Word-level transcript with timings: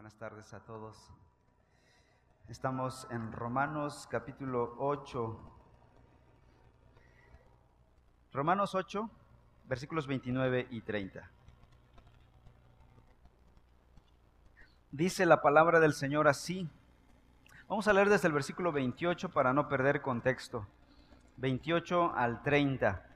Buenas 0.00 0.16
tardes 0.16 0.54
a 0.54 0.60
todos. 0.60 0.96
Estamos 2.48 3.06
en 3.10 3.32
Romanos 3.32 4.08
capítulo 4.10 4.74
8. 4.78 5.38
Romanos 8.32 8.74
8, 8.74 9.10
versículos 9.66 10.06
29 10.06 10.68
y 10.70 10.80
30. 10.80 11.30
Dice 14.90 15.26
la 15.26 15.42
palabra 15.42 15.80
del 15.80 15.92
Señor 15.92 16.28
así. 16.28 16.66
Vamos 17.68 17.86
a 17.86 17.92
leer 17.92 18.08
desde 18.08 18.28
el 18.28 18.32
versículo 18.32 18.72
28 18.72 19.28
para 19.28 19.52
no 19.52 19.68
perder 19.68 20.00
contexto. 20.00 20.66
28 21.36 22.14
al 22.14 22.42
30. 22.42 23.06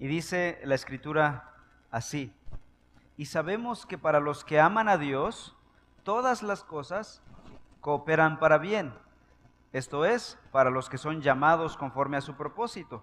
Y 0.00 0.06
dice 0.06 0.60
la 0.64 0.74
escritura 0.74 1.54
así. 1.90 2.30
Y 3.16 3.24
sabemos 3.24 3.86
que 3.86 3.96
para 3.96 4.20
los 4.20 4.44
que 4.44 4.60
aman 4.60 4.90
a 4.90 4.98
Dios, 4.98 5.56
todas 6.06 6.44
las 6.44 6.62
cosas 6.62 7.20
cooperan 7.80 8.38
para 8.38 8.58
bien. 8.58 8.94
Esto 9.72 10.04
es, 10.04 10.38
para 10.52 10.70
los 10.70 10.88
que 10.88 10.98
son 10.98 11.20
llamados 11.20 11.76
conforme 11.76 12.16
a 12.16 12.20
su 12.20 12.36
propósito. 12.36 13.02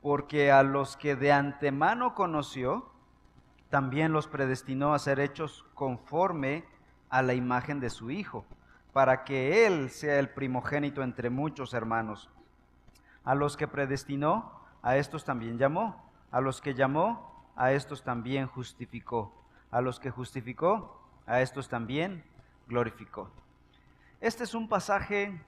Porque 0.00 0.52
a 0.52 0.62
los 0.62 0.96
que 0.96 1.16
de 1.16 1.32
antemano 1.32 2.14
conoció, 2.14 2.88
también 3.68 4.12
los 4.12 4.28
predestinó 4.28 4.94
a 4.94 5.00
ser 5.00 5.18
hechos 5.18 5.66
conforme 5.74 6.64
a 7.10 7.20
la 7.20 7.34
imagen 7.34 7.80
de 7.80 7.90
su 7.90 8.12
Hijo, 8.12 8.44
para 8.92 9.24
que 9.24 9.66
Él 9.66 9.90
sea 9.90 10.20
el 10.20 10.28
primogénito 10.28 11.02
entre 11.02 11.30
muchos 11.30 11.74
hermanos. 11.74 12.30
A 13.24 13.34
los 13.34 13.56
que 13.56 13.66
predestinó, 13.66 14.52
a 14.82 14.96
estos 14.96 15.24
también 15.24 15.58
llamó. 15.58 16.08
A 16.30 16.40
los 16.40 16.60
que 16.60 16.74
llamó, 16.74 17.50
a 17.56 17.72
estos 17.72 18.04
también 18.04 18.46
justificó. 18.46 19.34
A 19.72 19.80
los 19.80 19.98
que 19.98 20.10
justificó, 20.10 20.97
a 21.28 21.42
estos 21.42 21.68
también 21.68 22.24
glorificó. 22.66 23.30
Este 24.20 24.44
es 24.44 24.54
un 24.54 24.68
pasaje 24.68 25.40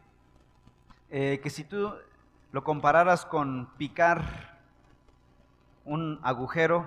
eh, 1.11 1.41
que 1.42 1.50
si 1.50 1.64
tú 1.64 1.92
lo 2.53 2.62
compararas 2.62 3.25
con 3.25 3.67
picar 3.78 4.59
un 5.84 6.20
agujero 6.22 6.87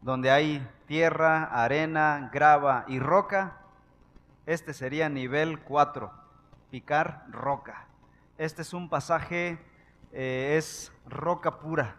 donde 0.00 0.30
hay 0.30 0.66
tierra, 0.86 1.44
arena, 1.44 2.30
grava 2.32 2.84
y 2.86 2.98
roca, 3.00 3.58
este 4.46 4.72
sería 4.72 5.08
nivel 5.08 5.60
4, 5.60 6.12
picar 6.70 7.26
roca. 7.28 7.86
Este 8.38 8.62
es 8.62 8.72
un 8.72 8.88
pasaje, 8.88 9.58
eh, 10.12 10.54
es 10.56 10.92
roca 11.06 11.58
pura, 11.58 11.96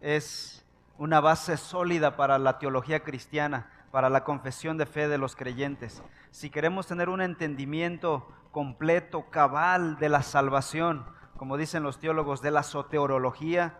es 0.00 0.64
una 0.96 1.20
base 1.20 1.56
sólida 1.56 2.16
para 2.16 2.38
la 2.38 2.58
teología 2.58 3.00
cristiana 3.00 3.70
para 3.90 4.10
la 4.10 4.24
confesión 4.24 4.76
de 4.76 4.86
fe 4.86 5.08
de 5.08 5.18
los 5.18 5.36
creyentes. 5.36 6.02
Si 6.30 6.50
queremos 6.50 6.86
tener 6.86 7.08
un 7.08 7.20
entendimiento 7.20 8.28
completo, 8.50 9.30
cabal 9.30 9.98
de 9.98 10.08
la 10.08 10.22
salvación, 10.22 11.04
como 11.36 11.56
dicen 11.56 11.82
los 11.82 11.98
teólogos, 11.98 12.42
de 12.42 12.50
la 12.50 12.62
soteorología, 12.62 13.78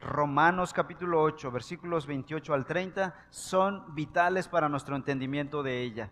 Romanos 0.00 0.72
capítulo 0.72 1.22
8, 1.22 1.50
versículos 1.50 2.06
28 2.06 2.54
al 2.54 2.66
30, 2.66 3.14
son 3.30 3.94
vitales 3.94 4.48
para 4.48 4.68
nuestro 4.68 4.94
entendimiento 4.94 5.62
de 5.62 5.82
ella. 5.82 6.10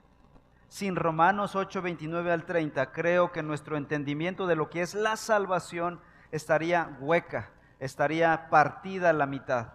Sin 0.68 0.96
Romanos 0.96 1.54
8, 1.54 1.82
29 1.82 2.32
al 2.32 2.44
30, 2.44 2.90
creo 2.92 3.30
que 3.30 3.42
nuestro 3.42 3.76
entendimiento 3.76 4.46
de 4.46 4.56
lo 4.56 4.70
que 4.70 4.82
es 4.82 4.94
la 4.94 5.16
salvación 5.16 6.00
estaría 6.32 6.96
hueca, 7.00 7.50
estaría 7.78 8.48
partida 8.50 9.10
a 9.10 9.12
la 9.12 9.26
mitad. 9.26 9.74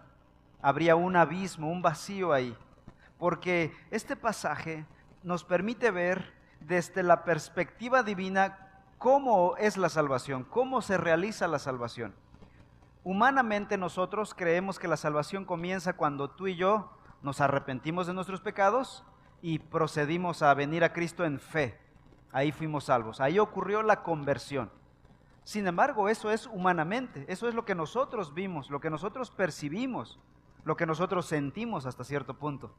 Habría 0.60 0.96
un 0.96 1.16
abismo, 1.16 1.70
un 1.70 1.80
vacío 1.80 2.32
ahí 2.32 2.56
porque 3.20 3.72
este 3.90 4.16
pasaje 4.16 4.86
nos 5.22 5.44
permite 5.44 5.92
ver 5.92 6.32
desde 6.60 7.02
la 7.02 7.22
perspectiva 7.22 8.02
divina 8.02 8.70
cómo 8.98 9.56
es 9.58 9.76
la 9.76 9.90
salvación, 9.90 10.44
cómo 10.44 10.80
se 10.80 10.96
realiza 10.96 11.46
la 11.46 11.58
salvación. 11.58 12.14
Humanamente 13.04 13.76
nosotros 13.76 14.34
creemos 14.34 14.78
que 14.78 14.88
la 14.88 14.96
salvación 14.96 15.44
comienza 15.44 15.92
cuando 15.92 16.30
tú 16.30 16.48
y 16.48 16.56
yo 16.56 16.90
nos 17.22 17.42
arrepentimos 17.42 18.06
de 18.06 18.14
nuestros 18.14 18.40
pecados 18.40 19.04
y 19.42 19.58
procedimos 19.58 20.42
a 20.42 20.54
venir 20.54 20.82
a 20.82 20.92
Cristo 20.94 21.24
en 21.24 21.40
fe. 21.40 21.78
Ahí 22.32 22.52
fuimos 22.52 22.84
salvos, 22.84 23.20
ahí 23.20 23.38
ocurrió 23.38 23.82
la 23.82 24.02
conversión. 24.02 24.70
Sin 25.44 25.66
embargo, 25.66 26.08
eso 26.08 26.30
es 26.30 26.46
humanamente, 26.46 27.26
eso 27.28 27.48
es 27.48 27.54
lo 27.54 27.66
que 27.66 27.74
nosotros 27.74 28.32
vimos, 28.32 28.70
lo 28.70 28.80
que 28.80 28.88
nosotros 28.88 29.30
percibimos, 29.30 30.18
lo 30.64 30.76
que 30.76 30.86
nosotros 30.86 31.26
sentimos 31.26 31.84
hasta 31.84 32.04
cierto 32.04 32.34
punto. 32.34 32.72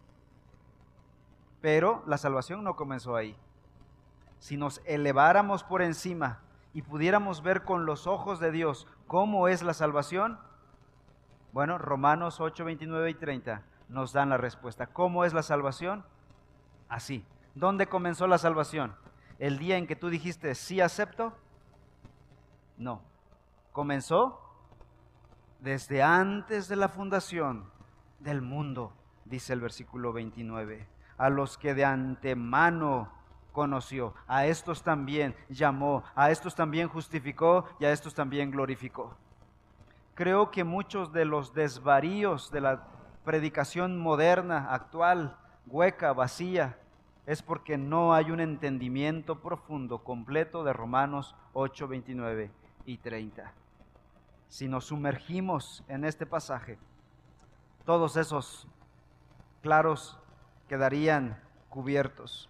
Pero 1.62 2.04
la 2.08 2.18
salvación 2.18 2.64
no 2.64 2.76
comenzó 2.76 3.16
ahí. 3.16 3.38
Si 4.40 4.58
nos 4.58 4.82
eleváramos 4.86 5.64
por 5.64 5.84
encima 5.84 6.40
y 6.74 6.82
pudiéramos 6.82 7.44
ver 7.44 7.64
con 7.64 7.86
los 7.86 8.08
ojos 8.08 8.40
de 8.40 8.52
Dios 8.52 8.88
cómo 9.08 9.48
es 9.48 9.62
la 9.62 9.74
salvación, 9.74 10.40
bueno, 11.54 11.78
Romanos 11.78 12.42
8, 12.42 12.66
29 12.66 13.10
y 13.12 13.14
30 13.14 13.62
nos 13.90 14.14
dan 14.14 14.30
la 14.30 14.38
respuesta. 14.38 14.88
¿Cómo 14.88 15.26
es 15.26 15.34
la 15.34 15.44
salvación? 15.44 16.04
Así. 16.90 17.26
¿Dónde 17.54 17.88
comenzó 17.88 18.26
la 18.26 18.38
salvación? 18.38 18.96
¿El 19.38 19.60
día 19.60 19.78
en 19.78 19.86
que 19.86 19.96
tú 19.96 20.10
dijiste 20.10 20.56
sí 20.56 20.82
acepto? 20.82 21.34
No. 22.78 23.02
Comenzó 23.74 24.40
desde 25.60 26.02
antes 26.02 26.68
de 26.68 26.78
la 26.78 26.90
fundación 26.90 27.70
del 28.20 28.42
mundo, 28.42 28.94
dice 29.26 29.54
el 29.54 29.62
versículo 29.62 30.14
29 30.14 30.88
a 31.22 31.30
los 31.30 31.56
que 31.56 31.76
de 31.76 31.86
antemano 31.86 33.08
conoció, 33.52 34.16
a 34.28 34.48
estos 34.48 34.82
también 34.82 35.36
llamó, 35.50 36.04
a 36.16 36.32
estos 36.32 36.56
también 36.56 36.88
justificó 36.88 37.66
y 37.80 37.86
a 37.86 37.92
estos 37.92 38.16
también 38.16 38.50
glorificó. 38.50 39.16
Creo 40.16 40.50
que 40.50 40.64
muchos 40.64 41.14
de 41.14 41.26
los 41.26 41.54
desvaríos 41.54 42.50
de 42.50 42.62
la 42.62 42.88
predicación 43.24 44.00
moderna, 44.00 44.74
actual, 44.74 45.38
hueca, 45.68 46.12
vacía, 46.12 46.80
es 47.28 47.44
porque 47.44 47.78
no 47.78 48.16
hay 48.16 48.32
un 48.32 48.40
entendimiento 48.40 49.42
profundo, 49.42 50.00
completo 50.00 50.64
de 50.64 50.74
Romanos 50.74 51.36
8, 51.54 51.88
29 51.88 52.50
y 52.88 52.98
30. 52.98 53.54
Si 54.48 54.68
nos 54.68 54.86
sumergimos 54.86 55.84
en 55.88 56.04
este 56.04 56.26
pasaje, 56.26 56.80
todos 57.86 58.18
esos 58.18 58.68
claros 59.62 60.18
quedarían 60.72 61.38
cubiertos. 61.68 62.50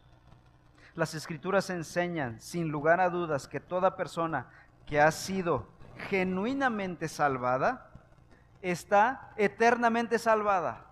Las 0.93 1.15
escrituras 1.15 1.71
enseñan, 1.71 2.39
sin 2.39 2.69
lugar 2.69 3.01
a 3.01 3.09
dudas, 3.09 3.47
que 3.47 3.59
toda 3.59 3.95
persona 3.95 4.45
que 4.85 5.01
ha 5.01 5.09
sido 5.09 5.65
genuinamente 6.07 7.07
salvada 7.07 7.89
está 8.61 9.33
eternamente 9.37 10.19
salvada, 10.19 10.85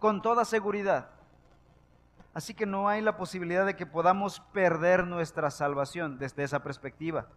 con 0.00 0.20
toda 0.20 0.44
seguridad. 0.44 1.10
Así 2.34 2.54
que 2.54 2.66
no 2.66 2.88
hay 2.88 3.02
la 3.02 3.16
posibilidad 3.16 3.64
de 3.64 3.76
que 3.76 3.86
podamos 3.86 4.40
perder 4.52 5.06
nuestra 5.06 5.48
salvación 5.52 6.18
desde 6.18 6.42
esa 6.42 6.58
perspectiva. 6.64 7.28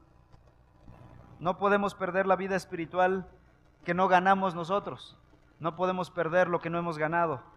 No 1.40 1.60
podemos 1.60 1.94
perder 1.94 2.26
la 2.26 2.38
vida 2.38 2.56
espiritual 2.56 3.28
que 3.86 3.94
no 3.94 4.08
ganamos 4.08 4.56
nosotros. 4.56 5.16
No 5.60 5.76
podemos 5.76 6.10
perder 6.10 6.48
lo 6.48 6.60
que 6.60 6.72
no 6.72 6.80
hemos 6.80 6.98
ganado. 6.98 7.53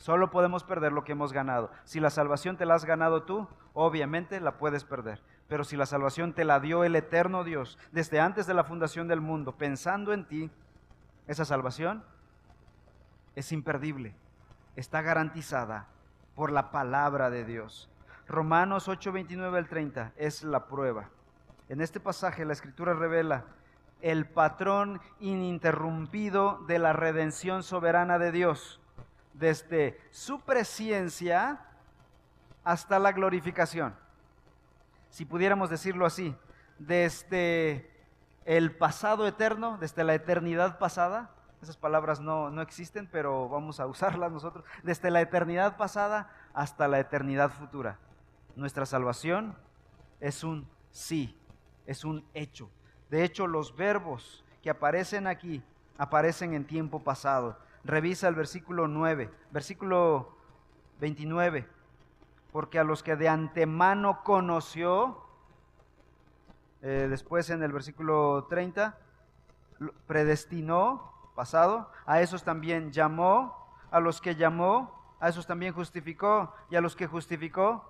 Solo 0.00 0.30
podemos 0.30 0.64
perder 0.64 0.92
lo 0.92 1.04
que 1.04 1.12
hemos 1.12 1.34
ganado. 1.34 1.70
Si 1.84 2.00
la 2.00 2.08
salvación 2.08 2.56
te 2.56 2.64
la 2.64 2.74
has 2.74 2.86
ganado 2.86 3.24
tú, 3.24 3.46
obviamente 3.74 4.40
la 4.40 4.56
puedes 4.56 4.82
perder. 4.82 5.20
Pero 5.46 5.62
si 5.62 5.76
la 5.76 5.84
salvación 5.84 6.32
te 6.32 6.46
la 6.46 6.58
dio 6.58 6.84
el 6.84 6.96
eterno 6.96 7.44
Dios 7.44 7.78
desde 7.92 8.18
antes 8.18 8.46
de 8.46 8.54
la 8.54 8.64
fundación 8.64 9.08
del 9.08 9.20
mundo, 9.20 9.58
pensando 9.58 10.14
en 10.14 10.24
ti, 10.24 10.50
esa 11.26 11.44
salvación 11.44 12.02
es 13.36 13.52
imperdible. 13.52 14.14
Está 14.74 15.02
garantizada 15.02 15.86
por 16.34 16.50
la 16.50 16.70
palabra 16.70 17.28
de 17.28 17.44
Dios. 17.44 17.90
Romanos 18.26 18.88
8, 18.88 19.12
29 19.12 19.58
al 19.58 19.68
30 19.68 20.14
es 20.16 20.44
la 20.44 20.66
prueba. 20.66 21.10
En 21.68 21.82
este 21.82 22.00
pasaje 22.00 22.46
la 22.46 22.54
escritura 22.54 22.94
revela 22.94 23.44
el 24.00 24.24
patrón 24.24 24.98
ininterrumpido 25.18 26.64
de 26.66 26.78
la 26.78 26.94
redención 26.94 27.62
soberana 27.62 28.18
de 28.18 28.32
Dios 28.32 28.79
desde 29.40 29.98
su 30.10 30.40
presencia 30.40 31.60
hasta 32.62 32.98
la 32.98 33.10
glorificación. 33.10 33.96
Si 35.08 35.24
pudiéramos 35.24 35.70
decirlo 35.70 36.06
así, 36.06 36.36
desde 36.78 37.90
el 38.44 38.76
pasado 38.76 39.26
eterno, 39.26 39.78
desde 39.78 40.04
la 40.04 40.14
eternidad 40.14 40.78
pasada, 40.78 41.30
esas 41.62 41.76
palabras 41.76 42.20
no, 42.20 42.50
no 42.50 42.62
existen, 42.62 43.08
pero 43.10 43.48
vamos 43.48 43.80
a 43.80 43.86
usarlas 43.86 44.30
nosotros, 44.30 44.64
desde 44.82 45.10
la 45.10 45.20
eternidad 45.20 45.76
pasada 45.76 46.30
hasta 46.54 46.86
la 46.86 47.00
eternidad 47.00 47.50
futura. 47.50 47.98
Nuestra 48.56 48.86
salvación 48.86 49.56
es 50.20 50.44
un 50.44 50.68
sí, 50.90 51.36
es 51.86 52.04
un 52.04 52.24
hecho. 52.34 52.70
De 53.10 53.24
hecho, 53.24 53.46
los 53.46 53.74
verbos 53.74 54.44
que 54.62 54.70
aparecen 54.70 55.26
aquí 55.26 55.62
aparecen 55.98 56.54
en 56.54 56.64
tiempo 56.64 57.00
pasado. 57.00 57.58
Revisa 57.84 58.28
el 58.28 58.34
versículo 58.34 58.88
9, 58.88 59.30
versículo 59.50 60.36
29. 61.00 61.66
porque 62.52 62.78
a 62.78 62.84
los 62.84 63.02
que 63.02 63.14
de 63.14 63.28
antemano 63.28 64.24
conoció, 64.24 65.22
eh, 66.82 67.06
después 67.08 67.48
en 67.50 67.62
el 67.62 67.72
versículo 67.72 68.46
30, 68.48 68.98
predestinó, 70.06 71.12
pasado, 71.34 71.90
a 72.06 72.20
esos 72.20 72.42
también 72.42 72.90
llamó, 72.90 73.56
a 73.90 74.00
los 74.00 74.20
que 74.20 74.34
llamó, 74.34 75.14
a 75.20 75.28
esos 75.28 75.46
también 75.46 75.72
justificó, 75.72 76.52
y 76.70 76.76
a 76.76 76.80
los 76.80 76.96
que 76.96 77.06
justificó, 77.06 77.88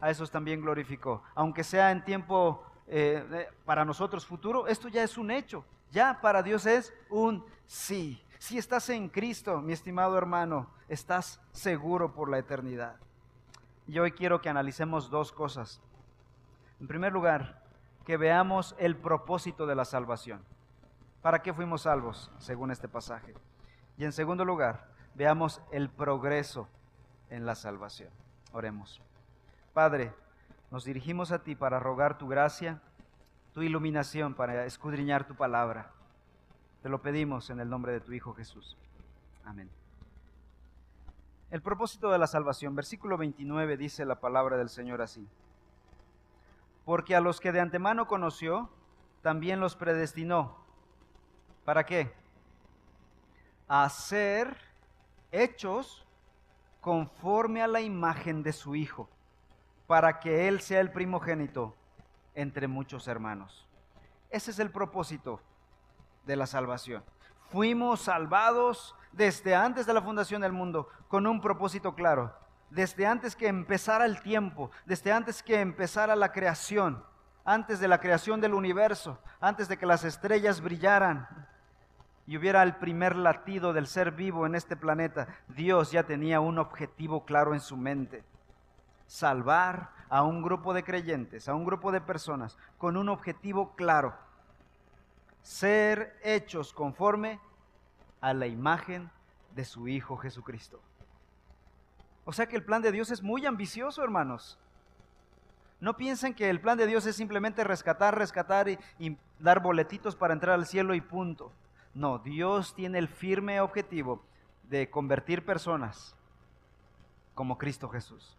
a 0.00 0.10
esos 0.10 0.30
también 0.30 0.62
glorificó. 0.62 1.22
Aunque 1.34 1.62
sea 1.62 1.90
en 1.90 2.04
tiempo 2.04 2.64
eh, 2.86 3.48
para 3.64 3.84
nosotros 3.84 4.26
futuro, 4.26 4.66
esto 4.66 4.88
ya 4.88 5.02
es 5.02 5.18
un 5.18 5.30
hecho, 5.30 5.64
ya 5.90 6.20
para 6.20 6.42
Dios 6.42 6.64
es 6.66 6.94
un 7.10 7.44
sí. 7.66 8.24
Si 8.40 8.56
estás 8.56 8.88
en 8.88 9.10
Cristo, 9.10 9.60
mi 9.60 9.74
estimado 9.74 10.16
hermano, 10.16 10.70
estás 10.88 11.42
seguro 11.52 12.14
por 12.14 12.30
la 12.30 12.38
eternidad. 12.38 12.96
Y 13.86 13.98
hoy 13.98 14.12
quiero 14.12 14.40
que 14.40 14.48
analicemos 14.48 15.10
dos 15.10 15.30
cosas. 15.30 15.82
En 16.80 16.88
primer 16.88 17.12
lugar, 17.12 17.62
que 18.06 18.16
veamos 18.16 18.74
el 18.78 18.96
propósito 18.96 19.66
de 19.66 19.74
la 19.74 19.84
salvación. 19.84 20.42
¿Para 21.20 21.42
qué 21.42 21.52
fuimos 21.52 21.82
salvos, 21.82 22.30
según 22.38 22.70
este 22.70 22.88
pasaje? 22.88 23.34
Y 23.98 24.06
en 24.06 24.12
segundo 24.12 24.46
lugar, 24.46 24.88
veamos 25.14 25.60
el 25.70 25.90
progreso 25.90 26.66
en 27.28 27.44
la 27.44 27.54
salvación. 27.54 28.08
Oremos. 28.52 29.02
Padre, 29.74 30.14
nos 30.70 30.86
dirigimos 30.86 31.30
a 31.30 31.42
ti 31.42 31.54
para 31.54 31.78
rogar 31.78 32.16
tu 32.16 32.26
gracia, 32.26 32.80
tu 33.52 33.60
iluminación, 33.60 34.32
para 34.32 34.64
escudriñar 34.64 35.26
tu 35.26 35.34
palabra. 35.34 35.92
Te 36.82 36.88
lo 36.88 37.02
pedimos 37.02 37.50
en 37.50 37.60
el 37.60 37.68
nombre 37.68 37.92
de 37.92 38.00
tu 38.00 38.12
Hijo 38.12 38.32
Jesús. 38.32 38.78
Amén. 39.44 39.70
El 41.50 41.60
propósito 41.60 42.10
de 42.10 42.18
la 42.18 42.26
salvación, 42.26 42.74
versículo 42.74 43.18
29 43.18 43.76
dice 43.76 44.06
la 44.06 44.20
palabra 44.20 44.56
del 44.56 44.70
Señor 44.70 45.02
así. 45.02 45.28
Porque 46.86 47.14
a 47.14 47.20
los 47.20 47.40
que 47.40 47.52
de 47.52 47.60
antemano 47.60 48.06
conoció, 48.06 48.70
también 49.20 49.60
los 49.60 49.76
predestinó. 49.76 50.56
¿Para 51.66 51.84
qué? 51.84 52.14
A 53.68 53.88
ser 53.90 54.56
hechos 55.32 56.06
conforme 56.80 57.62
a 57.62 57.68
la 57.68 57.82
imagen 57.82 58.42
de 58.42 58.54
su 58.54 58.74
Hijo, 58.74 59.10
para 59.86 60.18
que 60.18 60.48
Él 60.48 60.60
sea 60.60 60.80
el 60.80 60.92
primogénito 60.92 61.76
entre 62.34 62.68
muchos 62.68 63.06
hermanos. 63.06 63.68
Ese 64.30 64.52
es 64.52 64.58
el 64.60 64.70
propósito 64.70 65.42
de 66.24 66.36
la 66.36 66.46
salvación. 66.46 67.02
Fuimos 67.50 68.02
salvados 68.02 68.94
desde 69.12 69.54
antes 69.54 69.86
de 69.86 69.94
la 69.94 70.02
fundación 70.02 70.42
del 70.42 70.52
mundo 70.52 70.88
con 71.08 71.26
un 71.26 71.40
propósito 71.40 71.94
claro. 71.94 72.34
Desde 72.70 73.06
antes 73.06 73.34
que 73.34 73.48
empezara 73.48 74.04
el 74.04 74.20
tiempo, 74.20 74.70
desde 74.86 75.12
antes 75.12 75.42
que 75.42 75.60
empezara 75.60 76.14
la 76.14 76.30
creación, 76.30 77.02
antes 77.44 77.80
de 77.80 77.88
la 77.88 77.98
creación 77.98 78.40
del 78.40 78.54
universo, 78.54 79.18
antes 79.40 79.68
de 79.68 79.76
que 79.76 79.86
las 79.86 80.04
estrellas 80.04 80.60
brillaran 80.60 81.26
y 82.26 82.36
hubiera 82.36 82.62
el 82.62 82.76
primer 82.76 83.16
latido 83.16 83.72
del 83.72 83.88
ser 83.88 84.12
vivo 84.12 84.46
en 84.46 84.54
este 84.54 84.76
planeta, 84.76 85.26
Dios 85.48 85.90
ya 85.90 86.04
tenía 86.04 86.38
un 86.38 86.58
objetivo 86.58 87.24
claro 87.24 87.54
en 87.54 87.60
su 87.60 87.76
mente. 87.76 88.22
Salvar 89.08 89.90
a 90.08 90.22
un 90.22 90.40
grupo 90.40 90.72
de 90.72 90.84
creyentes, 90.84 91.48
a 91.48 91.54
un 91.54 91.64
grupo 91.64 91.90
de 91.90 92.00
personas, 92.00 92.56
con 92.78 92.96
un 92.96 93.08
objetivo 93.08 93.74
claro 93.74 94.14
ser 95.42 96.18
hechos 96.22 96.72
conforme 96.72 97.40
a 98.20 98.34
la 98.34 98.46
imagen 98.46 99.10
de 99.54 99.64
su 99.64 99.88
Hijo 99.88 100.16
Jesucristo. 100.16 100.80
O 102.24 102.32
sea 102.32 102.46
que 102.46 102.56
el 102.56 102.64
plan 102.64 102.82
de 102.82 102.92
Dios 102.92 103.10
es 103.10 103.22
muy 103.22 103.46
ambicioso, 103.46 104.02
hermanos. 104.02 104.58
No 105.80 105.96
piensen 105.96 106.34
que 106.34 106.50
el 106.50 106.60
plan 106.60 106.76
de 106.76 106.86
Dios 106.86 107.06
es 107.06 107.16
simplemente 107.16 107.64
rescatar, 107.64 108.16
rescatar 108.16 108.68
y, 108.68 108.78
y, 108.98 109.16
dar 109.38 109.62
boletitos 109.62 110.14
para 110.14 110.34
entrar 110.34 110.54
al 110.54 110.66
cielo 110.66 110.94
y 110.94 111.00
punto. 111.00 111.52
No, 111.94 112.18
Dios 112.18 112.74
tiene 112.74 112.98
el 112.98 113.08
firme 113.08 113.60
objetivo 113.60 114.22
de 114.64 114.90
convertir 114.90 115.44
personas 115.44 116.14
como 117.34 117.56
Cristo 117.56 117.88
Jesús. 117.88 118.36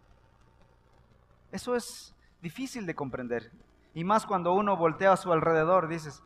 Eso 1.51 1.75
es 1.75 2.15
difícil 2.41 2.85
de 2.85 2.95
comprender. 2.95 3.51
Y 3.93 4.03
más 4.03 4.25
cuando 4.25 4.53
uno 4.53 4.77
voltea 4.77 5.13
a 5.13 5.17
su 5.17 5.33
alrededor, 5.33 5.87
dices, 5.87 6.23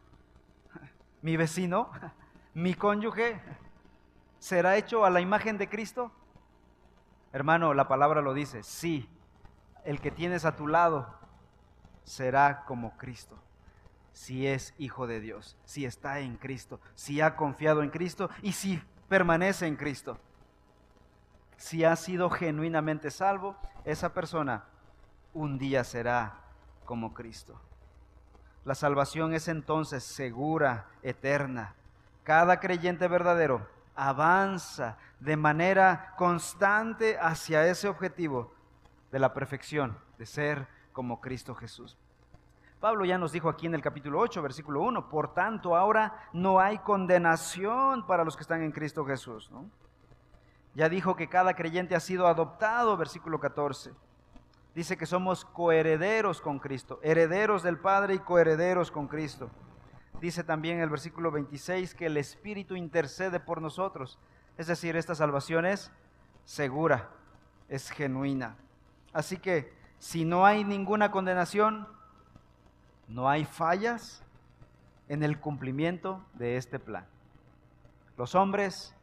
mi 1.25 1.37
vecino, 1.37 1.89
mi 2.53 2.75
cónyuge, 2.75 3.41
será 4.37 4.77
hecho 4.77 5.05
a 5.05 5.09
la 5.09 5.21
imagen 5.21 5.57
de 5.57 5.67
Cristo? 5.67 6.11
Hermano, 7.33 7.73
la 7.73 7.87
palabra 7.87 8.21
lo 8.21 8.35
dice, 8.35 8.61
sí, 8.61 9.09
el 9.85 9.99
que 10.01 10.11
tienes 10.11 10.45
a 10.45 10.55
tu 10.55 10.67
lado 10.67 11.17
será 12.03 12.63
como 12.65 12.95
Cristo, 12.97 13.39
si 14.13 14.45
es 14.45 14.75
hijo 14.77 15.07
de 15.07 15.19
Dios, 15.19 15.57
si 15.65 15.85
está 15.85 16.19
en 16.19 16.37
Cristo, 16.37 16.79
si 16.93 17.21
ha 17.21 17.35
confiado 17.35 17.81
en 17.81 17.89
Cristo 17.89 18.29
y 18.43 18.51
si 18.51 18.79
permanece 19.09 19.65
en 19.65 19.77
Cristo. 19.77 20.19
Si 21.57 21.85
ha 21.85 21.95
sido 21.95 22.29
genuinamente 22.29 23.09
salvo, 23.09 23.55
esa 23.83 24.13
persona 24.13 24.65
un 25.33 25.57
día 25.57 25.83
será 25.85 26.41
como 26.85 27.15
Cristo. 27.15 27.59
La 28.65 28.73
salvación 28.73 29.35
es 29.35 29.47
entonces 29.47 30.03
segura, 30.03 30.87
eterna. 31.03 31.75
Cada 32.23 32.59
creyente 32.59 33.07
verdadero 33.07 33.67
avanza 33.95 34.97
de 35.19 35.37
manera 35.37 36.15
constante 36.17 37.19
hacia 37.19 37.67
ese 37.67 37.87
objetivo 37.87 38.51
de 39.11 39.19
la 39.19 39.35
perfección, 39.35 39.95
de 40.17 40.25
ser 40.25 40.67
como 40.93 41.21
Cristo 41.21 41.53
Jesús. 41.53 41.95
Pablo 42.79 43.05
ya 43.05 43.19
nos 43.19 43.31
dijo 43.31 43.49
aquí 43.49 43.67
en 43.67 43.75
el 43.75 43.83
capítulo 43.83 44.19
8, 44.19 44.41
versículo 44.41 44.81
1, 44.81 45.09
por 45.09 45.35
tanto 45.35 45.75
ahora 45.75 46.27
no 46.33 46.59
hay 46.59 46.79
condenación 46.79 48.07
para 48.07 48.23
los 48.23 48.35
que 48.35 48.41
están 48.41 48.63
en 48.63 48.71
Cristo 48.71 49.05
Jesús. 49.05 49.51
Ya 50.73 50.89
dijo 50.89 51.15
que 51.15 51.29
cada 51.29 51.53
creyente 51.53 51.95
ha 51.95 51.99
sido 51.99 52.25
adoptado, 52.25 52.97
versículo 52.97 53.39
14 53.39 53.93
dice 54.75 54.97
que 54.97 55.05
somos 55.05 55.45
coherederos 55.45 56.41
con 56.41 56.59
Cristo, 56.59 56.99
herederos 57.01 57.63
del 57.63 57.79
Padre 57.79 58.15
y 58.15 58.19
coherederos 58.19 58.91
con 58.91 59.07
Cristo. 59.07 59.49
Dice 60.19 60.43
también 60.43 60.79
el 60.79 60.89
versículo 60.89 61.31
26 61.31 61.95
que 61.95 62.07
el 62.07 62.17
Espíritu 62.17 62.75
intercede 62.75 63.39
por 63.39 63.61
nosotros. 63.61 64.19
Es 64.57 64.67
decir, 64.67 64.95
esta 64.97 65.15
salvación 65.15 65.65
es 65.65 65.91
segura, 66.43 67.09
es 67.69 67.89
genuina. 67.89 68.57
Así 69.13 69.37
que 69.37 69.73
si 69.99 70.25
no 70.25 70.45
hay 70.45 70.63
ninguna 70.63 71.09
condenación, 71.09 71.87
no 73.07 73.29
hay 73.29 73.45
fallas 73.45 74.23
en 75.07 75.23
el 75.23 75.39
cumplimiento 75.39 76.23
de 76.33 76.57
este 76.57 76.79
plan. 76.79 77.05
Los 78.17 78.35
hombres 78.35 78.93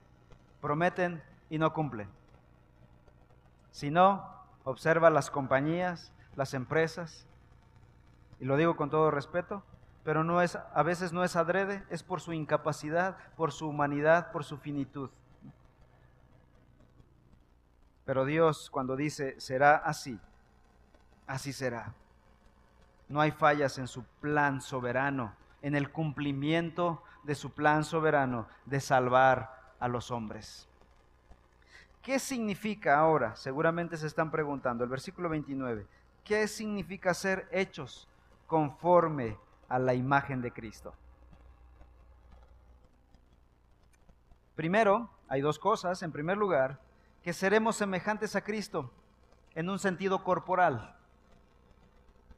prometen 0.61 1.23
y 1.49 1.59
no 1.59 1.73
cumplen. 1.73 2.09
Si 3.71 3.91
no, 3.91 4.42
observa 4.65 5.11
las 5.11 5.31
compañías, 5.31 6.13
las 6.37 6.55
empresas, 6.55 7.27
y 8.41 8.45
lo 8.45 8.57
digo 8.57 8.77
con 8.77 8.91
todo 8.91 9.11
respeto, 9.11 9.63
pero 10.05 10.25
no 10.25 10.43
es, 10.43 10.57
a 10.57 10.83
veces 10.83 11.13
no 11.13 11.23
es 11.25 11.37
adrede, 11.37 11.85
es 11.91 12.03
por 12.03 12.21
su 12.21 12.33
incapacidad, 12.33 13.17
por 13.37 13.53
su 13.53 13.69
humanidad, 13.69 14.33
por 14.33 14.45
su 14.45 14.59
finitud. 14.59 15.11
Pero 18.05 18.25
Dios 18.25 18.69
cuando 18.71 18.97
dice 18.97 19.41
será 19.41 19.77
así, 19.77 20.19
así 21.27 21.53
será. 21.53 21.95
No 23.09 23.21
hay 23.21 23.31
fallas 23.31 23.79
en 23.79 23.87
su 23.87 24.03
plan 24.21 24.61
soberano, 24.61 25.35
en 25.61 25.77
el 25.77 25.93
cumplimiento 25.93 27.03
de 27.23 27.35
su 27.35 27.53
plan 27.53 27.85
soberano 27.85 28.49
de 28.67 28.81
salvar 28.81 29.75
a 29.79 29.87
los 29.87 30.11
hombres. 30.11 30.69
¿Qué 32.03 32.19
significa 32.19 32.99
ahora? 32.99 33.37
Seguramente 33.37 33.97
se 33.97 34.09
están 34.09 34.33
preguntando. 34.33 34.83
El 34.83 34.91
versículo 34.91 35.29
29. 35.29 35.87
¿Qué 36.25 36.49
significa 36.49 37.15
ser 37.15 37.49
hechos 37.53 38.09
conforme 38.49 39.39
a 39.69 39.79
la 39.79 39.95
imagen 39.95 40.43
de 40.43 40.53
Cristo? 40.53 40.95
Primero, 44.57 45.11
hay 45.29 45.41
dos 45.41 45.61
cosas. 45.61 46.03
En 46.03 46.11
primer 46.11 46.37
lugar, 46.37 46.81
que 47.23 47.33
seremos 47.33 47.77
semejantes 47.77 48.35
a 48.35 48.43
Cristo 48.43 48.91
en 49.55 49.71
un 49.71 49.79
sentido 49.79 50.25
corporal. 50.25 50.97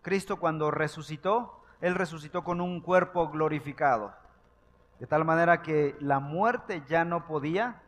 Cristo 0.03 0.39
cuando 0.39 0.71
resucitó, 0.71 1.65
Él 1.81 1.95
resucitó 1.95 2.45
con 2.45 2.61
un 2.61 2.83
cuerpo 2.83 3.31
glorificado. 3.31 4.13
De 5.01 5.07
tal 5.07 5.25
manera 5.25 5.63
que 5.63 5.97
la 6.01 6.21
muerte 6.21 6.83
ya 6.87 7.07
no 7.07 7.27
podía 7.27 7.81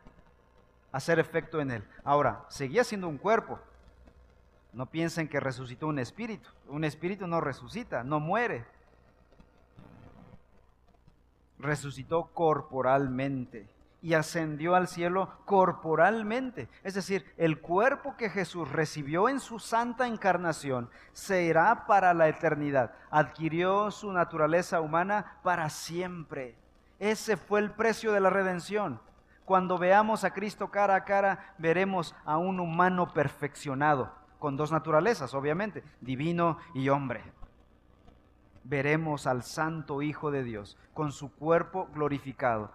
hacer 0.91 1.19
efecto 1.19 1.59
en 1.59 1.71
él. 1.71 1.83
Ahora, 2.03 2.45
seguía 2.49 2.83
siendo 2.83 3.07
un 3.07 3.17
cuerpo. 3.17 3.59
No 4.73 4.85
piensen 4.85 5.27
que 5.27 5.39
resucitó 5.39 5.87
un 5.87 5.99
espíritu. 5.99 6.49
Un 6.67 6.83
espíritu 6.83 7.27
no 7.27 7.41
resucita, 7.41 8.03
no 8.03 8.19
muere. 8.19 8.65
Resucitó 11.59 12.29
corporalmente. 12.33 13.67
y 13.99 14.13
ascendió 14.13 14.75
al 14.75 14.87
cielo 14.87 15.39
corporalmente. 15.45 16.69
Es 16.83 16.93
decir, 16.93 17.25
el 17.35 17.59
cuerpo 17.59 18.15
que 18.15 18.29
Jesús 18.29 18.71
recibió 18.71 19.27
en 19.27 19.39
su 19.39 19.57
santa 19.57 20.07
encarnación 20.07 20.89
será 21.13 21.87
para 21.87 22.13
la 22.13 22.27
eternidad. 22.27 22.93
Adquirió 23.09 23.89
su 23.89 24.13
naturaleza 24.13 24.81
humana 24.81 25.39
para 25.41 25.69
siempre. 25.71 26.55
Ese 26.99 27.37
fue 27.37 27.59
el 27.59 27.71
precio 27.71 28.11
de 28.11 28.19
la 28.19 28.29
redención. 28.29 29.01
Cuando 29.47 29.79
veamos 29.79 30.23
a 30.23 30.31
Cristo 30.31 30.69
cara 30.69 30.93
a 30.93 31.03
cara, 31.03 31.55
veremos 31.57 32.13
a 32.23 32.37
un 32.37 32.59
humano 32.59 33.11
perfeccionado, 33.11 34.13
con 34.37 34.55
dos 34.55 34.71
naturalezas, 34.71 35.33
obviamente, 35.33 35.83
divino 36.01 36.59
y 36.75 36.89
hombre. 36.89 37.23
Veremos 38.63 39.25
al 39.25 39.41
Santo 39.41 40.03
Hijo 40.03 40.29
de 40.29 40.43
Dios 40.43 40.77
con 40.93 41.11
su 41.11 41.33
cuerpo 41.33 41.87
glorificado 41.91 42.71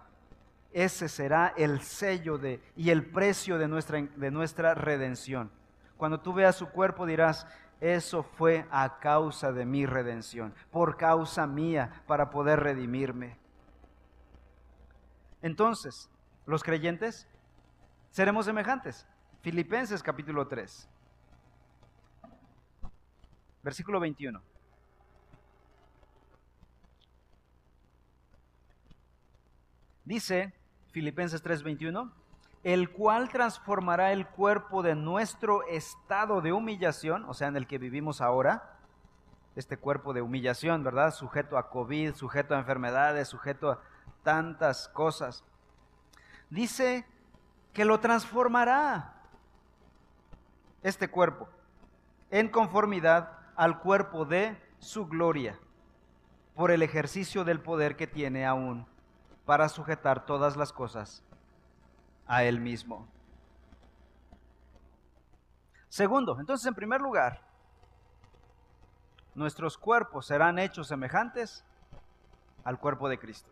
ese 0.73 1.07
será 1.07 1.53
el 1.55 1.81
sello 1.81 2.37
de, 2.37 2.61
y 2.75 2.89
el 2.89 3.05
precio 3.05 3.57
de 3.57 3.67
nuestra, 3.67 4.01
de 4.01 4.31
nuestra 4.31 4.73
redención. 4.73 5.51
Cuando 5.97 6.19
tú 6.19 6.33
veas 6.33 6.55
su 6.55 6.67
cuerpo 6.69 7.05
dirás, 7.05 7.47
eso 7.79 8.23
fue 8.23 8.65
a 8.71 8.99
causa 8.99 9.51
de 9.51 9.65
mi 9.65 9.85
redención, 9.85 10.53
por 10.71 10.97
causa 10.97 11.45
mía, 11.45 12.03
para 12.07 12.31
poder 12.31 12.59
redimirme. 12.61 13.37
Entonces, 15.43 16.09
los 16.45 16.63
creyentes 16.63 17.27
seremos 18.11 18.45
semejantes. 18.45 19.07
Filipenses 19.41 20.01
capítulo 20.01 20.47
3, 20.47 20.89
versículo 23.61 23.99
21. 23.99 24.41
Dice, 30.05 30.53
Filipenses 30.91 31.41
3:21, 31.43 32.11
el 32.63 32.91
cual 32.91 33.29
transformará 33.29 34.11
el 34.11 34.27
cuerpo 34.27 34.83
de 34.83 34.95
nuestro 34.95 35.63
estado 35.67 36.41
de 36.41 36.53
humillación, 36.53 37.25
o 37.25 37.33
sea, 37.33 37.47
en 37.47 37.57
el 37.57 37.67
que 37.67 37.77
vivimos 37.77 38.21
ahora, 38.21 38.79
este 39.55 39.77
cuerpo 39.77 40.13
de 40.13 40.21
humillación, 40.21 40.83
¿verdad? 40.83 41.13
Sujeto 41.13 41.57
a 41.57 41.69
COVID, 41.69 42.15
sujeto 42.15 42.55
a 42.55 42.59
enfermedades, 42.59 43.27
sujeto 43.27 43.71
a 43.71 43.81
tantas 44.23 44.87
cosas. 44.89 45.43
Dice 46.53 47.03
que 47.73 47.83
lo 47.83 47.99
transformará 47.99 49.15
este 50.83 51.09
cuerpo 51.09 51.49
en 52.29 52.47
conformidad 52.47 53.39
al 53.55 53.79
cuerpo 53.79 54.23
de 54.23 54.55
su 54.77 55.07
gloria 55.07 55.57
por 56.53 56.69
el 56.69 56.83
ejercicio 56.83 57.43
del 57.43 57.59
poder 57.59 57.95
que 57.95 58.05
tiene 58.05 58.45
aún 58.45 58.85
para 59.45 59.67
sujetar 59.67 60.27
todas 60.27 60.55
las 60.55 60.71
cosas 60.71 61.23
a 62.27 62.43
Él 62.43 62.59
mismo. 62.59 63.07
Segundo, 65.89 66.39
entonces 66.39 66.67
en 66.67 66.75
primer 66.75 67.01
lugar, 67.01 67.41
nuestros 69.33 69.75
cuerpos 69.75 70.27
serán 70.27 70.59
hechos 70.59 70.87
semejantes 70.87 71.65
al 72.63 72.77
cuerpo 72.77 73.09
de 73.09 73.17
Cristo. 73.17 73.51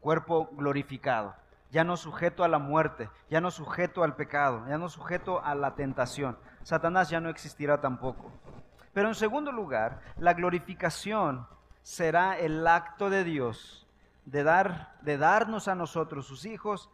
Cuerpo 0.00 0.50
glorificado, 0.52 1.34
ya 1.70 1.84
no 1.84 1.96
sujeto 1.96 2.44
a 2.44 2.48
la 2.48 2.58
muerte, 2.58 3.10
ya 3.28 3.40
no 3.40 3.50
sujeto 3.50 4.02
al 4.02 4.16
pecado, 4.16 4.64
ya 4.68 4.78
no 4.78 4.88
sujeto 4.88 5.42
a 5.44 5.54
la 5.54 5.74
tentación. 5.74 6.38
Satanás 6.62 7.10
ya 7.10 7.20
no 7.20 7.28
existirá 7.28 7.80
tampoco. 7.80 8.32
Pero 8.92 9.08
en 9.08 9.14
segundo 9.14 9.52
lugar, 9.52 10.00
la 10.16 10.34
glorificación 10.34 11.46
será 11.82 12.38
el 12.38 12.66
acto 12.66 13.10
de 13.10 13.24
Dios 13.24 13.86
de, 14.24 14.42
dar, 14.42 14.94
de 15.02 15.16
darnos 15.16 15.68
a 15.68 15.74
nosotros, 15.74 16.26
sus 16.26 16.44
hijos, 16.44 16.90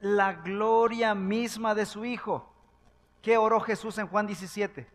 la 0.00 0.32
gloria 0.32 1.14
misma 1.14 1.74
de 1.74 1.86
su 1.86 2.04
Hijo. 2.04 2.52
¿Qué 3.20 3.38
oró 3.38 3.60
Jesús 3.60 3.98
en 3.98 4.08
Juan 4.08 4.26
17? 4.26 4.88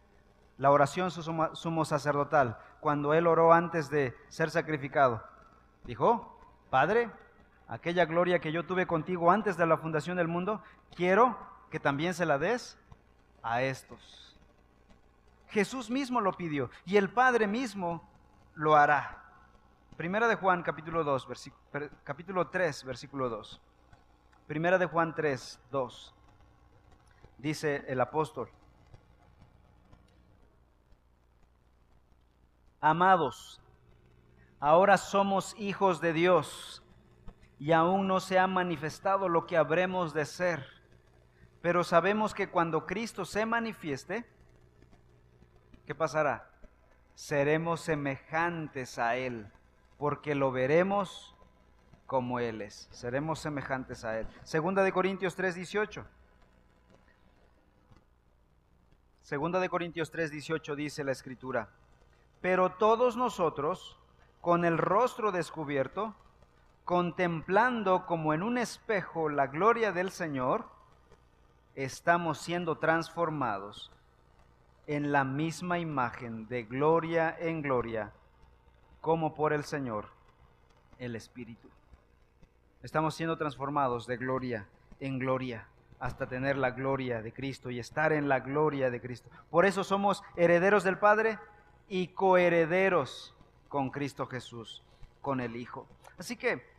La 0.58 0.72
oración 0.72 1.12
sumo 1.12 1.86
sacerdotal, 1.86 2.58
cuando 2.80 3.14
él 3.14 3.28
oró 3.28 3.54
antes 3.54 3.90
de 3.90 4.16
ser 4.28 4.50
sacrificado. 4.50 5.24
Dijo, 5.84 6.38
Padre, 6.70 7.10
aquella 7.68 8.06
gloria 8.06 8.40
que 8.40 8.52
yo 8.52 8.66
tuve 8.66 8.88
contigo 8.88 9.32
antes 9.32 9.58
de 9.58 9.66
la 9.66 9.78
fundación 9.78 10.18
del 10.18 10.28
mundo, 10.28 10.62
quiero 10.96 11.38
que 11.70 11.80
también 11.80 12.14
se 12.14 12.26
la 12.26 12.38
des 12.38 12.78
a 13.44 13.62
estos. 13.62 14.38
Jesús 15.50 15.90
mismo 15.90 16.22
lo 16.22 16.34
pidió 16.34 16.70
y 16.86 16.98
el 16.98 17.10
Padre 17.10 17.48
mismo 17.48 18.08
lo 18.56 18.76
hará. 18.76 19.24
Primera 19.96 20.28
de 20.28 20.36
Juan 20.36 20.62
capítulo 20.64 21.04
2, 21.04 21.28
capítulo 22.04 22.48
3, 22.48 22.84
versículo 22.84 23.30
2. 23.30 23.62
Primera 24.48 24.78
de 24.78 24.86
Juan 24.86 25.14
3, 25.16 25.60
2. 25.72 26.16
Dice 27.38 27.84
el 27.88 28.00
apóstol. 28.00 28.50
Amados, 32.80 33.60
ahora 34.60 34.98
somos 34.98 35.56
hijos 35.58 36.00
de 36.00 36.14
Dios 36.14 36.84
y 37.60 37.72
aún 37.72 38.08
no 38.08 38.20
se 38.20 38.40
ha 38.40 38.48
manifestado 38.48 39.30
lo 39.30 39.46
que 39.48 39.58
habremos 39.58 40.14
de 40.14 40.26
ser. 40.26 40.66
Pero 41.62 41.84
sabemos 41.84 42.34
que 42.34 42.50
cuando 42.50 42.86
Cristo 42.86 43.26
se 43.26 43.46
manifieste, 43.46 44.26
¿qué 45.86 45.96
pasará? 45.96 46.50
Seremos 47.16 47.82
semejantes 47.82 49.00
a 49.00 49.16
Él 49.16 49.52
porque 49.98 50.36
lo 50.36 50.52
veremos 50.52 51.36
como 52.06 52.40
Él 52.40 52.62
es. 52.62 52.88
Seremos 52.92 53.40
semejantes 53.40 54.06
a 54.06 54.20
Él. 54.20 54.28
Segunda 54.44 54.84
de 54.84 54.92
Corintios 54.92 55.36
3, 55.36 55.56
18. 55.56 56.06
Segunda 59.22 59.60
de 59.60 59.68
Corintios 59.68 60.10
3, 60.10 60.32
18 60.32 60.76
dice 60.78 61.04
la 61.04 61.12
Escritura, 61.12 61.68
pero 62.40 62.70
todos 62.70 63.18
nosotros, 63.18 64.00
con 64.40 64.64
el 64.64 64.78
rostro 64.78 65.34
descubierto, 65.34 66.16
contemplando 66.88 68.06
como 68.06 68.34
en 68.34 68.42
un 68.42 68.58
espejo 68.58 69.28
la 69.28 69.48
gloria 69.48 69.92
del 69.92 70.10
Señor, 70.10 70.70
estamos 71.76 72.38
siendo 72.38 72.78
transformados 72.78 73.92
en 74.88 75.12
la 75.12 75.26
misma 75.26 75.80
imagen 75.80 76.48
de 76.48 76.64
gloria 76.64 77.36
en 77.40 77.62
gloria 77.62 78.14
como 79.02 79.36
por 79.36 79.52
el 79.52 79.66
Señor, 79.66 80.06
el 80.98 81.18
Espíritu. 81.18 81.68
Estamos 82.82 83.16
siendo 83.16 83.38
transformados 83.38 84.08
de 84.08 84.16
gloria 84.16 84.70
en 85.02 85.20
gloria 85.20 85.68
hasta 86.00 86.30
tener 86.30 86.56
la 86.56 86.72
gloria 86.72 87.22
de 87.22 87.34
Cristo 87.34 87.70
y 87.70 87.80
estar 87.80 88.14
en 88.14 88.30
la 88.30 88.40
gloria 88.40 88.90
de 88.90 89.02
Cristo. 89.02 89.30
Por 89.50 89.66
eso 89.66 89.84
somos 89.84 90.24
herederos 90.38 90.86
del 90.86 90.98
Padre 90.98 91.38
y 91.90 92.08
coherederos 92.08 93.36
con 93.68 93.90
Cristo 93.90 94.26
Jesús, 94.26 94.84
con 95.20 95.42
el 95.42 95.58
Hijo. 95.58 95.86
Así 96.18 96.38
que 96.38 96.77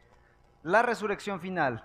la 0.63 0.83
resurrección 0.83 1.41
final 1.41 1.85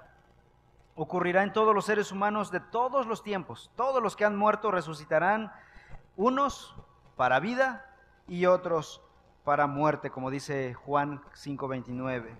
ocurrirá 0.96 1.44
en 1.44 1.54
todos 1.54 1.74
los 1.74 1.86
seres 1.86 2.12
humanos 2.12 2.52
de 2.52 2.60
todos 2.60 3.08
los 3.08 3.24
tiempos. 3.24 3.72
Todos 3.76 4.02
los 4.02 4.16
que 4.16 4.26
han 4.26 4.36
muerto 4.36 4.72
resucitarán, 4.72 5.52
unos 6.16 6.76
para 7.16 7.40
vida 7.40 7.86
y 8.28 8.46
otros 8.46 9.02
para 9.44 9.68
muerte, 9.68 10.10
como 10.10 10.30
dice 10.30 10.74
Juan 10.74 11.22
5:29. 11.34 12.36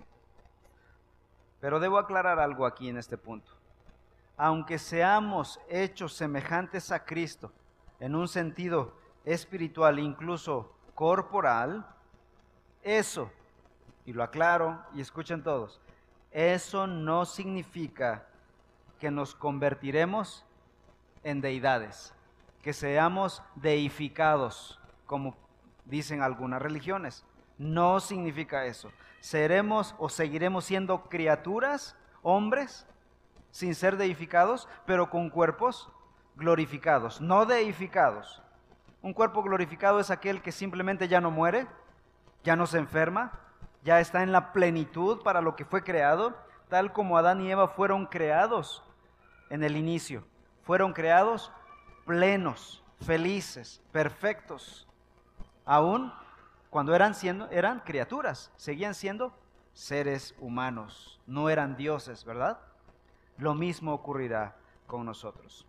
Pero 1.60 1.80
debo 1.80 1.98
aclarar 1.98 2.38
algo 2.38 2.66
aquí 2.66 2.88
en 2.88 2.98
este 2.98 3.18
punto. 3.18 3.50
Aunque 4.36 4.78
seamos 4.78 5.60
hechos 5.68 6.14
semejantes 6.14 6.90
a 6.90 7.04
Cristo 7.04 7.52
en 8.00 8.14
un 8.14 8.28
sentido 8.28 8.96
espiritual, 9.24 9.98
incluso 9.98 10.74
corporal, 10.94 11.86
eso, 12.82 13.30
y 14.04 14.12
lo 14.12 14.22
aclaro 14.22 14.82
y 14.92 15.00
escuchen 15.00 15.42
todos, 15.42 15.80
eso 16.34 16.88
no 16.88 17.24
significa 17.24 18.26
que 18.98 19.12
nos 19.12 19.36
convertiremos 19.36 20.44
en 21.22 21.40
deidades, 21.40 22.12
que 22.60 22.72
seamos 22.72 23.40
deificados, 23.54 24.80
como 25.06 25.36
dicen 25.84 26.22
algunas 26.22 26.60
religiones. 26.60 27.24
No 27.56 28.00
significa 28.00 28.66
eso. 28.66 28.90
Seremos 29.20 29.94
o 29.96 30.08
seguiremos 30.08 30.64
siendo 30.64 31.04
criaturas, 31.04 31.96
hombres, 32.22 32.84
sin 33.52 33.76
ser 33.76 33.96
deificados, 33.96 34.68
pero 34.86 35.10
con 35.10 35.30
cuerpos 35.30 35.88
glorificados, 36.34 37.20
no 37.20 37.46
deificados. 37.46 38.42
Un 39.02 39.12
cuerpo 39.12 39.44
glorificado 39.44 40.00
es 40.00 40.10
aquel 40.10 40.42
que 40.42 40.50
simplemente 40.50 41.06
ya 41.06 41.20
no 41.20 41.30
muere, 41.30 41.68
ya 42.42 42.56
no 42.56 42.66
se 42.66 42.78
enferma, 42.78 43.38
ya 43.84 44.00
está 44.00 44.22
en 44.22 44.32
la 44.32 44.52
plenitud 44.52 45.22
para 45.22 45.40
lo 45.40 45.56
que 45.56 45.64
fue 45.64 45.84
creado, 45.84 46.34
tal 46.68 46.92
como 46.92 47.18
Adán 47.18 47.40
y 47.40 47.50
Eva 47.50 47.68
fueron 47.68 48.06
creados 48.06 48.82
en 49.50 49.62
el 49.62 49.76
inicio. 49.76 50.24
Fueron 50.62 50.94
creados 50.94 51.52
plenos, 52.06 52.82
felices, 53.00 53.82
perfectos 53.92 54.88
aún 55.64 56.12
cuando 56.70 56.94
eran, 56.94 57.14
siendo, 57.14 57.48
eran 57.50 57.80
criaturas, 57.80 58.50
seguían 58.56 58.94
siendo 58.94 59.32
seres 59.74 60.34
humanos, 60.40 61.20
no 61.26 61.48
eran 61.48 61.76
dioses, 61.76 62.24
¿verdad? 62.24 62.58
Lo 63.36 63.54
mismo 63.54 63.92
ocurrirá 63.92 64.56
con 64.86 65.04
nosotros. 65.04 65.66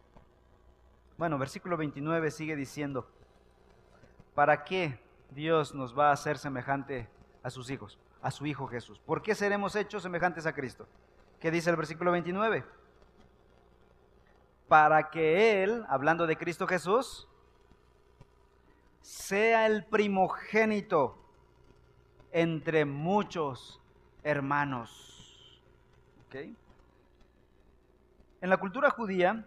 Bueno, 1.18 1.38
versículo 1.38 1.78
29 1.78 2.32
sigue 2.32 2.56
diciendo, 2.56 3.08
¿para 4.34 4.64
qué 4.64 5.00
Dios 5.32 5.74
nos 5.74 5.98
va 5.98 6.10
a 6.10 6.14
hacer 6.14 6.38
semejante 6.38 7.10
a 7.44 7.50
sus 7.50 7.70
hijos, 7.70 8.00
a 8.26 8.32
su 8.32 8.48
Hijo 8.48 8.66
Jesús? 8.66 9.00
¿Por 9.06 9.22
qué 9.22 9.36
seremos 9.36 9.76
hechos 9.76 10.02
semejantes 10.02 10.48
a 10.48 10.54
Cristo? 10.54 10.88
¿Qué 11.40 11.52
dice 11.52 11.70
el 11.70 11.76
versículo 11.76 12.12
29? 12.12 12.66
Para 14.68 15.12
que 15.12 15.62
Él, 15.62 15.86
hablando 15.88 16.26
de 16.26 16.36
Cristo 16.36 16.66
Jesús, 16.66 17.28
sea 19.02 19.68
el 19.68 19.86
primogénito 19.86 21.20
entre 22.32 22.84
muchos 22.84 23.80
hermanos. 24.24 25.62
En 26.34 28.50
la 28.50 28.58
cultura 28.58 28.90
judía, 28.90 29.46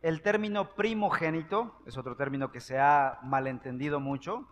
el 0.00 0.22
término 0.22 0.74
primogénito, 0.74 1.78
es 1.84 1.98
otro 1.98 2.16
término 2.16 2.50
que 2.50 2.60
se 2.60 2.80
ha 2.80 3.18
malentendido 3.22 4.00
mucho, 4.00 4.48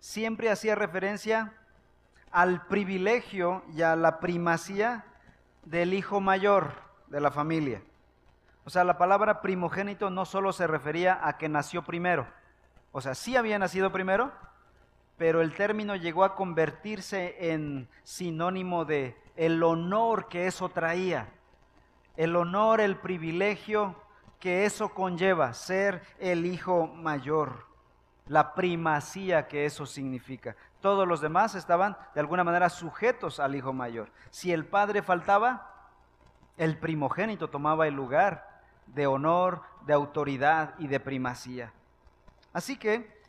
siempre 0.00 0.50
hacía 0.50 0.74
referencia 0.74 1.58
al 2.32 2.66
privilegio 2.66 3.62
y 3.74 3.82
a 3.82 3.94
la 3.94 4.18
primacía 4.18 5.04
del 5.64 5.94
hijo 5.94 6.20
mayor 6.20 6.72
de 7.08 7.20
la 7.20 7.30
familia. 7.30 7.82
O 8.64 8.70
sea, 8.70 8.84
la 8.84 8.98
palabra 8.98 9.42
primogénito 9.42 10.10
no 10.10 10.24
solo 10.24 10.52
se 10.52 10.66
refería 10.66 11.20
a 11.22 11.36
que 11.36 11.48
nació 11.48 11.82
primero, 11.82 12.26
o 12.92 13.00
sea, 13.00 13.14
sí 13.14 13.36
había 13.36 13.58
nacido 13.58 13.90
primero, 13.90 14.32
pero 15.16 15.40
el 15.40 15.54
término 15.54 15.96
llegó 15.96 16.24
a 16.24 16.34
convertirse 16.34 17.52
en 17.52 17.88
sinónimo 18.02 18.84
de 18.84 19.16
el 19.36 19.62
honor 19.62 20.28
que 20.28 20.46
eso 20.46 20.68
traía, 20.68 21.28
el 22.16 22.36
honor, 22.36 22.80
el 22.80 22.96
privilegio 22.96 23.96
que 24.38 24.66
eso 24.66 24.90
conlleva, 24.90 25.54
ser 25.54 26.02
el 26.18 26.44
hijo 26.44 26.86
mayor, 26.86 27.66
la 28.26 28.54
primacía 28.54 29.48
que 29.48 29.64
eso 29.64 29.86
significa. 29.86 30.56
Todos 30.80 31.06
los 31.06 31.20
demás 31.20 31.54
estaban 31.54 31.96
de 32.14 32.20
alguna 32.20 32.44
manera 32.44 32.68
sujetos 32.68 33.40
al 33.40 33.54
hijo 33.54 33.72
mayor. 33.72 34.10
Si 34.30 34.52
el 34.52 34.64
padre 34.64 35.02
faltaba, 35.02 35.90
el 36.56 36.78
primogénito 36.78 37.50
tomaba 37.50 37.86
el 37.86 37.94
lugar 37.94 38.62
de 38.86 39.06
honor, 39.06 39.62
de 39.86 39.92
autoridad 39.92 40.74
y 40.78 40.86
de 40.86 41.00
primacía. 41.00 41.72
Así 42.52 42.76
que 42.76 43.22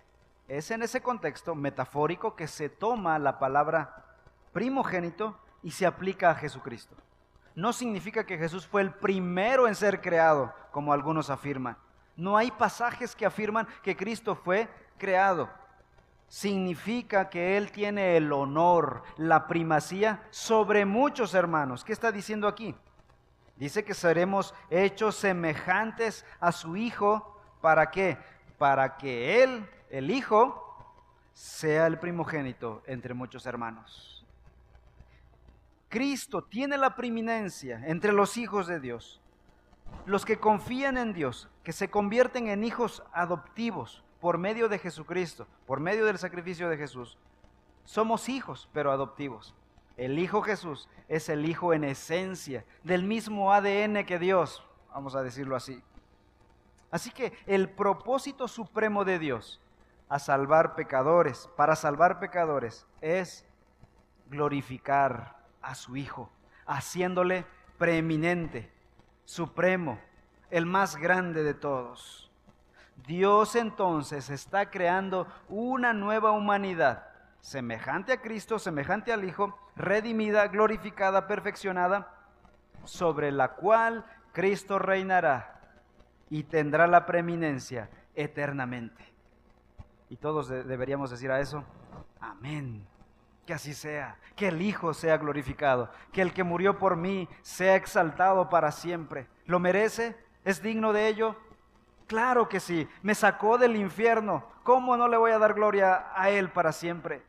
es 0.47 0.71
en 0.71 0.83
ese 0.83 1.01
contexto 1.01 1.55
metafórico 1.55 2.35
que 2.35 2.47
se 2.47 2.69
toma 2.69 3.17
la 3.19 3.39
palabra 3.39 4.05
primogénito 4.51 5.39
y 5.61 5.71
se 5.71 5.85
aplica 5.85 6.31
a 6.31 6.35
Jesucristo. 6.35 6.95
No 7.55 7.71
significa 7.71 8.25
que 8.25 8.37
Jesús 8.37 8.67
fue 8.67 8.81
el 8.81 8.93
primero 8.93 9.67
en 9.67 9.75
ser 9.75 10.01
creado, 10.01 10.53
como 10.71 10.91
algunos 10.91 11.29
afirman. 11.29 11.77
No 12.15 12.35
hay 12.37 12.51
pasajes 12.51 13.15
que 13.15 13.25
afirman 13.25 13.67
que 13.81 13.95
Cristo 13.95 14.35
fue 14.35 14.67
creado. 14.97 15.49
Significa 16.27 17.29
que 17.29 17.57
Él 17.57 17.71
tiene 17.71 18.17
el 18.17 18.31
honor, 18.31 19.03
la 19.17 19.47
primacía 19.47 20.23
sobre 20.31 20.85
muchos 20.85 21.33
hermanos. 21.33 21.83
¿Qué 21.83 21.93
está 21.93 22.11
diciendo 22.11 22.47
aquí? 22.47 22.75
Dice 23.55 23.85
que 23.85 23.93
seremos 23.93 24.53
hechos 24.69 25.15
semejantes 25.15 26.25
a 26.39 26.51
su 26.51 26.75
Hijo. 26.75 27.39
¿Para 27.61 27.91
qué? 27.91 28.17
Para 28.57 28.97
que 28.97 29.43
Él, 29.43 29.69
el 29.89 30.09
Hijo, 30.09 30.63
sea 31.33 31.87
el 31.87 31.99
primogénito 31.99 32.81
entre 32.87 33.13
muchos 33.13 33.45
hermanos. 33.45 34.25
Cristo 35.89 36.43
tiene 36.43 36.77
la 36.77 36.95
preeminencia 36.95 37.83
entre 37.85 38.11
los 38.11 38.37
hijos 38.37 38.65
de 38.65 38.79
Dios. 38.79 39.21
Los 40.07 40.25
que 40.25 40.39
confían 40.39 40.97
en 40.97 41.13
Dios, 41.13 41.47
que 41.63 41.71
se 41.71 41.91
convierten 41.91 42.47
en 42.47 42.63
hijos 42.63 43.03
adoptivos 43.13 44.03
por 44.23 44.37
medio 44.37 44.69
de 44.69 44.79
Jesucristo, 44.79 45.45
por 45.67 45.81
medio 45.81 46.05
del 46.05 46.17
sacrificio 46.17 46.69
de 46.69 46.77
Jesús, 46.77 47.17
somos 47.83 48.29
hijos, 48.29 48.69
pero 48.71 48.89
adoptivos. 48.89 49.53
El 49.97 50.17
Hijo 50.17 50.41
Jesús 50.41 50.87
es 51.09 51.27
el 51.27 51.45
Hijo 51.45 51.73
en 51.73 51.83
esencia, 51.83 52.63
del 52.85 53.03
mismo 53.03 53.51
ADN 53.51 54.05
que 54.05 54.19
Dios, 54.19 54.65
vamos 54.93 55.13
a 55.15 55.23
decirlo 55.23 55.57
así. 55.57 55.83
Así 56.89 57.11
que 57.11 57.33
el 57.47 57.69
propósito 57.69 58.47
supremo 58.47 59.03
de 59.03 59.19
Dios 59.19 59.59
a 60.07 60.19
salvar 60.19 60.75
pecadores, 60.75 61.49
para 61.57 61.75
salvar 61.75 62.21
pecadores, 62.21 62.87
es 63.01 63.45
glorificar 64.29 65.35
a 65.61 65.75
su 65.75 65.97
Hijo, 65.97 66.29
haciéndole 66.65 67.45
preeminente, 67.77 68.71
supremo, 69.25 69.99
el 70.49 70.65
más 70.65 70.95
grande 70.95 71.43
de 71.43 71.55
todos. 71.55 72.31
Dios 72.95 73.55
entonces 73.55 74.29
está 74.29 74.69
creando 74.69 75.27
una 75.49 75.93
nueva 75.93 76.31
humanidad 76.31 77.07
semejante 77.41 78.13
a 78.13 78.21
Cristo, 78.21 78.57
semejante 78.57 79.11
al 79.11 79.25
Hijo, 79.25 79.57
redimida, 79.75 80.47
glorificada, 80.47 81.27
perfeccionada, 81.27 82.09
sobre 82.85 83.31
la 83.31 83.49
cual 83.49 84.05
Cristo 84.31 84.79
reinará 84.79 85.59
y 86.29 86.43
tendrá 86.43 86.87
la 86.87 87.05
preeminencia 87.05 87.89
eternamente. 88.15 89.13
Y 90.09 90.15
todos 90.17 90.47
deberíamos 90.47 91.11
decir 91.11 91.31
a 91.31 91.39
eso, 91.39 91.63
amén. 92.19 92.87
Que 93.45 93.53
así 93.53 93.73
sea, 93.73 94.17
que 94.37 94.47
el 94.47 94.61
Hijo 94.61 94.93
sea 94.93 95.17
glorificado, 95.17 95.89
que 96.13 96.21
el 96.21 96.33
que 96.33 96.43
murió 96.43 96.77
por 96.77 96.95
mí 96.95 97.27
sea 97.41 97.75
exaltado 97.75 98.49
para 98.49 98.71
siempre. 98.71 99.27
¿Lo 99.45 99.59
merece? 99.59 100.15
¿Es 100.45 100.61
digno 100.61 100.93
de 100.93 101.09
ello? 101.09 101.35
Claro 102.13 102.47
que 102.47 102.59
sí, 102.59 102.87
me 103.01 103.15
sacó 103.15 103.57
del 103.57 103.75
infierno. 103.75 104.45
¿Cómo 104.61 104.95
no 104.95 105.07
le 105.07 105.17
voy 105.17 105.31
a 105.31 105.39
dar 105.39 105.55
gloria 105.55 106.11
a 106.13 106.29
Él 106.29 106.47
para 106.51 106.71
siempre? 106.71 107.23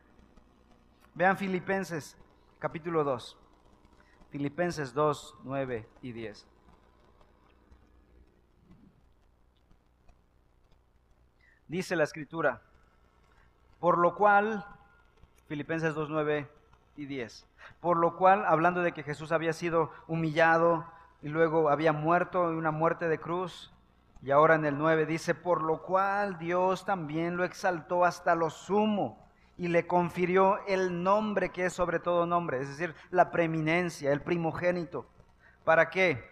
Vean 1.15 1.37
Filipenses 1.37 2.15
capítulo 2.59 3.03
2. 3.03 3.35
Filipenses 4.29 4.93
2, 4.93 5.37
9 5.43 5.89
y 6.03 6.11
10. 6.11 6.47
Dice 11.67 11.95
la 11.95 12.03
escritura, 12.03 12.61
por 13.79 13.97
lo 13.97 14.13
cual, 14.13 14.67
Filipenses 15.47 15.95
2, 15.95 16.11
9 16.11 16.47
y 16.95 17.07
10, 17.07 17.47
por 17.81 17.97
lo 17.97 18.17
cual, 18.17 18.45
hablando 18.45 18.83
de 18.83 18.91
que 18.91 19.01
Jesús 19.01 19.31
había 19.31 19.53
sido 19.53 19.89
humillado 20.05 20.85
y 21.23 21.29
luego 21.29 21.71
había 21.71 21.91
muerto 21.91 22.51
en 22.51 22.57
una 22.57 22.69
muerte 22.69 23.09
de 23.09 23.19
cruz, 23.19 23.71
y 24.25 24.31
ahora 24.31 24.55
en 24.55 24.65
el 24.65 24.75
9 24.75 25.05
dice, 25.05 25.35
por 25.35 25.61
lo 25.61 25.83
cual 25.83 26.39
Dios 26.39 26.83
también 26.83 27.37
lo 27.37 27.43
exaltó 27.43 28.05
hasta 28.05 28.33
lo 28.33 28.49
sumo 28.49 29.23
y 29.55 29.67
le 29.67 29.85
confirió 29.85 30.65
el 30.65 31.03
nombre 31.03 31.51
que 31.51 31.65
es 31.65 31.73
sobre 31.73 31.99
todo 31.99 32.25
nombre, 32.25 32.59
es 32.59 32.69
decir, 32.69 32.95
la 33.11 33.29
preeminencia, 33.29 34.11
el 34.11 34.23
primogénito. 34.23 35.05
¿Para 35.63 35.91
qué? 35.91 36.27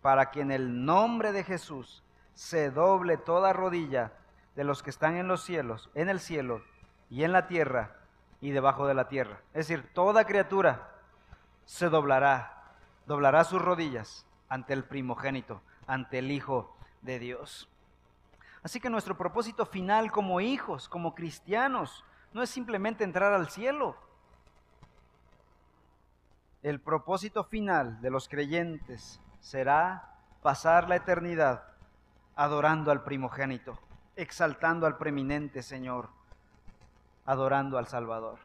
Para 0.00 0.30
que 0.30 0.40
en 0.40 0.50
el 0.50 0.86
nombre 0.86 1.32
de 1.32 1.44
Jesús 1.44 2.02
se 2.32 2.70
doble 2.70 3.18
toda 3.18 3.52
rodilla 3.52 4.14
de 4.54 4.64
los 4.64 4.82
que 4.82 4.88
están 4.88 5.16
en 5.16 5.28
los 5.28 5.44
cielos, 5.44 5.90
en 5.92 6.08
el 6.08 6.20
cielo 6.20 6.62
y 7.10 7.24
en 7.24 7.32
la 7.32 7.48
tierra 7.48 7.96
y 8.40 8.52
debajo 8.52 8.86
de 8.86 8.94
la 8.94 9.08
tierra. 9.08 9.42
Es 9.52 9.68
decir, 9.68 9.86
toda 9.92 10.24
criatura 10.24 10.88
se 11.66 11.90
doblará, 11.90 12.64
doblará 13.04 13.44
sus 13.44 13.60
rodillas 13.60 14.24
ante 14.48 14.72
el 14.72 14.84
primogénito, 14.84 15.60
ante 15.86 16.20
el 16.20 16.30
Hijo 16.30 16.75
de 17.06 17.18
Dios. 17.18 17.68
Así 18.62 18.80
que 18.80 18.90
nuestro 18.90 19.16
propósito 19.16 19.64
final 19.64 20.10
como 20.10 20.40
hijos, 20.40 20.88
como 20.88 21.14
cristianos, 21.14 22.04
no 22.32 22.42
es 22.42 22.50
simplemente 22.50 23.04
entrar 23.04 23.32
al 23.32 23.48
cielo. 23.48 23.96
El 26.62 26.80
propósito 26.80 27.44
final 27.44 28.00
de 28.00 28.10
los 28.10 28.28
creyentes 28.28 29.20
será 29.40 30.16
pasar 30.42 30.88
la 30.88 30.96
eternidad 30.96 31.62
adorando 32.34 32.90
al 32.90 33.04
primogénito, 33.04 33.78
exaltando 34.16 34.86
al 34.86 34.98
preeminente 34.98 35.62
Señor, 35.62 36.08
adorando 37.24 37.78
al 37.78 37.86
Salvador. 37.86 38.38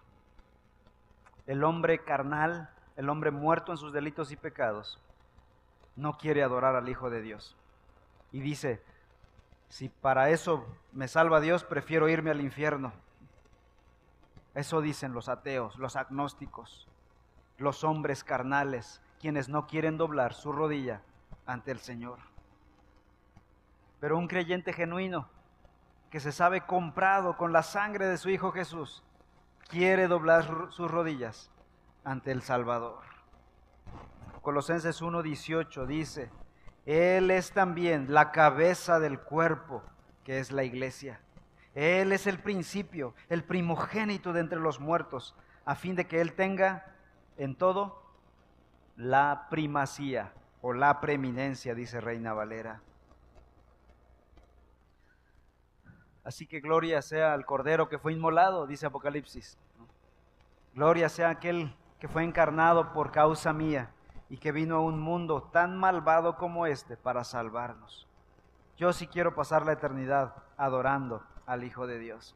El 1.47 1.63
hombre 1.63 2.03
carnal, 2.03 2.69
el 2.95 3.09
hombre 3.09 3.31
muerto 3.31 3.71
en 3.71 3.77
sus 3.77 3.91
delitos 3.91 4.31
y 4.31 4.35
pecados, 4.35 5.01
no 5.95 6.17
quiere 6.17 6.43
adorar 6.43 6.75
al 6.75 6.87
Hijo 6.87 7.09
de 7.09 7.21
Dios. 7.21 7.57
Y 8.31 8.39
dice, 8.39 8.81
si 9.69 9.89
para 9.89 10.29
eso 10.29 10.65
me 10.91 11.07
salva 11.07 11.39
Dios, 11.39 11.63
prefiero 11.63 12.09
irme 12.09 12.31
al 12.31 12.41
infierno. 12.41 12.93
Eso 14.53 14.81
dicen 14.81 15.13
los 15.13 15.29
ateos, 15.29 15.77
los 15.77 15.95
agnósticos, 15.95 16.87
los 17.57 17.83
hombres 17.83 18.23
carnales, 18.23 19.01
quienes 19.19 19.47
no 19.47 19.67
quieren 19.67 19.97
doblar 19.97 20.33
su 20.33 20.51
rodilla 20.51 21.01
ante 21.45 21.71
el 21.71 21.79
Señor. 21.79 22.19
Pero 23.99 24.17
un 24.17 24.27
creyente 24.27 24.73
genuino, 24.73 25.29
que 26.09 26.19
se 26.19 26.31
sabe 26.33 26.65
comprado 26.65 27.37
con 27.37 27.53
la 27.53 27.63
sangre 27.63 28.07
de 28.07 28.17
su 28.17 28.29
Hijo 28.29 28.51
Jesús, 28.51 29.03
quiere 29.69 30.07
doblar 30.07 30.67
sus 30.71 30.91
rodillas 30.91 31.49
ante 32.03 32.31
el 32.31 32.41
Salvador. 32.41 32.99
Colosenses 34.41 35.01
1:18 35.01 35.85
dice, 35.85 36.29
Él 36.85 37.29
es 37.29 37.51
también 37.51 38.07
la 38.13 38.31
cabeza 38.31 38.99
del 38.99 39.19
cuerpo, 39.19 39.83
que 40.23 40.39
es 40.39 40.51
la 40.51 40.63
iglesia. 40.63 41.19
Él 41.75 42.11
es 42.11 42.27
el 42.27 42.39
principio, 42.39 43.13
el 43.29 43.43
primogénito 43.43 44.33
de 44.33 44.41
entre 44.41 44.59
los 44.59 44.79
muertos, 44.79 45.35
a 45.63 45.75
fin 45.75 45.95
de 45.95 46.07
que 46.07 46.21
Él 46.21 46.33
tenga 46.33 46.85
en 47.37 47.55
todo 47.55 48.01
la 48.97 49.47
primacía 49.49 50.33
o 50.61 50.73
la 50.73 50.99
preeminencia, 50.99 51.75
dice 51.75 52.01
Reina 52.01 52.33
Valera. 52.33 52.81
Así 56.23 56.45
que 56.45 56.59
gloria 56.59 57.01
sea 57.01 57.33
al 57.33 57.45
Cordero 57.45 57.89
que 57.89 57.97
fue 57.97 58.13
inmolado, 58.13 58.67
dice 58.67 58.85
Apocalipsis. 58.85 59.57
Gloria 60.73 61.09
sea 61.09 61.29
aquel 61.29 61.75
que 61.99 62.07
fue 62.07 62.23
encarnado 62.23 62.93
por 62.93 63.11
causa 63.11 63.53
mía 63.53 63.91
y 64.31 64.37
que 64.37 64.53
vino 64.53 64.77
a 64.77 64.79
un 64.79 64.97
mundo 64.97 65.43
tan 65.51 65.77
malvado 65.77 66.37
como 66.37 66.65
este 66.65 66.95
para 66.95 67.25
salvarnos. 67.25 68.07
Yo 68.77 68.93
sí 68.93 69.07
quiero 69.07 69.35
pasar 69.35 69.65
la 69.65 69.73
eternidad 69.73 70.33
adorando 70.55 71.21
al 71.45 71.65
Hijo 71.65 71.85
de 71.85 71.99
Dios. 71.99 72.33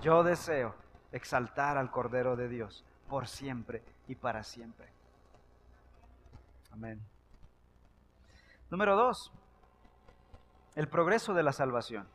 Yo 0.00 0.22
deseo 0.22 0.74
exaltar 1.12 1.76
al 1.76 1.90
Cordero 1.90 2.34
de 2.34 2.48
Dios 2.48 2.82
por 3.10 3.28
siempre 3.28 3.84
y 4.06 4.14
para 4.14 4.42
siempre. 4.42 4.90
Amén. 6.72 6.98
Número 8.70 8.96
dos, 8.96 9.30
el 10.76 10.88
progreso 10.88 11.34
de 11.34 11.42
la 11.42 11.52
salvación. 11.52 12.08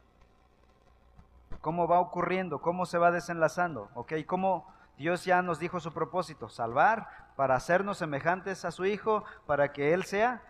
¿Cómo 1.61 1.87
va 1.87 1.99
ocurriendo? 1.99 2.61
¿Cómo 2.61 2.87
se 2.87 2.97
va 2.97 3.11
desenlazando? 3.11 3.91
¿Ok? 3.93 4.13
¿Cómo 4.25 4.73
Dios 4.97 5.23
ya 5.23 5.43
nos 5.43 5.59
dijo 5.59 5.79
su 5.79 5.93
propósito? 5.93 6.49
Salvar 6.49 7.22
para 7.35 7.55
hacernos 7.55 7.97
semejantes 7.97 8.65
a 8.65 8.71
su 8.71 8.85
Hijo, 8.85 9.23
para 9.45 9.71
que 9.71 9.93
Él 9.93 10.03
sea 10.03 10.41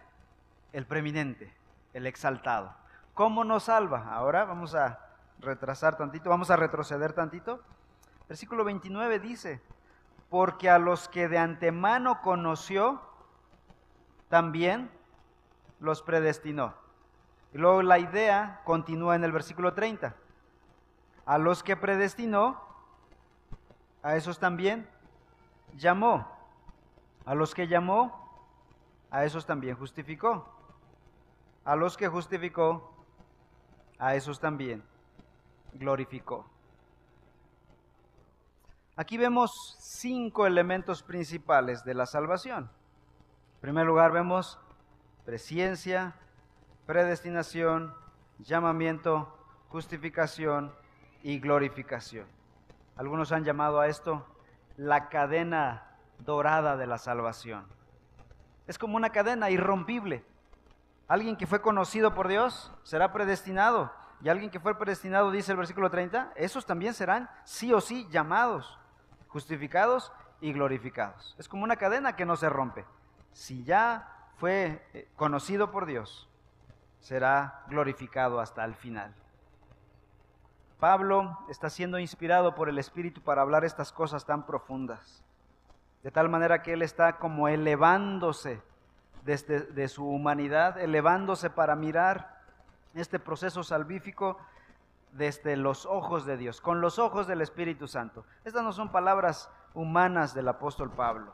el 0.72 0.86
preeminente, 0.86 1.54
el 1.93 2.08
exaltado. 2.08 2.74
¿Cómo 3.13 3.43
nos 3.43 3.63
salva? 3.63 4.13
Ahora 4.13 4.46
vamos 4.46 4.76
a 4.76 5.00
retrasar 5.39 5.98
tantito, 5.98 6.30
vamos 6.30 6.50
a 6.50 6.56
retroceder 6.56 7.13
tantito. 7.13 7.62
Versículo 8.28 8.63
29 8.63 9.19
dice, 9.19 9.62
porque 10.30 10.69
a 10.69 10.80
los 10.80 11.08
que 11.10 11.28
de 11.28 11.38
antemano 11.38 12.22
conoció, 12.22 13.02
también 14.30 14.89
los 15.80 16.02
predestinó. 16.02 16.74
Y 17.54 17.60
luego 17.60 17.84
la 17.84 18.00
idea 18.00 18.62
continúa 18.63 19.15
en 19.15 19.24
el 19.24 19.32
versículo 19.32 19.76
30. 19.76 20.15
A 21.26 21.38
los 21.38 21.62
que 21.62 21.78
predestinó, 21.78 22.60
a 24.02 24.15
esos 24.15 24.39
también 24.39 24.89
llamó. 25.76 26.33
A 27.25 27.36
los 27.36 27.53
que 27.53 27.67
llamó, 27.67 28.23
a 29.09 29.25
esos 29.25 29.45
también 29.45 29.75
justificó. 29.75 30.49
A 31.63 31.75
los 31.75 31.95
que 31.95 32.07
justificó, 32.07 32.93
a 33.97 34.15
esos 34.15 34.39
también 34.39 34.83
glorificó. 35.73 36.45
Aquí 38.95 39.17
vemos 39.17 39.51
cinco 39.79 40.45
elementos 40.45 41.01
principales 41.01 41.83
de 41.83 41.93
la 41.93 42.05
salvación. 42.05 42.69
En 43.55 43.62
primer 43.62 43.86
lugar 43.86 44.12
vemos 44.12 44.59
presciencia, 45.25 46.15
predestinación, 46.86 47.95
llamamiento, 48.39 49.36
justificación 49.69 50.75
y 51.23 51.39
glorificación. 51.39 52.27
Algunos 52.95 53.31
han 53.31 53.45
llamado 53.45 53.79
a 53.79 53.88
esto 53.88 54.27
la 54.77 55.09
cadena 55.09 55.92
dorada 56.25 56.77
de 56.77 56.88
la 56.88 56.97
salvación. 56.97 57.65
Es 58.67 58.77
como 58.77 58.95
una 58.95 59.09
cadena 59.09 59.49
irrompible. 59.49 60.25
Alguien 61.07 61.36
que 61.36 61.47
fue 61.47 61.62
conocido 61.62 62.13
por 62.13 62.27
Dios 62.27 62.71
será 62.83 63.12
predestinado. 63.12 63.91
Y 64.21 64.29
alguien 64.29 64.49
que 64.49 64.59
fue 64.59 64.77
predestinado, 64.77 65.31
dice 65.31 65.51
el 65.51 65.57
versículo 65.57 65.89
30, 65.89 66.31
esos 66.36 66.65
también 66.65 66.93
serán 66.93 67.29
sí 67.43 67.73
o 67.73 67.81
sí 67.81 68.07
llamados, 68.09 68.79
justificados 69.27 70.13
y 70.39 70.53
glorificados. 70.53 71.36
Es 71.38 71.49
como 71.49 71.63
una 71.63 71.75
cadena 71.75 72.15
que 72.15 72.25
no 72.25 72.38
se 72.38 72.47
rompe. 72.47 72.86
Si 73.33 73.63
ya 73.63 74.29
fue 74.38 74.86
eh, 74.93 75.09
conocido 75.17 75.71
por 75.71 75.86
Dios, 75.86 76.29
será 76.99 77.63
glorificado 77.67 78.39
hasta 78.39 78.63
el 78.63 78.75
final. 78.75 79.13
Pablo 80.79 81.38
está 81.49 81.69
siendo 81.69 81.99
inspirado 81.99 82.55
por 82.55 82.67
el 82.67 82.77
Espíritu 82.77 83.21
para 83.21 83.41
hablar 83.41 83.63
estas 83.63 83.91
cosas 83.91 84.25
tan 84.25 84.45
profundas, 84.45 85.23
de 86.04 86.12
tal 86.12 86.30
manera 86.30 86.62
que 86.62 86.74
él 86.74 86.82
está 86.82 87.18
como 87.18 87.48
elevándose 87.48 88.62
desde 89.24 89.62
de 89.62 89.88
su 89.88 90.06
humanidad, 90.06 90.78
elevándose 90.78 91.50
para 91.50 91.76
mirar 91.76 92.42
este 92.94 93.20
proceso 93.20 93.63
salvífico 93.63 94.38
desde 95.13 95.56
los 95.56 95.86
ojos 95.86 96.26
de 96.26 96.38
Dios, 96.38 96.60
con 96.60 96.82
los 96.82 97.00
ojos 97.00 97.28
del 97.28 97.42
Espíritu 97.42 97.88
Santo. 97.88 98.26
Estas 98.44 98.63
no 98.63 98.74
son 98.74 98.89
palabras 98.89 99.50
humanas 99.74 100.34
del 100.34 100.48
apóstol 100.48 100.92
Pablo. 100.92 101.34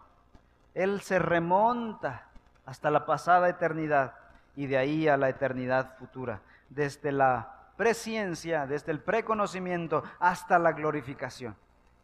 Él 0.76 1.02
se 1.02 1.18
remonta 1.18 2.28
hasta 2.66 2.92
la 2.92 3.06
pasada 3.06 3.50
eternidad 3.50 4.14
y 4.56 4.68
de 4.68 4.78
ahí 4.78 5.08
a 5.08 5.18
la 5.18 5.30
eternidad 5.30 5.98
futura, 5.98 6.42
desde 6.70 7.12
la 7.12 7.56
presciencia, 7.78 8.68
desde 8.68 8.92
el 8.92 9.00
preconocimiento 9.00 10.04
hasta 10.20 10.60
la 10.60 10.74
glorificación. 10.74 11.56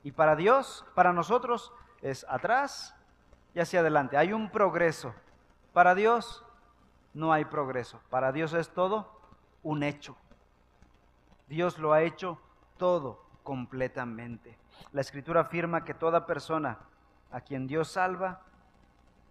Y 0.03 0.11
para 0.11 0.35
Dios, 0.35 0.85
para 0.95 1.13
nosotros, 1.13 1.71
es 2.05 2.23
atrás 2.29 2.95
y 3.55 3.59
hacia 3.59 3.79
adelante. 3.79 4.15
Hay 4.15 4.31
un 4.31 4.51
progreso. 4.51 5.15
Para 5.73 5.95
Dios 5.95 6.45
no 7.15 7.33
hay 7.33 7.45
progreso. 7.45 7.99
Para 8.11 8.31
Dios 8.31 8.53
es 8.53 8.69
todo 8.69 9.19
un 9.63 9.81
hecho. 9.81 10.15
Dios 11.47 11.79
lo 11.79 11.93
ha 11.93 12.03
hecho 12.03 12.39
todo 12.77 13.25
completamente. 13.41 14.55
La 14.91 15.01
escritura 15.01 15.41
afirma 15.41 15.83
que 15.83 15.95
toda 15.95 16.27
persona 16.27 16.77
a 17.31 17.41
quien 17.41 17.65
Dios 17.65 17.91
salva, 17.91 18.41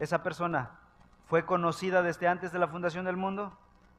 esa 0.01 0.25
persona 0.25 0.73
fue 1.27 1.47
conocida 1.47 2.03
desde 2.03 2.27
antes 2.27 2.51
de 2.51 2.59
la 2.59 2.67
fundación 2.67 3.05
del 3.05 3.17
mundo, 3.17 3.57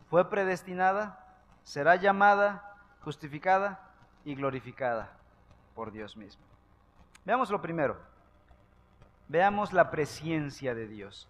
fue 0.10 0.30
predestinada, 0.30 1.26
será 1.64 1.96
llamada, 1.96 2.76
justificada 3.06 3.80
y 4.26 4.36
glorificada 4.36 5.14
por 5.76 5.94
Dios 5.94 6.18
mismo. 6.18 6.44
Veamos 7.24 7.50
lo 7.50 7.62
primero. 7.62 8.15
Veamos 9.28 9.74
la 9.74 9.90
presencia 9.90 10.76
de 10.76 10.88
Dios. 10.88 11.28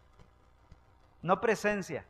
No 1.22 1.42
presencia, 1.42 2.06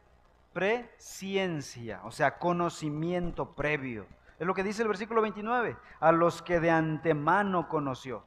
presciencia, 0.54 2.02
o 2.04 2.12
sea, 2.12 2.38
conocimiento 2.38 3.52
previo. 3.56 4.08
Es 4.39 4.48
lo 4.48 4.54
que 4.54 4.63
dice 4.63 4.82
el 4.82 4.88
versículo 4.88 5.21
29, 5.21 5.78
a 6.00 6.12
los 6.12 6.41
que 6.41 6.60
de 6.60 6.71
antemano 6.71 7.69
conoció. 7.69 8.24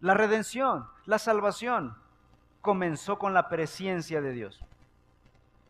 La 0.00 0.14
redención, 0.14 0.88
la 1.06 1.18
salvación, 1.18 1.96
comenzó 2.60 3.18
con 3.18 3.34
la 3.34 3.48
presencia 3.48 4.20
de 4.20 4.32
Dios. 4.32 4.64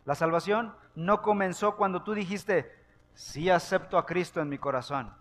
La 0.04 0.14
salvación 0.14 0.74
no 0.94 1.22
comenzó 1.22 1.76
cuando 1.76 2.02
tú 2.02 2.14
dijiste, 2.14 2.74
sí 3.14 3.50
acepto 3.50 3.98
a 3.98 4.07
Cristo 4.07 4.40
en 4.40 4.48
mi 4.48 4.59
corazón. 4.59 5.14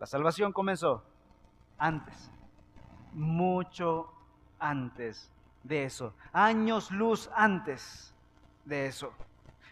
La 0.00 0.06
salvación 0.06 0.52
comenzó 0.52 1.04
antes, 1.76 2.30
mucho 3.12 4.10
antes 4.58 5.30
de 5.62 5.84
eso, 5.84 6.14
años 6.32 6.90
luz 6.90 7.30
antes 7.34 8.14
de 8.64 8.86
eso. 8.86 9.12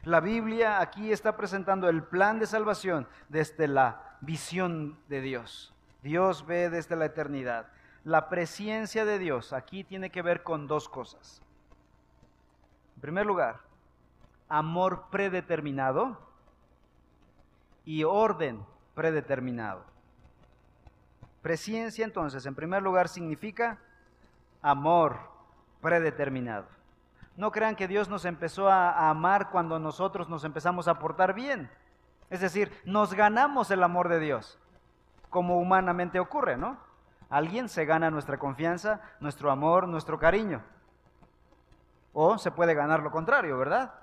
La 0.04 0.20
Biblia 0.20 0.80
aquí 0.80 1.12
está 1.12 1.34
presentando 1.34 1.88
el 1.88 2.02
plan 2.02 2.38
de 2.38 2.46
salvación 2.46 3.08
desde 3.30 3.68
la 3.68 4.16
visión 4.20 4.98
de 5.08 5.22
Dios. 5.22 5.74
Dios 6.02 6.44
ve 6.46 6.68
desde 6.68 6.94
la 6.94 7.06
eternidad. 7.06 7.68
La 8.04 8.28
presencia 8.28 9.06
de 9.06 9.18
Dios 9.18 9.54
aquí 9.54 9.82
tiene 9.82 10.10
que 10.10 10.22
ver 10.22 10.42
con 10.42 10.66
dos 10.66 10.90
cosas. 10.90 11.42
En 12.96 13.00
primer 13.00 13.24
lugar, 13.24 13.60
amor 14.48 15.06
predeterminado 15.10 16.18
y 17.86 18.04
orden 18.04 18.64
predeterminado. 18.94 19.97
Presencia 21.48 22.04
entonces, 22.04 22.44
en 22.44 22.54
primer 22.54 22.82
lugar, 22.82 23.08
significa 23.08 23.78
amor 24.60 25.18
predeterminado. 25.80 26.66
No 27.38 27.52
crean 27.52 27.74
que 27.74 27.88
Dios 27.88 28.10
nos 28.10 28.26
empezó 28.26 28.68
a, 28.68 29.08
amar 29.08 29.48
cuando 29.48 29.78
nosotros 29.78 30.28
nos 30.28 30.44
empezamos 30.44 30.88
a 30.88 30.98
portar 30.98 31.32
bien. 31.32 31.70
Es 32.28 32.42
decir, 32.42 32.70
nos 32.84 33.14
ganamos 33.14 33.70
el 33.70 33.82
amor 33.82 34.10
de 34.10 34.20
Dios, 34.20 34.58
como 35.30 35.58
humanamente 35.58 36.20
ocurre, 36.20 36.58
¿no? 36.58 36.76
Alguien 37.30 37.70
se 37.70 37.86
gana 37.86 38.10
nuestra 38.10 38.38
confianza, 38.38 39.00
nuestro 39.18 39.50
amor, 39.50 39.88
nuestro 39.88 40.18
cariño. 40.18 40.62
O 42.12 42.36
se 42.36 42.50
puede 42.50 42.74
ganar 42.74 43.02
lo 43.02 43.10
contrario, 43.10 43.56
¿verdad? 43.56 43.94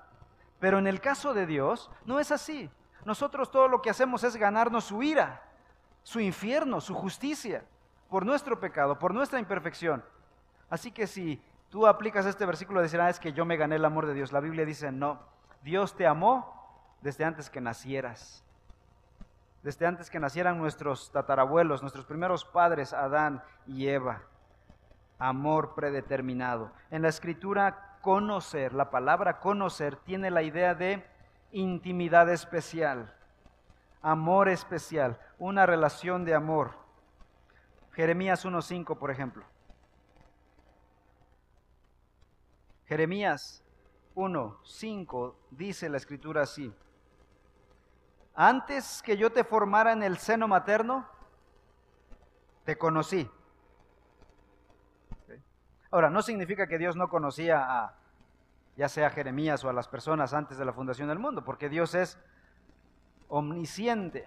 Pero 0.58 0.80
en 0.80 0.88
el 0.88 1.00
caso 1.00 1.32
de 1.32 1.46
Dios 1.46 1.92
no 2.06 2.18
es 2.18 2.32
así. 2.32 2.68
Nosotros 3.04 3.52
todo 3.52 3.68
lo 3.68 3.82
que 3.82 3.90
hacemos 3.90 4.24
es 4.24 4.34
ganarnos 4.34 4.82
su 4.82 5.00
ira, 5.04 5.45
su 6.06 6.20
infierno, 6.20 6.80
su 6.80 6.94
justicia, 6.94 7.64
por 8.08 8.24
nuestro 8.24 8.60
pecado, 8.60 8.96
por 8.96 9.12
nuestra 9.12 9.40
imperfección. 9.40 10.04
Así 10.70 10.92
que 10.92 11.08
si 11.08 11.42
tú 11.68 11.84
aplicas 11.84 12.26
este 12.26 12.46
versículo, 12.46 12.80
decirás 12.80 13.18
ah, 13.18 13.20
que 13.20 13.32
yo 13.32 13.44
me 13.44 13.56
gané 13.56 13.74
el 13.74 13.84
amor 13.84 14.06
de 14.06 14.14
Dios. 14.14 14.30
La 14.30 14.38
Biblia 14.38 14.64
dice, 14.64 14.92
no, 14.92 15.18
Dios 15.64 15.96
te 15.96 16.06
amó 16.06 16.94
desde 17.00 17.24
antes 17.24 17.50
que 17.50 17.60
nacieras. 17.60 18.44
Desde 19.64 19.84
antes 19.84 20.08
que 20.08 20.20
nacieran 20.20 20.58
nuestros 20.58 21.10
tatarabuelos, 21.10 21.82
nuestros 21.82 22.04
primeros 22.04 22.44
padres, 22.44 22.92
Adán 22.92 23.42
y 23.66 23.88
Eva. 23.88 24.22
Amor 25.18 25.74
predeterminado. 25.74 26.70
En 26.92 27.02
la 27.02 27.08
escritura, 27.08 27.98
conocer, 28.00 28.74
la 28.74 28.90
palabra 28.90 29.40
conocer 29.40 29.96
tiene 29.96 30.30
la 30.30 30.44
idea 30.44 30.76
de 30.76 31.04
intimidad 31.50 32.30
especial, 32.30 33.12
amor 34.06 34.48
especial, 34.48 35.18
una 35.36 35.66
relación 35.66 36.24
de 36.24 36.32
amor. 36.32 36.78
Jeremías 37.90 38.44
1.5, 38.44 38.96
por 38.98 39.10
ejemplo. 39.10 39.44
Jeremías 42.84 43.64
1.5 44.14 45.34
dice 45.50 45.88
la 45.88 45.96
escritura 45.96 46.42
así. 46.42 46.72
Antes 48.36 49.02
que 49.02 49.16
yo 49.16 49.32
te 49.32 49.42
formara 49.42 49.90
en 49.90 50.04
el 50.04 50.18
seno 50.18 50.46
materno, 50.46 51.08
te 52.64 52.78
conocí. 52.78 53.28
Ahora, 55.90 56.10
no 56.10 56.22
significa 56.22 56.68
que 56.68 56.78
Dios 56.78 56.94
no 56.94 57.08
conocía 57.08 57.64
a 57.64 57.96
ya 58.76 58.90
sea 58.90 59.06
a 59.06 59.10
Jeremías 59.10 59.64
o 59.64 59.70
a 59.70 59.72
las 59.72 59.88
personas 59.88 60.34
antes 60.34 60.58
de 60.58 60.64
la 60.64 60.74
fundación 60.74 61.08
del 61.08 61.18
mundo, 61.18 61.42
porque 61.42 61.70
Dios 61.70 61.94
es 61.94 62.18
omnisciente 63.28 64.26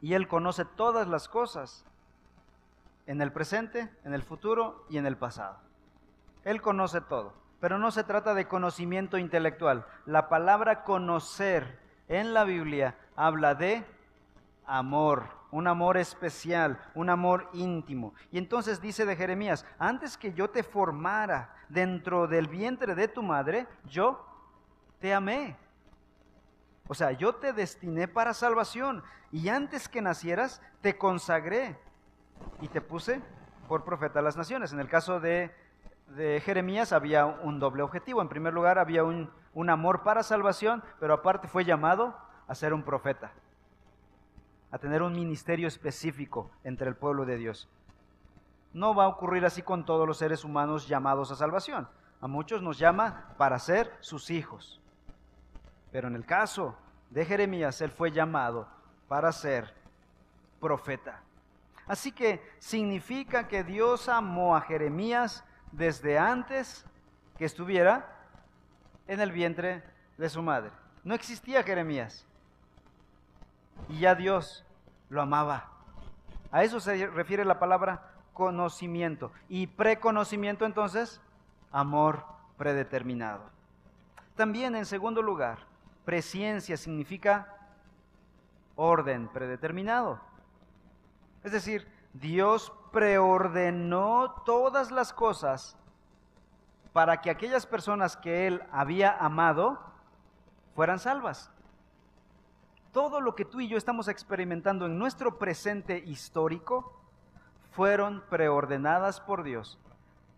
y 0.00 0.14
Él 0.14 0.28
conoce 0.28 0.64
todas 0.64 1.06
las 1.08 1.28
cosas 1.28 1.84
en 3.06 3.20
el 3.20 3.32
presente, 3.32 3.90
en 4.04 4.14
el 4.14 4.22
futuro 4.22 4.84
y 4.88 4.98
en 4.98 5.06
el 5.06 5.16
pasado. 5.16 5.58
Él 6.44 6.60
conoce 6.60 7.00
todo, 7.00 7.34
pero 7.60 7.78
no 7.78 7.90
se 7.90 8.04
trata 8.04 8.34
de 8.34 8.48
conocimiento 8.48 9.18
intelectual. 9.18 9.86
La 10.06 10.28
palabra 10.28 10.84
conocer 10.84 11.78
en 12.08 12.34
la 12.34 12.44
Biblia 12.44 12.96
habla 13.16 13.54
de 13.54 13.84
amor, 14.66 15.28
un 15.50 15.68
amor 15.68 15.96
especial, 15.96 16.80
un 16.94 17.10
amor 17.10 17.48
íntimo. 17.52 18.14
Y 18.30 18.38
entonces 18.38 18.80
dice 18.80 19.04
de 19.04 19.16
Jeremías, 19.16 19.66
antes 19.78 20.16
que 20.16 20.32
yo 20.32 20.50
te 20.50 20.62
formara 20.62 21.54
dentro 21.68 22.26
del 22.26 22.48
vientre 22.48 22.94
de 22.94 23.08
tu 23.08 23.22
madre, 23.22 23.66
yo 23.86 24.26
te 24.98 25.14
amé. 25.14 25.56
O 26.88 26.94
sea, 26.94 27.12
yo 27.12 27.34
te 27.36 27.52
destiné 27.52 28.08
para 28.08 28.34
salvación 28.34 29.02
y 29.30 29.48
antes 29.48 29.88
que 29.88 30.02
nacieras 30.02 30.60
te 30.80 30.98
consagré 30.98 31.78
y 32.60 32.68
te 32.68 32.80
puse 32.80 33.22
por 33.68 33.84
profeta 33.84 34.18
a 34.18 34.22
las 34.22 34.36
naciones. 34.36 34.72
En 34.72 34.80
el 34.80 34.88
caso 34.88 35.20
de, 35.20 35.54
Jeremías 36.44 36.92
había 36.92 37.24
un 37.24 37.58
doble 37.58 37.82
objetivo. 37.82 38.20
En 38.20 38.28
primer 38.28 38.52
lugar, 38.52 38.78
había 38.78 39.02
un, 39.04 39.30
un 39.54 39.70
amor 39.70 40.02
para 40.02 40.22
salvación, 40.22 40.82
pero 41.00 41.14
aparte 41.14 41.48
fue 41.48 41.64
llamado 41.64 42.14
a 42.48 42.54
ser 42.54 42.74
un 42.74 42.82
profeta, 42.82 43.32
a 44.70 44.76
tener 44.76 45.00
un 45.00 45.14
ministerio 45.14 45.68
específico 45.68 46.50
entre 46.64 46.88
el 46.88 46.96
pueblo 46.96 47.24
de 47.24 47.38
Dios. 47.38 47.70
No 48.74 48.94
va 48.94 49.04
a 49.04 49.08
ocurrir 49.08 49.46
así 49.46 49.62
con 49.62 49.86
todos 49.86 50.06
los 50.06 50.18
seres 50.18 50.44
humanos 50.44 50.86
llamados 50.86 51.30
a 51.30 51.36
salvación. 51.36 51.88
A 52.20 52.26
muchos 52.26 52.60
nos 52.60 52.78
llama 52.78 53.34
para 53.38 53.58
ser 53.58 53.90
sus 54.00 54.28
hijos. 54.30 54.81
Pero 55.92 56.08
en 56.08 56.16
el 56.16 56.24
caso 56.24 56.76
de 57.10 57.24
Jeremías, 57.24 57.80
él 57.82 57.90
fue 57.90 58.10
llamado 58.10 58.66
para 59.08 59.30
ser 59.30 59.72
profeta. 60.60 61.20
Así 61.86 62.12
que 62.12 62.42
significa 62.58 63.46
que 63.46 63.62
Dios 63.62 64.08
amó 64.08 64.56
a 64.56 64.62
Jeremías 64.62 65.44
desde 65.70 66.18
antes 66.18 66.86
que 67.36 67.44
estuviera 67.44 68.08
en 69.06 69.20
el 69.20 69.32
vientre 69.32 69.82
de 70.16 70.28
su 70.28 70.42
madre. 70.42 70.70
No 71.04 71.14
existía 71.14 71.62
Jeremías. 71.62 72.24
Y 73.88 74.00
ya 74.00 74.14
Dios 74.14 74.64
lo 75.10 75.20
amaba. 75.20 75.68
A 76.50 76.62
eso 76.62 76.80
se 76.80 77.06
refiere 77.08 77.44
la 77.44 77.58
palabra 77.58 78.12
conocimiento. 78.32 79.32
Y 79.48 79.66
preconocimiento 79.66 80.64
entonces, 80.64 81.20
amor 81.70 82.24
predeterminado. 82.56 83.42
También 84.36 84.76
en 84.76 84.86
segundo 84.86 85.20
lugar, 85.20 85.58
presciencia 86.04 86.76
significa 86.76 87.56
orden 88.76 89.28
predeterminado. 89.28 90.20
Es 91.44 91.52
decir, 91.52 91.86
Dios 92.12 92.72
preordenó 92.92 94.42
todas 94.44 94.90
las 94.90 95.12
cosas 95.12 95.76
para 96.92 97.20
que 97.20 97.30
aquellas 97.30 97.66
personas 97.66 98.16
que 98.16 98.46
Él 98.46 98.62
había 98.70 99.16
amado 99.16 99.80
fueran 100.74 100.98
salvas. 100.98 101.50
Todo 102.92 103.20
lo 103.20 103.34
que 103.34 103.46
tú 103.46 103.60
y 103.60 103.68
yo 103.68 103.78
estamos 103.78 104.08
experimentando 104.08 104.84
en 104.86 104.98
nuestro 104.98 105.38
presente 105.38 105.98
histórico 105.98 107.00
fueron 107.70 108.22
preordenadas 108.28 109.20
por 109.20 109.42
Dios 109.42 109.78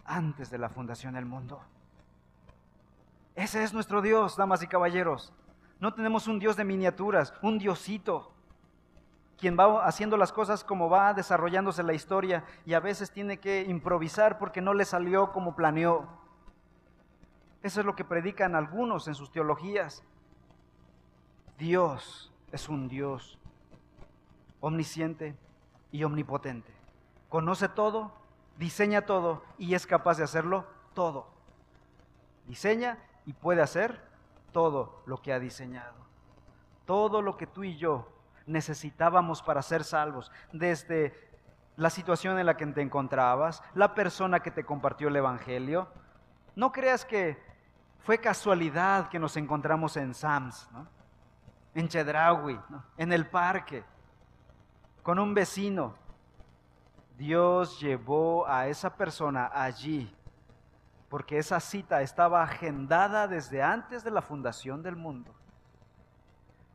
antes 0.04 0.50
de 0.50 0.58
la 0.58 0.68
fundación 0.68 1.14
del 1.14 1.24
mundo. 1.24 1.60
Ese 3.34 3.64
es 3.64 3.72
nuestro 3.74 4.00
Dios, 4.00 4.36
damas 4.36 4.62
y 4.62 4.68
caballeros. 4.68 5.32
No 5.80 5.94
tenemos 5.94 6.28
un 6.28 6.38
Dios 6.38 6.56
de 6.56 6.64
miniaturas, 6.64 7.34
un 7.42 7.58
Diosito, 7.58 8.32
quien 9.38 9.58
va 9.58 9.84
haciendo 9.84 10.16
las 10.16 10.32
cosas 10.32 10.64
como 10.64 10.88
va 10.88 11.12
desarrollándose 11.12 11.82
la 11.82 11.94
historia 11.94 12.44
y 12.64 12.74
a 12.74 12.80
veces 12.80 13.10
tiene 13.10 13.38
que 13.38 13.62
improvisar 13.62 14.38
porque 14.38 14.60
no 14.60 14.72
le 14.74 14.84
salió 14.84 15.32
como 15.32 15.56
planeó. 15.56 16.08
Eso 17.62 17.80
es 17.80 17.86
lo 17.86 17.96
que 17.96 18.04
predican 18.04 18.54
algunos 18.54 19.08
en 19.08 19.14
sus 19.14 19.30
teologías. 19.30 20.02
Dios 21.58 22.32
es 22.52 22.68
un 22.68 22.88
Dios 22.88 23.38
omnisciente 24.60 25.36
y 25.90 26.04
omnipotente 26.04 26.84
conoce 27.34 27.68
todo, 27.68 28.12
diseña 28.58 29.06
todo 29.06 29.42
y 29.58 29.74
es 29.74 29.88
capaz 29.88 30.18
de 30.18 30.22
hacerlo 30.22 30.66
todo. 30.94 31.26
Diseña 32.46 32.96
y 33.26 33.32
puede 33.32 33.60
hacer 33.60 34.00
todo 34.54 35.02
lo 35.04 35.20
que 35.20 35.34
ha 35.34 35.38
diseñado. 35.38 35.92
Todo 36.86 37.20
lo 37.20 37.36
que 37.36 37.46
tú 37.46 37.64
y 37.64 37.76
yo 37.76 38.08
necesitábamos 38.46 39.42
para 39.42 39.60
ser 39.60 39.84
salvos, 39.84 40.32
desde 40.52 41.12
la 41.76 41.90
situación 41.90 42.38
en 42.38 42.46
la 42.46 42.56
que 42.56 42.64
te 42.66 42.80
encontrabas, 42.80 43.62
la 43.74 43.94
persona 43.94 44.40
que 44.40 44.50
te 44.50 44.64
compartió 44.64 45.08
el 45.08 45.16
Evangelio. 45.16 45.88
No 46.56 46.72
creas 46.72 47.04
que 47.04 47.42
fue 47.98 48.18
casualidad 48.18 49.08
que 49.08 49.18
nos 49.18 49.36
encontramos 49.36 49.96
en 49.96 50.14
Sams, 50.14 50.68
en 51.74 51.88
Chedraui, 51.88 52.58
en 52.96 53.12
el 53.12 53.26
parque, 53.26 53.84
con 55.02 55.18
un 55.18 55.34
vecino 55.34 55.94
Dios 57.16 57.78
llevó 57.80 58.46
a 58.46 58.66
esa 58.66 58.96
persona 58.96 59.50
allí 59.52 60.13
porque 61.14 61.38
esa 61.38 61.60
cita 61.60 62.02
estaba 62.02 62.42
agendada 62.42 63.28
desde 63.28 63.62
antes 63.62 64.02
de 64.02 64.10
la 64.10 64.20
fundación 64.20 64.82
del 64.82 64.96
mundo. 64.96 65.32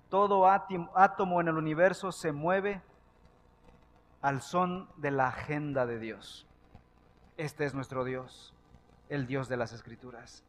Todo 0.08 0.48
átomo 0.48 1.42
en 1.42 1.50
el 1.50 1.58
universo 1.58 2.14
se 2.14 2.32
mueve 2.32 2.82
al 4.22 4.42
son 4.42 4.88
de 4.96 5.12
la 5.12 5.28
agenda 5.28 5.86
de 5.86 6.00
Dios. 6.00 6.48
Este 7.36 7.66
es 7.66 7.74
nuestro 7.74 8.06
Dios, 8.06 8.56
el 9.10 9.28
Dios 9.28 9.50
de 9.50 9.58
las 9.58 9.74
Escrituras. 9.74 10.46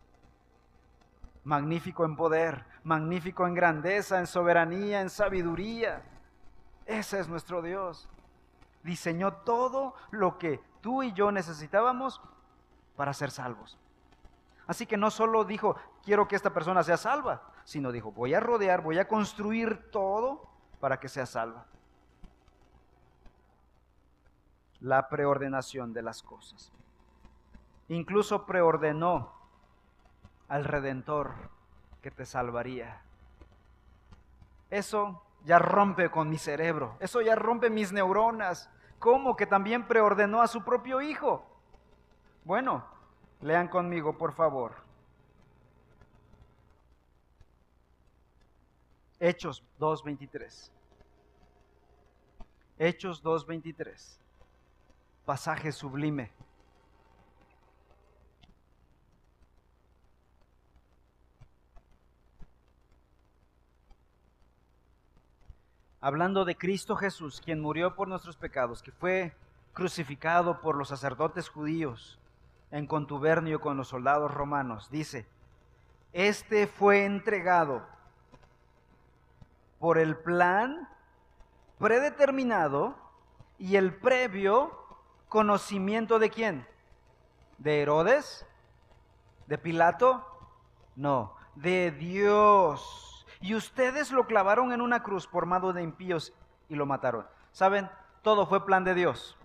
Magnífico 1.43 2.05
en 2.05 2.15
poder, 2.15 2.65
magnífico 2.85 3.45
en 3.45 3.55
grandeza, 3.55 4.21
en 4.21 4.29
soberanía, 4.29 5.01
en 5.01 5.11
sabiduría. 5.11 6.05
Ese 6.87 7.19
es 7.19 7.27
nuestro 7.27 7.61
Dios 7.61 8.09
diseñó 8.83 9.33
todo 9.33 9.95
lo 10.11 10.39
que 10.39 10.61
tú 10.81 11.03
y 11.03 11.13
yo 11.13 11.33
necesitábamos 11.33 12.21
para 13.01 13.15
ser 13.15 13.31
salvos. 13.31 13.79
Así 14.67 14.85
que 14.85 14.99
no 14.99 15.11
solo 15.11 15.47
dijo, 15.47 15.75
quiero 16.05 16.29
que 16.29 16.37
esta 16.37 16.53
persona 16.53 16.83
sea 16.83 16.99
salva, 16.99 17.41
sino 17.65 17.93
dijo, 17.93 18.13
voy 18.13 18.35
a 18.35 18.41
rodear, 18.41 18.83
voy 18.83 18.99
a 18.99 19.09
construir 19.09 19.91
todo 19.91 20.47
para 20.81 21.01
que 21.01 21.09
sea 21.09 21.25
salva. 21.25 21.65
La 24.81 25.09
preordenación 25.09 25.95
de 25.95 26.03
las 26.03 26.23
cosas. 26.23 26.71
Incluso 27.89 28.45
preordenó 28.45 29.33
al 30.49 30.67
Redentor 30.67 31.33
que 32.03 32.11
te 32.11 32.27
salvaría. 32.27 33.01
Eso 34.69 35.23
ya 35.47 35.59
rompe 35.59 36.11
con 36.11 36.29
mi 36.29 36.37
cerebro, 36.37 36.99
eso 37.01 37.23
ya 37.23 37.35
rompe 37.35 37.71
mis 37.71 37.93
neuronas. 37.93 38.69
¿Cómo 38.99 39.37
que 39.37 39.47
también 39.47 39.89
preordenó 39.89 40.43
a 40.43 40.49
su 40.49 40.63
propio 40.65 41.01
hijo? 41.01 41.50
Bueno, 42.45 42.85
lean 43.41 43.69
conmigo, 43.69 44.17
por 44.17 44.33
favor. 44.33 44.75
Hechos 49.19 49.63
2.23. 49.79 50.71
Hechos 52.79 53.23
2.23. 53.23 54.19
Pasaje 55.27 55.71
sublime. 55.71 56.33
Hablando 66.01 66.47
de 66.47 66.57
Cristo 66.57 66.97
Jesús, 66.97 67.43
quien 67.45 67.61
murió 67.61 67.95
por 67.95 68.09
nuestros 68.09 68.39
pecados, 68.39 68.83
que 68.83 68.91
fue 68.91 69.37
crucificado 69.75 70.63
por 70.63 70.75
los 70.75 70.89
sacerdotes 70.89 71.51
judíos 71.51 72.20
en 72.71 72.87
contubernio 72.87 73.61
con 73.61 73.77
los 73.77 73.89
soldados 73.89 74.33
romanos, 74.33 74.91
dice, 74.91 75.27
este 76.13 76.67
fue 76.67 77.05
entregado 77.05 77.87
por 79.79 79.99
el 79.99 80.17
plan 80.17 80.89
predeterminado 81.79 82.97
y 83.59 83.77
el 83.77 83.95
previo 83.95 84.79
conocimiento 85.29 86.19
de 86.19 86.31
quién? 86.31 86.67
¿De 87.59 87.83
Herodes? 87.83 88.47
¿De 89.47 89.59
Pilato? 89.59 90.25
No, 90.97 91.35
de 91.55 91.91
Dios. 91.91 93.27
Y 93.41 93.55
ustedes 93.55 94.13
lo 94.13 94.27
clavaron 94.27 94.73
en 94.73 94.81
una 94.81 95.03
cruz 95.03 95.27
por 95.27 95.47
mano 95.47 95.73
de 95.73 95.83
impíos 95.83 96.35
y 96.69 96.75
lo 96.75 96.85
mataron. 96.85 97.27
¿Saben? 97.53 97.91
Todo 98.23 98.47
fue 98.47 98.67
plan 98.67 98.85
de 98.85 98.95
Dios. 98.95 99.37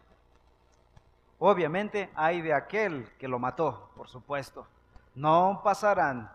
Obviamente 1.39 2.09
hay 2.15 2.41
de 2.41 2.53
aquel 2.53 3.09
que 3.19 3.27
lo 3.27 3.39
mató, 3.39 3.89
por 3.95 4.07
supuesto. 4.07 4.67
No 5.13 5.61
pasarán 5.63 6.29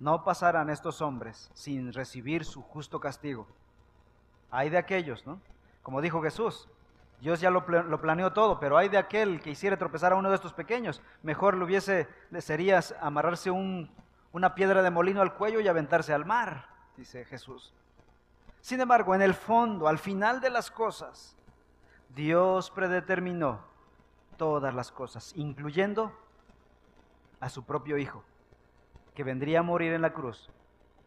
no 0.00 0.22
pasarán 0.22 0.70
estos 0.70 1.00
hombres 1.02 1.50
sin 1.54 1.92
recibir 1.92 2.44
su 2.44 2.62
justo 2.62 3.00
castigo. 3.00 3.46
Hay 4.50 4.70
de 4.70 4.78
aquellos, 4.78 5.26
¿no? 5.26 5.40
Como 5.82 6.00
dijo 6.00 6.22
Jesús, 6.22 6.68
Dios 7.20 7.40
ya 7.40 7.50
lo, 7.50 7.66
planeó 7.66 8.32
todo, 8.32 8.60
pero 8.60 8.78
hay 8.78 8.88
de 8.88 8.98
aquel 8.98 9.40
que 9.40 9.50
hiciera 9.50 9.76
tropezar 9.76 10.12
a 10.12 10.16
uno 10.16 10.28
de 10.28 10.36
estos 10.36 10.52
pequeños. 10.52 11.02
Mejor 11.22 11.56
le 11.56 11.64
hubiese, 11.64 12.06
le 12.30 12.40
sería 12.40 12.80
amarrarse 13.00 13.50
una 13.50 14.54
piedra 14.54 14.82
de 14.82 14.90
molino 14.90 15.20
al 15.20 15.34
cuello 15.34 15.58
y 15.58 15.66
aventarse 15.66 16.12
al 16.12 16.24
mar, 16.24 16.68
dice 16.96 17.24
Jesús. 17.24 17.74
Sin 18.60 18.80
embargo, 18.80 19.14
en 19.14 19.22
el 19.22 19.34
fondo, 19.34 19.88
al 19.88 19.98
final 19.98 20.40
de 20.40 20.50
las 20.50 20.70
cosas, 20.70 21.36
Dios 22.14 22.70
predeterminó 22.70 23.60
todas 24.38 24.74
las 24.74 24.90
cosas, 24.90 25.34
incluyendo 25.36 26.18
a 27.40 27.50
su 27.50 27.64
propio 27.64 27.98
Hijo 27.98 28.24
que 29.14 29.24
vendría 29.24 29.58
a 29.58 29.64
morir 29.64 29.92
en 29.92 30.00
la 30.00 30.12
cruz 30.12 30.48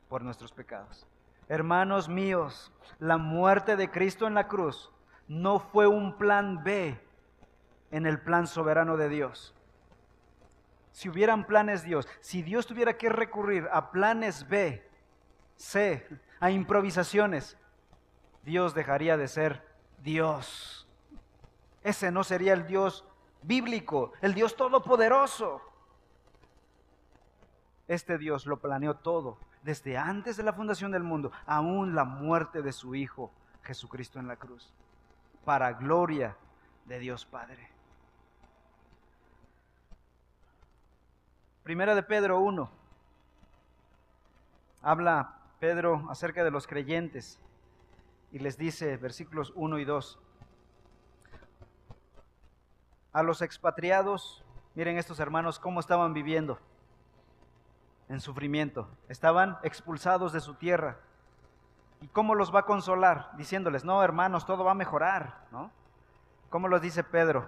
por 0.10 0.22
nuestros 0.22 0.52
pecados. 0.52 1.08
Hermanos 1.48 2.10
míos, 2.10 2.72
la 3.00 3.18
muerte 3.18 3.78
de 3.78 3.90
Cristo 3.90 4.28
en 4.28 4.34
la 4.34 4.50
cruz 4.50 4.92
no 5.30 5.60
fue 5.60 5.88
un 5.88 6.18
plan 6.18 6.62
B 6.62 7.00
en 7.90 8.06
el 8.06 8.20
plan 8.20 8.48
soberano 8.48 8.98
de 8.98 9.08
Dios. 9.08 9.56
Si 10.92 11.08
hubieran 11.08 11.48
planes 11.48 11.84
Dios, 11.84 12.06
si 12.20 12.42
Dios 12.42 12.68
tuviera 12.68 12.98
que 12.98 13.08
recurrir 13.08 13.70
a 13.72 13.92
planes 13.92 14.48
B, 14.50 14.86
C, 15.56 16.06
a 16.42 16.52
improvisaciones, 16.52 17.58
Dios 18.44 18.74
dejaría 18.74 19.16
de 19.16 19.30
ser 19.30 19.66
Dios. 20.04 20.86
Ese 21.82 22.12
no 22.12 22.26
sería 22.26 22.52
el 22.52 22.68
Dios 22.68 23.06
bíblico, 23.42 24.14
el 24.22 24.34
Dios 24.34 24.56
todopoderoso. 24.56 25.62
Este 27.88 28.18
Dios 28.18 28.46
lo 28.46 28.58
planeó 28.58 28.96
todo, 28.96 29.38
desde 29.64 29.98
antes 29.98 30.38
de 30.38 30.44
la 30.44 30.54
fundación 30.54 30.92
del 30.92 31.04
mundo, 31.04 31.32
aún 31.46 31.94
la 31.94 32.06
muerte 32.06 32.62
de 32.62 32.72
su 32.72 32.96
Hijo 32.96 33.32
Jesucristo 33.64 34.20
en 34.20 34.28
la 34.28 34.38
cruz, 34.38 34.74
para 35.46 35.74
gloria 35.74 36.36
de 36.86 37.00
Dios 37.00 37.26
Padre. 37.26 37.70
Primera 41.64 41.94
de 41.94 42.04
Pedro 42.04 42.40
1. 42.40 42.72
Habla 44.82 45.36
Pedro 45.60 46.08
acerca 46.10 46.44
de 46.44 46.50
los 46.50 46.66
creyentes 46.66 47.40
y 48.32 48.40
les 48.40 48.58
dice, 48.58 48.98
versículos 48.98 49.54
1 49.56 49.78
y 49.78 49.86
2, 49.86 50.20
a 53.14 53.24
los 53.24 53.42
expatriados, 53.42 54.44
miren 54.76 54.98
estos 54.98 55.20
hermanos 55.20 55.60
cómo 55.60 55.80
estaban 55.80 56.14
viviendo 56.14 56.60
en 58.10 58.20
sufrimiento, 58.20 58.90
estaban 59.08 59.58
expulsados 59.64 60.34
de 60.34 60.42
su 60.42 60.56
tierra. 60.56 60.98
¿Y 62.02 62.08
cómo 62.08 62.36
los 62.36 62.54
va 62.54 62.62
a 62.62 62.66
consolar? 62.66 63.30
Diciéndoles, 63.38 63.86
no, 63.86 64.04
hermanos, 64.04 64.46
todo 64.46 64.64
va 64.64 64.72
a 64.72 64.76
mejorar, 64.76 65.46
¿no? 65.52 65.72
¿Cómo 66.50 66.68
los 66.68 66.82
dice 66.82 67.04
Pedro? 67.04 67.48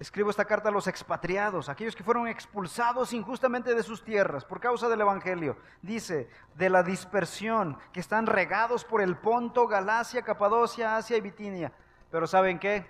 Escribo 0.00 0.30
esta 0.30 0.46
carta 0.46 0.70
a 0.70 0.72
los 0.72 0.86
expatriados, 0.86 1.68
aquellos 1.68 1.94
que 1.94 2.02
fueron 2.02 2.26
expulsados 2.26 3.12
injustamente 3.12 3.74
de 3.74 3.82
sus 3.82 4.02
tierras 4.02 4.46
por 4.46 4.58
causa 4.58 4.88
del 4.88 5.02
Evangelio. 5.02 5.58
Dice, 5.82 6.30
de 6.54 6.70
la 6.70 6.82
dispersión, 6.82 7.76
que 7.92 8.00
están 8.00 8.26
regados 8.26 8.82
por 8.82 9.02
el 9.02 9.18
Ponto, 9.18 9.68
Galacia, 9.68 10.22
Capadocia, 10.22 10.96
Asia 10.96 11.18
y 11.18 11.20
Bitinia. 11.20 11.70
Pero 12.10 12.26
¿saben 12.26 12.58
qué? 12.58 12.88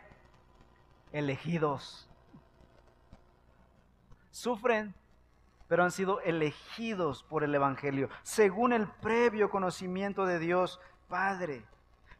Elegidos. 1.12 2.08
Sufren 4.30 4.94
pero 5.70 5.84
han 5.84 5.92
sido 5.92 6.20
elegidos 6.22 7.22
por 7.22 7.44
el 7.44 7.54
Evangelio, 7.54 8.08
según 8.24 8.72
el 8.72 8.88
previo 8.88 9.50
conocimiento 9.50 10.26
de 10.26 10.40
Dios 10.40 10.80
Padre, 11.08 11.64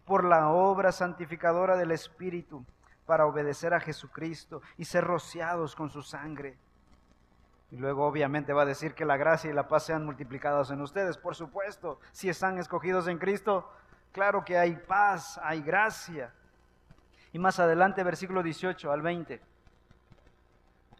por 0.05 0.25
la 0.25 0.51
obra 0.51 0.93
santificadora 0.93 1.77
del 1.77 1.91
Espíritu, 1.91 2.65
para 3.07 3.27
obedecer 3.27 3.75
a 3.75 3.81
Jesucristo 3.81 4.63
y 4.77 4.85
ser 4.85 5.03
rociados 5.03 5.75
con 5.75 5.91
su 5.91 6.01
sangre. 6.01 6.59
Y 7.73 7.77
luego 7.77 8.07
obviamente 8.07 8.53
va 8.53 8.63
a 8.63 8.67
decir 8.67 8.95
que 8.95 9.05
la 9.05 9.17
gracia 9.17 9.51
y 9.51 9.53
la 9.53 9.67
paz 9.67 9.83
sean 9.83 10.07
multiplicados 10.07 10.71
en 10.71 10.81
ustedes, 10.81 11.19
por 11.19 11.35
supuesto, 11.35 11.99
si 12.13 12.29
están 12.29 12.57
escogidos 12.57 13.09
en 13.09 13.19
Cristo, 13.19 13.69
claro 14.13 14.45
que 14.45 14.59
hay 14.59 14.77
paz, 14.77 15.41
hay 15.43 15.61
gracia. 15.61 16.33
Y 17.33 17.39
más 17.39 17.59
adelante, 17.61 18.03
versículo 18.03 18.43
18 18.43 18.91
al 18.91 19.03
20. 19.03 19.41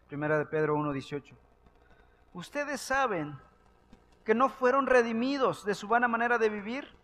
Primera 0.07 0.37
de 0.37 0.45
Pedro 0.45 0.75
1, 0.75 0.91
18 0.93 1.35
ustedes 2.33 2.81
saben 2.81 3.37
que 4.23 4.35
no 4.35 4.49
fueron 4.49 4.87
redimidos 4.87 5.65
de 5.65 5.75
su 5.75 5.87
vana 5.87 6.07
manera 6.07 6.37
de 6.37 6.49
vivir, 6.49 6.95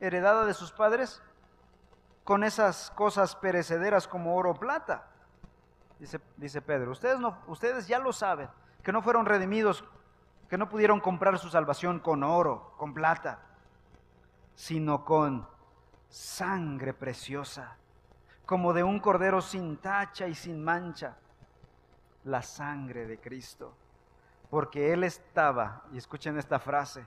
heredada 0.00 0.44
de 0.44 0.54
sus 0.54 0.72
padres, 0.72 1.22
con 2.24 2.44
esas 2.44 2.90
cosas 2.92 3.36
perecederas 3.36 4.08
como 4.08 4.36
oro 4.36 4.50
o 4.50 4.54
plata. 4.54 5.08
Dice, 5.98 6.20
dice 6.36 6.62
Pedro, 6.62 6.92
ustedes, 6.92 7.20
no, 7.20 7.38
ustedes 7.46 7.86
ya 7.86 7.98
lo 7.98 8.12
saben, 8.12 8.48
que 8.82 8.92
no 8.92 9.02
fueron 9.02 9.26
redimidos, 9.26 9.84
que 10.48 10.58
no 10.58 10.68
pudieron 10.68 11.00
comprar 11.00 11.38
su 11.38 11.48
salvación 11.48 12.00
con 12.00 12.22
oro, 12.22 12.74
con 12.76 12.94
plata, 12.94 13.40
sino 14.54 15.04
con 15.04 15.46
sangre 16.08 16.92
preciosa, 16.92 17.76
como 18.46 18.72
de 18.72 18.82
un 18.82 19.00
cordero 19.00 19.40
sin 19.40 19.76
tacha 19.76 20.26
y 20.28 20.34
sin 20.34 20.62
mancha, 20.62 21.16
la 22.24 22.42
sangre 22.42 23.06
de 23.06 23.18
Cristo 23.18 23.74
porque 24.52 24.92
Él 24.92 25.02
estaba, 25.02 25.82
y 25.94 25.96
escuchen 25.96 26.36
esta 26.36 26.58
frase, 26.58 27.06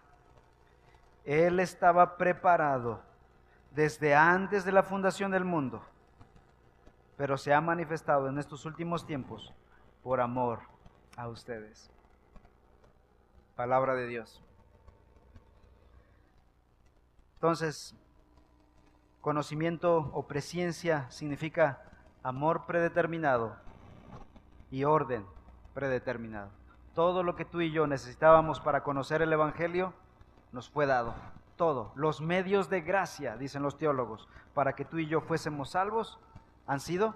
Él 1.24 1.60
estaba 1.60 2.18
preparado 2.18 3.04
desde 3.70 4.16
antes 4.16 4.66
de 4.66 4.72
la 4.72 4.82
fundación 4.82 5.30
del 5.30 5.46
mundo, 5.46 5.84
pero 7.18 7.38
se 7.38 7.54
ha 7.54 7.62
manifestado 7.62 8.30
en 8.30 8.40
estos 8.40 8.66
últimos 8.66 9.06
tiempos 9.06 9.54
por 10.02 10.22
amor 10.22 10.62
a 11.18 11.28
ustedes. 11.28 11.92
Palabra 13.56 13.94
de 13.94 14.08
Dios. 14.08 14.42
Entonces, 17.36 17.94
conocimiento 19.26 20.12
o 20.14 20.28
presciencia 20.28 21.10
significa 21.10 21.82
amor 22.22 22.68
predeterminado 22.68 23.56
y 24.70 24.84
orden 24.84 25.26
predeterminado. 25.74 26.52
Todo 26.94 27.24
lo 27.24 27.36
que 27.36 27.44
tú 27.44 27.60
y 27.60 27.72
yo 27.72 27.88
necesitábamos 27.88 28.60
para 28.60 28.84
conocer 28.84 29.24
el 29.24 29.34
Evangelio 29.34 29.96
nos 30.52 30.70
fue 30.70 30.86
dado. 30.86 31.16
Todo. 31.56 31.92
Los 31.96 32.22
medios 32.22 32.70
de 32.70 32.82
gracia, 32.82 33.36
dicen 33.36 33.64
los 33.64 33.80
teólogos, 33.80 34.30
para 34.54 34.74
que 34.74 34.86
tú 34.86 35.00
y 35.00 35.08
yo 35.08 35.22
fuésemos 35.22 35.72
salvos, 35.72 36.20
han 36.68 36.80
sido 36.80 37.16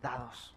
dados. 0.00 0.54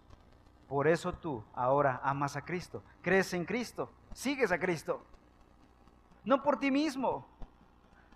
Por 0.67 0.88
eso 0.88 1.13
tú 1.13 1.43
ahora 1.55 1.99
amas 2.03 2.36
a 2.36 2.45
Cristo, 2.45 2.84
crees 3.01 3.34
en 3.34 3.45
Cristo, 3.45 3.89
sigues 4.13 4.51
a 4.51 4.59
Cristo. 4.59 5.03
No 6.23 6.43
por 6.43 6.59
ti 6.59 6.69
mismo, 6.69 7.26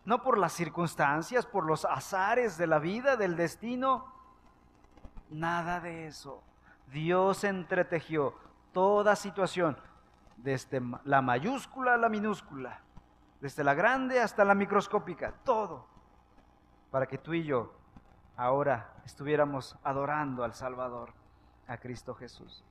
no 0.05 0.21
por 0.21 0.37
las 0.37 0.53
circunstancias, 0.53 1.45
por 1.45 1.65
los 1.65 1.83
azares 1.85 2.57
de 2.57 2.67
la 2.67 2.79
vida, 2.79 3.17
del 3.17 3.35
destino. 3.35 4.13
Nada 5.29 5.79
de 5.79 6.07
eso. 6.07 6.43
Dios 6.91 7.43
entretejió 7.43 8.35
toda 8.71 9.15
situación 9.15 9.77
desde 10.37 10.81
la 11.05 11.21
mayúscula 11.21 11.95
a 11.95 11.97
la 11.97 12.09
minúscula, 12.09 12.81
desde 13.41 13.63
la 13.63 13.73
grande 13.73 14.21
hasta 14.21 14.45
la 14.45 14.53
microscópica, 14.53 15.33
todo, 15.43 15.87
para 16.91 17.07
que 17.07 17.17
tú 17.17 17.33
y 17.33 17.43
yo 17.43 17.73
ahora 18.37 18.93
estuviéramos 19.05 19.77
adorando 19.83 20.43
al 20.43 20.53
Salvador, 20.53 21.13
a 21.67 21.77
Cristo 21.77 22.13
Jesús. 22.13 22.63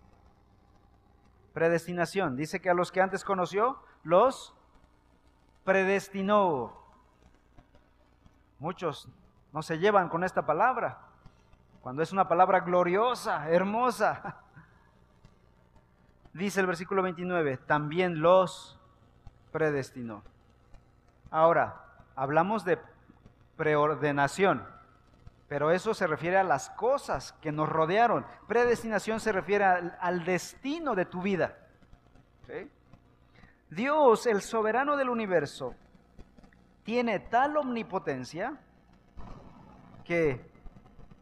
Predestinación. 1.53 2.37
Dice 2.37 2.61
que 2.61 2.71
a 2.71 2.75
los 2.75 2.93
que 2.93 3.01
antes 3.01 3.25
conoció, 3.25 3.81
los 4.03 4.55
predestinó. 5.65 6.84
Muchos 8.59 9.09
no 9.53 9.63
se 9.63 9.79
llevan 9.79 10.09
con 10.09 10.25
esta 10.25 10.45
palabra, 10.45 10.99
cuando 11.81 12.03
es 12.03 12.13
una 12.13 12.27
palabra 12.29 12.61
gloriosa, 12.61 13.49
hermosa. 13.51 14.37
Dice 16.33 16.61
el 16.61 16.67
versículo 16.67 17.03
29, 17.03 17.59
también 17.59 18.21
los 18.21 18.81
predestinó. 19.53 20.25
Ahora, 21.31 21.85
hablamos 22.17 22.65
de 22.65 22.79
preordenación, 23.57 24.67
pero 25.49 25.71
eso 25.71 25.95
se 25.95 26.07
refiere 26.07 26.39
a 26.39 26.43
las 26.43 26.71
cosas 26.71 27.33
que 27.41 27.53
nos 27.53 27.69
rodearon. 27.69 28.27
Predestinación 28.49 29.21
se 29.21 29.31
refiere 29.31 29.65
al, 29.65 30.25
destino 30.25 30.95
de 30.95 31.05
tu 31.05 31.23
vida. 31.23 31.57
Dios, 33.71 34.27
el 34.27 34.43
soberano 34.43 34.97
del 34.97 35.11
universo, 35.11 35.75
tiene 36.85 37.19
tal 37.19 37.57
omnipotencia 37.57 38.61
que 40.05 40.51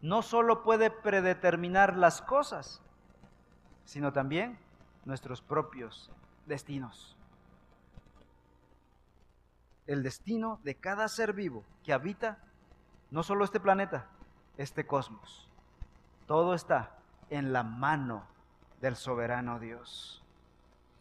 no 0.02 0.22
solo 0.22 0.64
puede 0.64 0.90
predeterminar 0.90 1.96
las 1.96 2.20
cosas, 2.20 2.82
sino 3.84 4.12
también 4.12 4.58
nuestros 5.04 5.40
propios 5.40 6.10
destinos. 6.46 7.16
El 9.86 10.02
destino 10.02 10.60
de 10.64 10.74
cada 10.74 11.08
ser 11.08 11.32
vivo 11.32 11.64
que 11.84 11.92
habita 11.92 12.38
no 13.10 13.22
solo 13.22 13.44
este 13.44 13.60
planeta, 13.60 14.08
este 14.56 14.86
cosmos. 14.86 15.48
Todo 16.26 16.54
está 16.54 16.98
en 17.30 17.52
la 17.52 17.62
mano 17.62 18.24
del 18.80 18.96
soberano 18.96 19.60
Dios. 19.60 20.24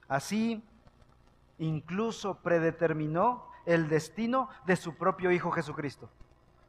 Así, 0.08 0.64
incluso 1.58 2.36
predeterminó 2.36 3.51
el 3.74 3.88
destino 3.88 4.50
de 4.66 4.76
su 4.76 4.96
propio 4.96 5.32
Hijo 5.32 5.50
Jesucristo. 5.52 6.10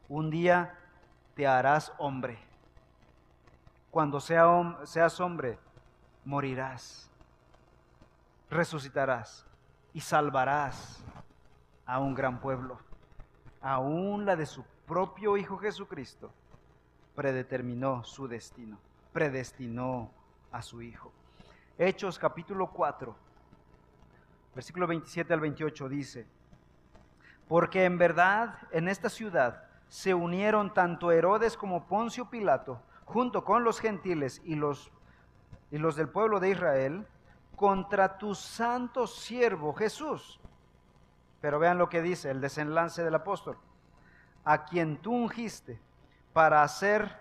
Un 0.07 0.29
día 0.29 0.77
te 1.35 1.45
harás 1.45 1.91
hombre. 1.97 2.37
Cuando 3.91 4.19
seas 4.19 5.19
hombre, 5.19 5.59
morirás, 6.23 7.09
resucitarás 8.49 9.45
y 9.93 9.99
salvarás 9.99 11.03
a 11.85 11.99
un 11.99 12.15
gran 12.15 12.39
pueblo, 12.39 12.79
aún 13.61 14.25
la 14.25 14.35
de 14.35 14.45
su 14.45 14.63
propio 14.87 15.35
Hijo 15.37 15.57
Jesucristo, 15.57 16.31
predeterminó 17.15 18.03
su 18.03 18.27
destino, 18.27 18.79
predestinó 19.11 20.09
a 20.51 20.61
su 20.61 20.81
Hijo. 20.81 21.11
Hechos 21.77 22.17
capítulo 22.17 22.71
4, 22.71 23.15
versículo 24.55 24.87
27 24.87 25.33
al 25.33 25.39
28 25.41 25.89
dice, 25.89 26.25
porque 27.53 27.85
en 27.85 27.99
verdad 27.99 28.57
en 28.71 28.87
esta 28.87 29.11
ciudad 29.11 29.65
se 29.87 30.15
unieron 30.15 30.73
tanto 30.73 31.11
Herodes 31.11 31.55
como 31.55 31.85
Poncio 31.85 32.27
Pilato, 32.31 32.81
junto 33.05 33.45
con 33.45 33.63
los 33.63 33.79
gentiles 33.79 34.41
y 34.43 34.55
los, 34.55 34.91
y 35.69 35.77
los 35.77 35.95
del 35.95 36.09
pueblo 36.09 36.39
de 36.39 36.49
Israel, 36.49 37.05
contra 37.55 38.17
tu 38.17 38.33
santo 38.33 39.05
siervo 39.05 39.71
Jesús. 39.75 40.39
Pero 41.41 41.59
vean 41.59 41.77
lo 41.77 41.89
que 41.89 42.01
dice 42.01 42.31
el 42.31 42.41
desenlace 42.41 43.03
del 43.03 43.13
apóstol, 43.13 43.59
a 44.45 44.65
quien 44.65 44.97
tú 44.97 45.13
ungiste 45.13 45.79
para 46.33 46.63
hacer 46.63 47.19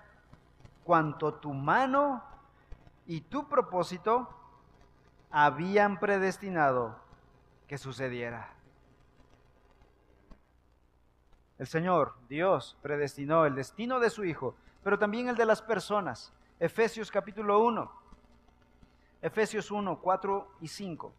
cuanto 0.83 1.35
tu 1.35 1.53
mano 1.53 2.25
y 3.05 3.21
tu 3.21 3.51
propósito 3.51 4.31
habían 5.31 6.01
predestinado 6.01 6.97
que 7.67 7.77
sucediera. 7.77 8.62
El 11.59 11.67
Señor, 11.67 12.15
Dios, 12.29 12.77
predestinó 12.83 13.47
el 13.47 13.55
destino 13.55 14.01
de 14.01 14.11
su 14.11 14.25
Hijo, 14.25 14.55
pero 14.83 14.99
también 14.99 15.29
el 15.29 15.37
de 15.37 15.47
las 15.47 15.63
personas. 15.63 16.33
Efesios 16.59 17.11
capítulo 17.11 17.61
1. 17.61 17.93
Efesios 19.21 19.71
1, 19.71 19.99
4 20.01 20.49
y 20.61 20.69
5. 20.69 21.13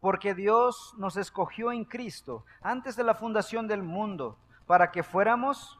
Porque 0.00 0.34
Dios 0.34 0.94
nos 0.98 1.16
escogió 1.16 1.70
en 1.72 1.84
Cristo 1.84 2.44
antes 2.60 2.96
de 2.96 3.04
la 3.04 3.14
fundación 3.14 3.68
del 3.68 3.82
mundo, 3.82 4.36
para 4.66 4.90
que 4.90 5.02
fuéramos 5.02 5.78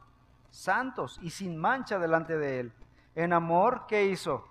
santos 0.51 1.19
y 1.23 1.31
sin 1.31 1.57
mancha 1.57 1.99
delante 1.99 2.39
de 2.39 2.61
Él. 2.61 2.73
En 3.15 3.33
amor, 3.33 3.87
¿qué 3.89 4.07
hizo? 4.07 4.49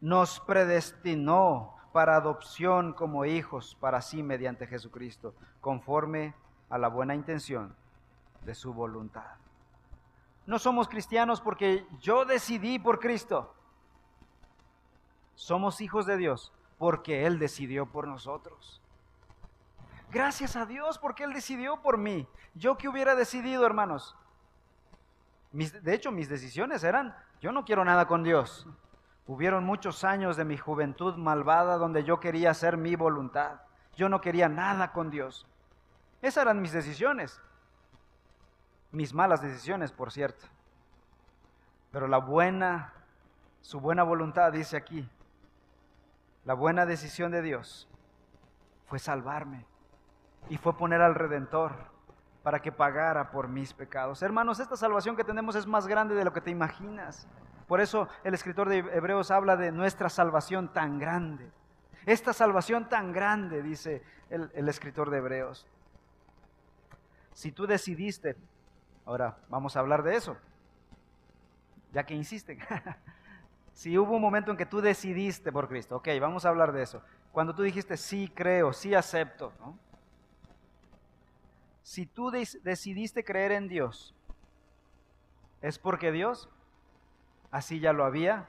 Nos 0.00 0.40
predestinó 0.40 1.73
para 1.94 2.16
adopción 2.16 2.92
como 2.92 3.24
hijos 3.24 3.76
para 3.78 4.02
sí 4.02 4.24
mediante 4.24 4.66
Jesucristo, 4.66 5.32
conforme 5.60 6.34
a 6.68 6.76
la 6.76 6.88
buena 6.88 7.14
intención 7.14 7.72
de 8.44 8.56
su 8.56 8.74
voluntad. 8.74 9.36
No 10.44 10.58
somos 10.58 10.88
cristianos 10.88 11.40
porque 11.40 11.86
yo 12.00 12.24
decidí 12.24 12.80
por 12.80 12.98
Cristo. 12.98 13.54
Somos 15.36 15.80
hijos 15.80 16.04
de 16.04 16.16
Dios 16.16 16.52
porque 16.78 17.26
Él 17.26 17.38
decidió 17.38 17.86
por 17.86 18.08
nosotros. 18.08 18.82
Gracias 20.10 20.56
a 20.56 20.66
Dios 20.66 20.98
porque 20.98 21.22
Él 21.22 21.32
decidió 21.32 21.80
por 21.80 21.96
mí. 21.96 22.26
Yo 22.54 22.76
que 22.76 22.88
hubiera 22.88 23.14
decidido, 23.14 23.64
hermanos. 23.64 24.16
de 25.52 25.94
hecho, 25.94 26.10
mis 26.10 26.28
decisiones 26.28 26.82
eran, 26.82 27.16
yo 27.40 27.52
no 27.52 27.64
quiero 27.64 27.84
nada 27.84 28.08
con 28.08 28.24
Dios. 28.24 28.66
Hubieron 29.26 29.64
muchos 29.64 30.04
años 30.04 30.36
de 30.36 30.44
mi 30.44 30.58
juventud 30.58 31.16
malvada 31.16 31.76
donde 31.76 32.04
yo 32.04 32.20
quería 32.20 32.50
hacer 32.50 32.76
mi 32.76 32.94
voluntad. 32.94 33.60
Yo 33.96 34.08
no 34.08 34.20
quería 34.20 34.48
nada 34.48 34.92
con 34.92 35.10
Dios. 35.10 35.46
Esas 36.20 36.42
eran 36.42 36.60
mis 36.60 36.72
decisiones. 36.72 37.40
Mis 38.90 39.14
malas 39.14 39.40
decisiones, 39.40 39.92
por 39.92 40.12
cierto. 40.12 40.46
Pero 41.90 42.06
la 42.06 42.18
buena, 42.18 42.92
su 43.62 43.80
buena 43.80 44.02
voluntad, 44.02 44.52
dice 44.52 44.76
aquí, 44.76 45.08
la 46.44 46.54
buena 46.54 46.84
decisión 46.84 47.30
de 47.32 47.40
Dios 47.40 47.88
fue 48.86 48.98
salvarme 48.98 49.64
y 50.50 50.58
fue 50.58 50.76
poner 50.76 51.00
al 51.00 51.14
Redentor 51.14 51.72
para 52.42 52.60
que 52.60 52.72
pagara 52.72 53.30
por 53.30 53.48
mis 53.48 53.72
pecados. 53.72 54.22
Hermanos, 54.22 54.60
esta 54.60 54.76
salvación 54.76 55.16
que 55.16 55.24
tenemos 55.24 55.56
es 55.56 55.66
más 55.66 55.86
grande 55.86 56.14
de 56.14 56.24
lo 56.24 56.32
que 56.32 56.42
te 56.42 56.50
imaginas. 56.50 57.26
Por 57.66 57.80
eso 57.80 58.08
el 58.24 58.34
escritor 58.34 58.68
de 58.68 58.78
Hebreos 58.78 59.30
habla 59.30 59.56
de 59.56 59.72
nuestra 59.72 60.08
salvación 60.08 60.72
tan 60.72 60.98
grande. 60.98 61.50
Esta 62.06 62.32
salvación 62.32 62.88
tan 62.88 63.12
grande, 63.12 63.62
dice 63.62 64.02
el, 64.28 64.68
escritor 64.68 65.10
de 65.10 65.18
Hebreos. 65.18 65.66
Si 67.32 67.50
tú 67.50 67.66
decidiste, 67.66 68.36
ahora 69.06 69.38
vamos 69.48 69.76
a 69.76 69.80
hablar 69.80 70.02
de 70.02 70.16
eso, 70.16 70.36
ya 71.92 72.04
que 72.04 72.14
insisten. 72.14 72.58
si 73.72 73.96
hubo 73.96 74.14
un 74.14 74.20
momento 74.20 74.50
en 74.50 74.56
que 74.58 74.66
tú 74.66 74.82
decidiste 74.82 75.50
por 75.50 75.68
Cristo, 75.68 75.96
ok, 75.96 76.08
vamos 76.20 76.44
a 76.44 76.50
hablar 76.50 76.72
de 76.72 76.82
eso. 76.82 77.02
Cuando 77.32 77.54
tú 77.54 77.62
dijiste, 77.62 77.96
sí 77.96 78.30
creo, 78.32 78.72
sí 78.72 78.94
acepto, 78.94 79.52
Si 81.82 82.06
tú 82.06 82.30
decidiste 82.30 83.24
creer 83.24 83.52
en 83.52 83.68
Dios, 83.68 84.14
es 85.60 85.78
porque 85.78 86.12
Dios 86.12 86.50
así 87.54 87.78
ya 87.78 87.92
lo 87.92 88.04
había 88.04 88.48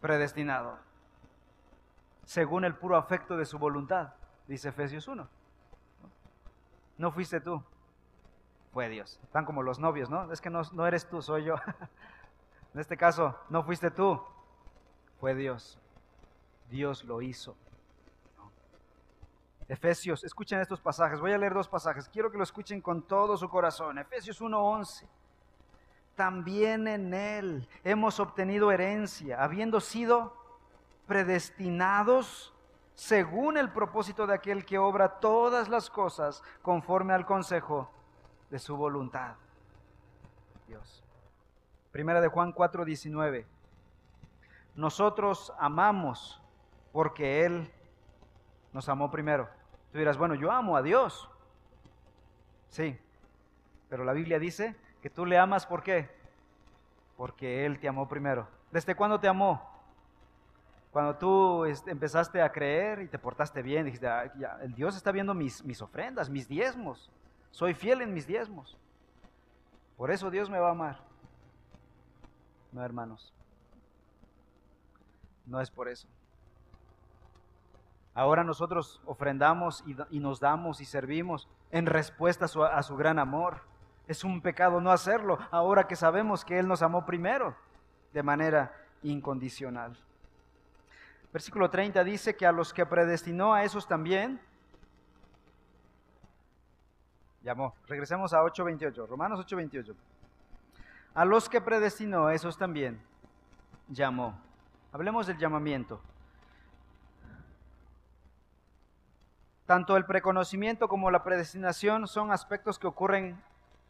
predestinado, 0.00 0.78
según 2.24 2.64
el 2.64 2.74
puro 2.74 2.96
afecto 2.96 3.36
de 3.36 3.44
su 3.44 3.58
voluntad, 3.58 4.14
dice 4.48 4.70
Efesios 4.70 5.06
1. 5.06 5.28
No 6.96 7.12
fuiste 7.12 7.42
tú, 7.42 7.62
fue 8.72 8.88
Dios. 8.88 9.20
Están 9.22 9.44
como 9.44 9.62
los 9.62 9.78
novios, 9.78 10.08
¿no? 10.08 10.32
Es 10.32 10.40
que 10.40 10.48
no, 10.48 10.62
no 10.72 10.86
eres 10.86 11.06
tú, 11.06 11.20
soy 11.20 11.44
yo. 11.44 11.56
en 12.72 12.80
este 12.80 12.96
caso, 12.96 13.38
no 13.50 13.62
fuiste 13.62 13.90
tú, 13.90 14.18
fue 15.20 15.34
Dios. 15.34 15.78
Dios 16.70 17.04
lo 17.04 17.20
hizo. 17.20 17.54
Efesios, 19.68 20.24
escuchen 20.24 20.58
estos 20.58 20.80
pasajes. 20.80 21.20
Voy 21.20 21.32
a 21.32 21.38
leer 21.38 21.52
dos 21.52 21.68
pasajes. 21.68 22.08
Quiero 22.08 22.30
que 22.30 22.38
lo 22.38 22.44
escuchen 22.44 22.80
con 22.80 23.02
todo 23.02 23.36
su 23.36 23.46
corazón. 23.50 23.98
Efesios 23.98 24.40
1:11 24.40 25.06
también 26.14 26.86
en 26.88 27.14
Él 27.14 27.68
hemos 27.82 28.20
obtenido 28.20 28.70
herencia, 28.70 29.42
habiendo 29.42 29.80
sido 29.80 30.36
predestinados 31.06 32.52
según 32.94 33.56
el 33.56 33.70
propósito 33.70 34.26
de 34.26 34.34
aquel 34.34 34.64
que 34.64 34.78
obra 34.78 35.20
todas 35.20 35.68
las 35.68 35.90
cosas 35.90 36.42
conforme 36.62 37.12
al 37.12 37.26
consejo 37.26 37.90
de 38.50 38.58
su 38.58 38.76
voluntad. 38.76 39.34
Dios. 40.68 41.02
Primera 41.90 42.20
de 42.20 42.28
Juan 42.28 42.52
4:19. 42.52 43.46
Nosotros 44.74 45.52
amamos 45.58 46.40
porque 46.92 47.44
Él 47.44 47.72
nos 48.72 48.88
amó 48.88 49.10
primero. 49.10 49.48
Tú 49.92 49.98
dirás, 49.98 50.16
bueno, 50.16 50.34
yo 50.34 50.50
amo 50.50 50.76
a 50.76 50.82
Dios. 50.82 51.30
Sí, 52.70 52.98
Pero 53.88 54.04
la 54.04 54.12
Biblia 54.12 54.40
dice 54.40 54.74
que 55.04 55.10
tú 55.10 55.26
le 55.26 55.36
amas 55.36 55.66
¿por 55.66 55.82
qué? 55.82 56.08
Porque 57.18 57.66
Él 57.66 57.78
te 57.78 57.86
amó 57.86 58.08
primero. 58.08 58.48
¿Desde 58.72 58.94
cuándo 58.94 59.20
te 59.20 59.28
amó? 59.28 59.62
Cuando 60.92 61.14
tú 61.16 61.66
este, 61.66 61.90
empezaste 61.90 62.40
a 62.40 62.50
creer 62.50 63.02
y 63.02 63.08
te 63.08 63.18
portaste 63.18 63.60
bien, 63.60 63.84
dijiste, 63.84 64.08
el 64.62 64.74
Dios 64.74 64.96
está 64.96 65.12
viendo 65.12 65.34
mis 65.34 65.82
ofrendas, 65.82 66.30
mis 66.30 66.48
diezmos. 66.48 67.10
Soy 67.50 67.74
fiel 67.74 68.00
en 68.00 68.14
mis 68.14 68.26
diezmos. 68.26 68.78
Por 69.98 70.10
eso 70.10 70.30
Dios 70.30 70.48
me 70.48 70.58
va 70.58 70.68
a 70.68 70.72
amar. 70.72 71.00
No, 72.72 72.82
hermanos. 72.82 73.30
No 75.44 75.60
es 75.60 75.70
por 75.70 75.90
eso. 75.90 76.08
Ahora 78.14 78.42
nosotros 78.42 79.02
ofrendamos 79.04 79.84
y, 80.10 80.18
nos 80.18 80.40
damos 80.40 80.80
y 80.80 80.86
servimos 80.86 81.46
en 81.72 81.84
respuesta 81.84 82.46
a 82.46 82.82
su, 82.82 82.96
gran 82.96 83.18
amor. 83.18 83.60
Es 84.06 84.24
un 84.24 84.40
pecado 84.40 84.80
no 84.80 84.92
hacerlo, 84.92 85.38
ahora 85.50 85.86
que 85.86 85.96
sabemos 85.96 86.44
que 86.44 86.58
Él 86.58 86.68
nos 86.68 86.82
amó 86.82 87.06
primero, 87.06 87.56
de 88.12 88.22
manera 88.22 88.72
incondicional. 89.02 89.96
Versículo 91.32 91.70
30 91.70 92.04
dice 92.04 92.36
que 92.36 92.46
a 92.46 92.52
los 92.52 92.72
que 92.72 92.86
predestinó 92.86 93.54
a 93.54 93.64
esos 93.64 93.88
también, 93.88 94.40
llamó. 97.42 97.74
Regresemos 97.86 98.32
a 98.32 98.42
8.28, 98.42 99.06
Romanos 99.06 99.40
8.28. 99.40 99.94
A 101.14 101.24
los 101.24 101.48
que 101.48 101.60
predestinó, 101.60 102.26
a 102.26 102.34
esos 102.34 102.58
también 102.58 103.00
llamó. 103.88 104.38
Hablemos 104.92 105.26
del 105.26 105.38
llamamiento. 105.38 106.00
Tanto 109.66 109.96
el 109.96 110.04
preconocimiento 110.04 110.88
como 110.88 111.10
la 111.10 111.22
predestinación 111.22 112.06
son 112.06 112.32
aspectos 112.32 112.78
que 112.78 112.86
ocurren 112.86 113.42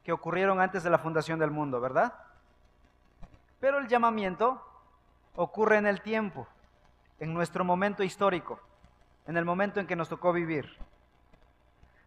que 0.04 0.12
ocurrieron 0.12 0.60
antes 0.60 0.84
de 0.84 0.90
la 0.90 0.98
fundación 0.98 1.38
del 1.38 1.50
mundo, 1.50 1.80
¿verdad? 1.80 2.12
Pero 3.58 3.78
el 3.78 3.88
llamamiento 3.88 4.62
ocurre 5.34 5.78
en 5.78 5.86
el 5.86 6.02
tiempo, 6.02 6.46
en 7.18 7.32
nuestro 7.32 7.64
momento 7.64 8.02
histórico, 8.02 8.60
en 9.26 9.36
el 9.38 9.44
momento 9.46 9.80
en 9.80 9.86
que 9.86 9.96
nos 9.96 10.10
tocó 10.10 10.32
vivir. 10.32 10.76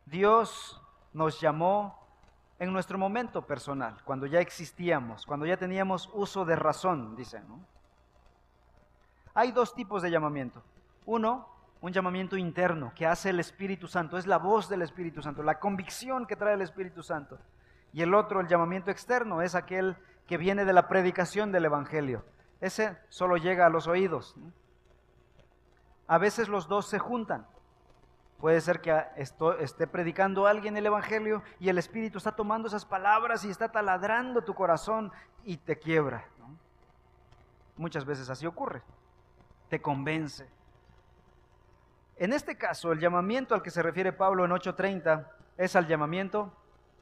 Dios 0.05 0.79
nos 1.13 1.41
llamó 1.41 2.07
en 2.59 2.71
nuestro 2.71 2.97
momento 2.97 3.41
personal, 3.45 3.97
cuando 4.05 4.27
ya 4.27 4.39
existíamos, 4.39 5.25
cuando 5.25 5.45
ya 5.45 5.57
teníamos 5.57 6.09
uso 6.13 6.45
de 6.45 6.55
razón, 6.55 7.15
dicen. 7.15 7.43
Hay 9.33 9.51
dos 9.51 9.73
tipos 9.73 10.01
de 10.01 10.11
llamamiento. 10.11 10.63
Uno, 11.05 11.47
un 11.81 11.91
llamamiento 11.91 12.37
interno 12.37 12.91
que 12.95 13.05
hace 13.05 13.31
el 13.31 13.39
Espíritu 13.39 13.87
Santo, 13.87 14.17
es 14.17 14.27
la 14.27 14.37
voz 14.37 14.69
del 14.69 14.83
Espíritu 14.83 15.21
Santo, 15.21 15.43
la 15.43 15.59
convicción 15.59 16.25
que 16.25 16.35
trae 16.35 16.53
el 16.53 16.61
Espíritu 16.61 17.01
Santo. 17.01 17.37
Y 17.93 18.01
el 18.01 18.13
otro, 18.13 18.39
el 18.39 18.47
llamamiento 18.47 18.91
externo, 18.91 19.41
es 19.41 19.55
aquel 19.55 19.97
que 20.27 20.37
viene 20.37 20.65
de 20.65 20.73
la 20.73 20.87
predicación 20.87 21.51
del 21.51 21.65
Evangelio. 21.65 22.25
Ese 22.59 22.97
solo 23.09 23.37
llega 23.37 23.65
a 23.65 23.69
los 23.69 23.87
oídos. 23.87 24.35
A 26.07 26.17
veces 26.17 26.47
los 26.47 26.67
dos 26.67 26.87
se 26.87 26.99
juntan. 26.99 27.47
Puede 28.39 28.61
ser 28.61 28.81
que 28.81 29.03
esté 29.59 29.87
predicando 29.87 30.45
alguien 30.45 30.77
el 30.77 30.85
Evangelio 30.85 31.41
y 31.59 31.69
el 31.69 31.77
Espíritu 31.77 32.19
está 32.19 32.33
tomando 32.33 32.67
esas 32.67 32.85
palabras 32.85 33.43
y 33.43 33.49
está 33.49 33.71
taladrando 33.71 34.43
tu 34.43 34.53
corazón 34.53 35.11
y 35.43 35.57
te 35.57 35.79
quiebra. 35.79 36.25
Muchas 37.77 38.05
veces 38.05 38.29
así 38.29 38.45
ocurre. 38.45 38.83
Te 39.69 39.81
convence. 39.81 40.47
En 42.15 42.33
este 42.33 42.57
caso, 42.57 42.91
el 42.91 42.99
llamamiento 42.99 43.53
al 43.53 43.61
que 43.61 43.69
se 43.69 43.83
refiere 43.83 44.11
Pablo 44.13 44.45
en 44.45 44.51
8:30 44.51 45.31
es 45.57 45.75
al 45.75 45.87
llamamiento 45.87 46.51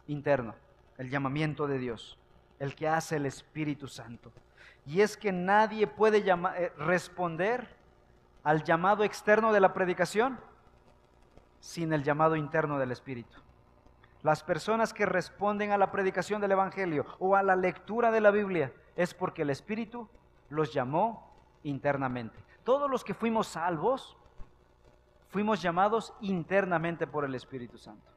interno, 0.07 0.55
el 0.97 1.09
llamamiento 1.09 1.67
de 1.67 1.77
Dios, 1.77 2.17
el 2.59 2.75
que 2.75 2.87
hace 2.87 3.17
el 3.17 3.25
Espíritu 3.25 3.87
Santo. 3.87 4.31
Y 4.85 5.01
es 5.01 5.17
que 5.17 5.31
nadie 5.31 5.87
puede 5.87 6.19
eh, 6.19 6.73
responder 6.77 7.75
al 8.43 8.63
llamado 8.63 9.03
externo 9.03 9.51
de 9.51 9.59
la 9.59 9.73
predicación 9.73 10.39
sin 11.59 11.91
el 11.93 12.03
llamado 12.03 12.35
interno 12.35 12.77
del 12.77 12.91
Espíritu. 12.91 13.35
Las 14.21 14.43
personas 14.43 14.93
que 14.93 15.05
responden 15.05 15.71
a 15.71 15.77
la 15.77 15.91
predicación 15.91 16.41
del 16.41 16.51
Evangelio 16.51 17.05
o 17.19 17.35
a 17.35 17.43
la 17.43 17.55
lectura 17.55 18.11
de 18.11 18.21
la 18.21 18.31
Biblia 18.31 18.71
es 18.95 19.13
porque 19.13 19.41
el 19.41 19.49
Espíritu 19.49 20.07
los 20.49 20.73
llamó 20.73 21.31
internamente. 21.63 22.37
Todos 22.63 22.89
los 22.89 23.03
que 23.03 23.13
fuimos 23.13 23.47
salvos, 23.47 24.17
fuimos 25.29 25.61
llamados 25.61 26.13
internamente 26.21 27.07
por 27.07 27.25
el 27.25 27.35
Espíritu 27.35 27.77
Santo. 27.77 28.11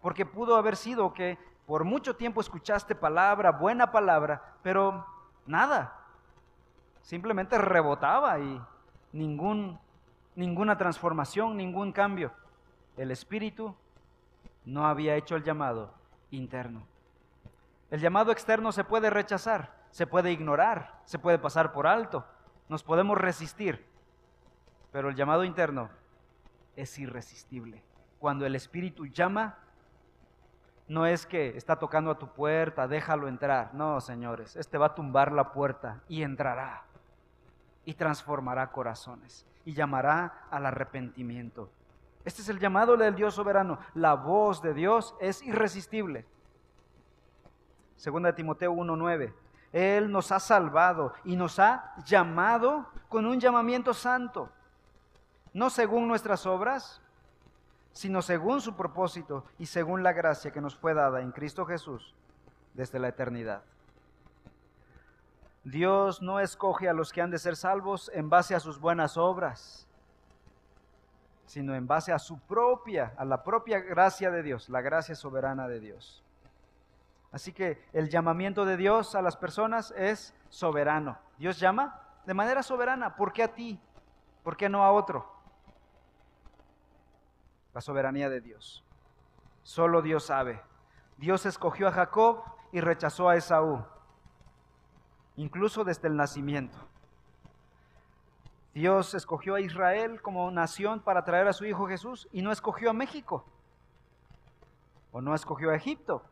Porque 0.00 0.26
pudo 0.26 0.56
haber 0.56 0.76
sido 0.76 1.12
que 1.12 1.38
por 1.66 1.84
mucho 1.84 2.16
tiempo 2.16 2.40
escuchaste 2.40 2.94
palabra, 2.94 3.52
buena 3.52 3.90
palabra, 3.90 4.56
pero 4.62 5.06
nada. 5.46 5.98
Simplemente 7.02 7.58
rebotaba 7.58 8.38
y 8.38 8.60
ningún, 9.12 9.78
ninguna 10.34 10.76
transformación, 10.76 11.56
ningún 11.56 11.92
cambio. 11.92 12.32
El 12.96 13.10
Espíritu 13.10 13.74
no 14.64 14.86
había 14.86 15.16
hecho 15.16 15.36
el 15.36 15.42
llamado 15.42 15.94
interno. 16.30 16.86
El 17.90 18.00
llamado 18.00 18.32
externo 18.32 18.72
se 18.72 18.84
puede 18.84 19.10
rechazar, 19.10 19.74
se 19.90 20.06
puede 20.06 20.32
ignorar, 20.32 21.00
se 21.04 21.18
puede 21.18 21.38
pasar 21.38 21.72
por 21.72 21.86
alto, 21.86 22.24
nos 22.68 22.82
podemos 22.82 23.18
resistir, 23.18 23.86
pero 24.90 25.08
el 25.08 25.14
llamado 25.14 25.44
interno 25.44 25.90
es 26.76 26.98
irresistible. 26.98 27.82
Cuando 28.18 28.46
el 28.46 28.56
Espíritu 28.56 29.06
llama, 29.06 29.58
no 30.86 31.06
es 31.06 31.26
que 31.26 31.56
está 31.56 31.76
tocando 31.76 32.10
a 32.10 32.18
tu 32.18 32.28
puerta, 32.28 32.86
déjalo 32.86 33.28
entrar. 33.28 33.74
No, 33.74 34.00
señores, 34.00 34.56
este 34.56 34.78
va 34.78 34.86
a 34.86 34.94
tumbar 34.94 35.32
la 35.32 35.52
puerta 35.52 36.02
y 36.08 36.22
entrará 36.22 36.82
y 37.84 37.94
transformará 37.94 38.70
corazones 38.70 39.46
y 39.64 39.72
llamará 39.72 40.46
al 40.50 40.66
arrepentimiento. 40.66 41.70
Este 42.24 42.42
es 42.42 42.48
el 42.48 42.58
llamado 42.58 42.96
del 42.96 43.14
Dios 43.14 43.34
soberano. 43.34 43.78
La 43.94 44.14
voz 44.14 44.62
de 44.62 44.74
Dios 44.74 45.14
es 45.20 45.42
irresistible. 45.42 46.26
Segunda 47.96 48.34
Timoteo 48.34 48.72
1:9. 48.72 49.34
Él 49.72 50.10
nos 50.10 50.32
ha 50.32 50.40
salvado 50.40 51.14
y 51.24 51.36
nos 51.36 51.58
ha 51.58 51.94
llamado 52.04 52.86
con 53.08 53.26
un 53.26 53.40
llamamiento 53.40 53.92
santo, 53.92 54.50
no 55.52 55.68
según 55.68 56.06
nuestras 56.06 56.46
obras, 56.46 57.02
sino 57.94 58.20
según 58.20 58.60
su 58.60 58.74
propósito 58.74 59.44
y 59.58 59.66
según 59.66 60.02
la 60.02 60.12
gracia 60.12 60.50
que 60.50 60.60
nos 60.60 60.76
fue 60.76 60.92
dada 60.92 61.22
en 61.22 61.32
Cristo 61.32 61.64
Jesús 61.64 62.14
desde 62.74 62.98
la 62.98 63.08
eternidad. 63.08 63.62
Dios 65.62 66.20
no 66.20 66.40
escoge 66.40 66.88
a 66.88 66.92
los 66.92 67.12
que 67.12 67.22
han 67.22 67.30
de 67.30 67.38
ser 67.38 67.56
salvos 67.56 68.10
en 68.12 68.28
base 68.28 68.54
a 68.54 68.60
sus 68.60 68.78
buenas 68.78 69.16
obras, 69.16 69.88
sino 71.46 71.74
en 71.74 71.86
base 71.86 72.12
a 72.12 72.18
su 72.18 72.38
propia, 72.40 73.14
a 73.16 73.24
la 73.24 73.42
propia 73.42 73.78
gracia 73.78 74.30
de 74.30 74.42
Dios, 74.42 74.68
la 74.68 74.82
gracia 74.82 75.14
soberana 75.14 75.68
de 75.68 75.80
Dios. 75.80 76.22
Así 77.30 77.52
que 77.52 77.82
el 77.92 78.10
llamamiento 78.10 78.64
de 78.64 78.76
Dios 78.76 79.14
a 79.14 79.22
las 79.22 79.36
personas 79.36 79.92
es 79.96 80.34
soberano. 80.48 81.16
Dios 81.38 81.58
llama 81.58 82.00
de 82.26 82.34
manera 82.34 82.62
soberana. 82.62 83.16
¿Por 83.16 83.32
qué 83.32 83.44
a 83.44 83.54
ti? 83.54 83.80
¿Por 84.42 84.56
qué 84.56 84.68
no 84.68 84.84
a 84.84 84.92
otro? 84.92 85.33
La 87.74 87.80
soberanía 87.80 88.30
de 88.30 88.40
Dios. 88.40 88.84
Solo 89.64 90.00
Dios 90.00 90.24
sabe. 90.24 90.62
Dios 91.16 91.44
escogió 91.44 91.88
a 91.88 91.92
Jacob 91.92 92.42
y 92.72 92.80
rechazó 92.80 93.28
a 93.28 93.36
Esaú, 93.36 93.84
incluso 95.36 95.84
desde 95.84 96.08
el 96.08 96.16
nacimiento. 96.16 96.78
Dios 98.74 99.14
escogió 99.14 99.54
a 99.54 99.60
Israel 99.60 100.20
como 100.22 100.50
nación 100.50 101.00
para 101.00 101.24
traer 101.24 101.46
a 101.46 101.52
su 101.52 101.64
Hijo 101.64 101.86
Jesús 101.86 102.28
y 102.32 102.42
no 102.42 102.50
escogió 102.50 102.90
a 102.90 102.92
México. 102.92 103.44
O 105.12 105.20
no 105.20 105.34
escogió 105.34 105.70
a 105.70 105.76
Egipto, 105.76 106.24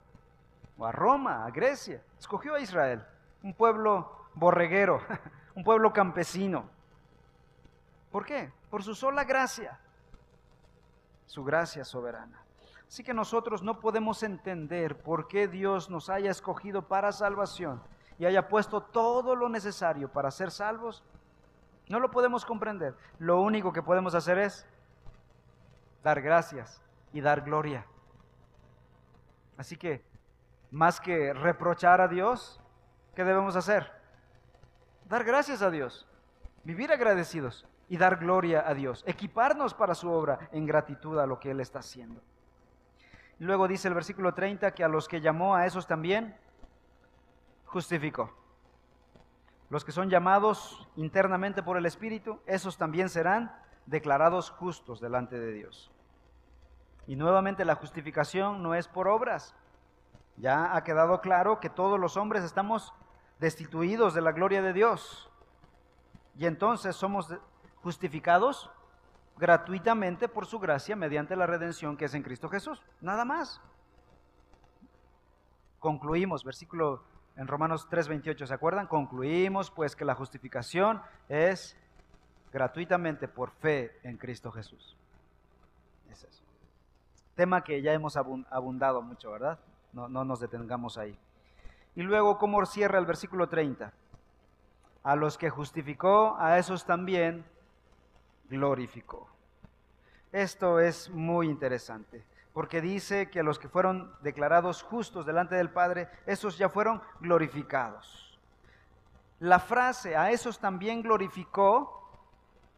o 0.77 0.87
a 0.87 0.91
Roma, 0.91 1.45
a 1.45 1.51
Grecia. 1.51 2.03
Escogió 2.19 2.55
a 2.55 2.61
Israel, 2.61 3.05
un 3.43 3.55
pueblo 3.55 4.29
borreguero, 4.35 5.01
un 5.55 5.63
pueblo 5.63 5.93
campesino. 5.93 6.69
¿Por 8.11 8.25
qué? 8.25 8.53
Por 8.71 8.83
su 8.83 8.95
sola 8.95 9.23
gracia, 9.23 9.79
su 11.33 11.45
gracia 11.45 11.83
soberana. 11.83 12.45
Así 12.87 13.03
que 13.03 13.15
nosotros 13.15 13.63
no 13.63 13.81
podemos 13.81 14.23
entender 14.23 15.03
por 15.03 15.29
qué 15.29 15.49
Dios 15.49 15.89
nos 15.89 16.11
haya 16.11 16.31
escogido 16.31 16.83
para 16.89 17.11
salvación 17.11 17.83
y 18.19 18.27
haya 18.27 18.49
puesto 18.49 18.83
todo 18.83 19.35
lo 19.35 19.49
necesario 19.49 20.13
para 20.13 20.31
ser 20.31 20.51
salvos 20.51 21.03
no 21.89 22.01
lo 22.01 22.11
podemos 22.11 22.45
comprender. 22.45 22.95
Lo 23.19 23.41
único 23.41 23.73
que 23.73 23.83
podemos 23.83 24.15
hacer 24.15 24.37
es 24.37 24.67
dar 26.03 26.21
gracias 26.21 26.83
y 27.15 27.23
dar 27.23 27.41
gloria. 27.41 27.87
Así 29.57 29.79
que, 29.79 30.05
más 30.71 31.01
que 31.01 31.33
reprochar 31.33 32.03
a 32.03 32.09
Dios, 32.09 32.61
¿qué 33.15 33.25
debemos 33.25 33.57
hacer? 33.57 33.91
Dar 35.09 35.25
gracias 35.25 35.63
a 35.63 35.71
Dios, 35.71 36.07
vivir 36.63 36.93
agradecidos 36.93 37.67
y 37.93 37.99
dar 37.99 38.17
gloria 38.17 38.67
a 38.67 38.73
Dios, 38.73 39.05
equiparnos 39.07 39.75
para 39.75 39.95
su 39.95 40.11
obra 40.11 40.49
en 40.51 40.65
gratitud 40.65 41.19
a 41.19 41.27
lo 41.27 41.39
que 41.39 41.51
Él 41.51 41.61
está 41.61 41.81
haciendo. 41.81 42.23
Luego 43.39 43.69
dice 43.69 43.87
el 43.87 43.93
versículo 43.93 44.33
30 44.33 44.71
que 44.71 44.83
a 44.83 44.89
los 44.89 45.07
que 45.07 45.21
llamó 45.21 45.55
a 45.55 45.67
esos 45.67 45.87
también 45.87 46.35
justificó. 47.67 48.35
Los 49.69 49.85
que 49.85 49.93
son 49.93 50.09
llamados 50.09 50.89
internamente 50.97 51.63
por 51.63 51.77
el 51.77 51.85
Espíritu, 51.85 52.41
esos 52.47 52.79
también 52.79 53.11
serán 53.11 53.55
declarados 53.85 54.49
justos 54.49 54.99
delante 54.99 55.39
de 55.39 55.53
Dios. 55.53 55.93
Y 57.07 57.17
nuevamente 57.17 57.67
la 57.67 57.75
justificación 57.75 58.63
no 58.63 58.75
es 58.75 58.89
por 58.89 59.07
obras. 59.07 59.55
Ya 60.39 60.75
ha 60.75 60.83
quedado 60.83 61.21
claro 61.21 61.61
que 61.61 61.69
todos 61.69 62.01
los 62.01 62.17
hombres 62.17 62.43
estamos 62.43 62.95
destituidos 63.39 64.15
de 64.15 64.23
la 64.23 64.33
gloria 64.33 64.63
de 64.63 64.73
Dios. 64.73 65.29
Y 66.39 66.47
entonces 66.47 66.97
somos 66.97 67.29
justificados 67.83 68.71
gratuitamente 69.37 70.29
por 70.29 70.47
su 70.47 70.59
gracia 70.59 70.97
mediante 70.97 71.37
la 71.37 71.47
redención 71.47 71.97
que 71.97 72.05
es 72.07 72.15
en 72.15 72.23
Cristo 72.23 72.49
Jesús. 72.49 72.83
Nada 73.01 73.25
más. 73.25 73.61
Concluimos, 75.79 76.45
versículo 76.45 77.03
en 77.37 77.49
Romanos 77.49 77.89
3:28, 77.91 78.47
¿se 78.47 78.55
acuerdan? 78.55 78.87
Concluimos 78.87 79.71
pues 79.71 79.97
que 79.97 80.05
la 80.05 80.15
justificación 80.15 81.03
es 81.29 81.77
gratuitamente 82.53 83.27
por 83.27 83.51
fe 83.51 83.99
en 84.03 84.17
Cristo 84.17 84.53
Jesús. 84.53 84.97
Es 86.11 86.23
eso. 86.25 86.43
Tema 87.35 87.65
que 87.65 87.83
ya 87.83 87.93
hemos 87.93 88.17
abundado 88.17 89.03
mucho, 89.03 89.33
¿verdad? 89.33 89.59
No, 89.93 90.09
no 90.09 90.25
nos 90.25 90.41
detengamos 90.41 90.99
ahí. 90.99 91.19
Y 91.95 92.03
luego, 92.03 92.39
¿cómo 92.39 92.65
cierra 92.65 92.99
el 92.99 93.07
versículo 93.07 93.49
30? 93.49 93.93
A 95.03 95.17
los 95.17 95.37
que 95.37 95.51
justificó, 95.51 96.37
a 96.39 96.59
esos 96.59 96.85
también 96.87 97.45
glorificó. 98.53 99.29
Esto 100.31 100.79
es 100.79 101.09
muy 101.11 101.49
interesante, 101.49 102.25
porque 102.53 102.81
dice 102.81 103.31
que 103.31 103.43
los 103.43 103.59
que 103.59 103.69
fueron 103.69 104.15
declarados 104.21 104.83
justos 104.83 105.25
delante 105.25 105.55
del 105.55 105.71
Padre, 105.71 106.09
esos 106.27 106.59
ya 106.59 106.69
fueron 106.69 107.03
glorificados. 107.21 108.39
La 109.41 109.59
frase 109.59 110.17
a 110.17 110.31
esos 110.31 110.59
también 110.59 111.03
glorificó 111.03 111.99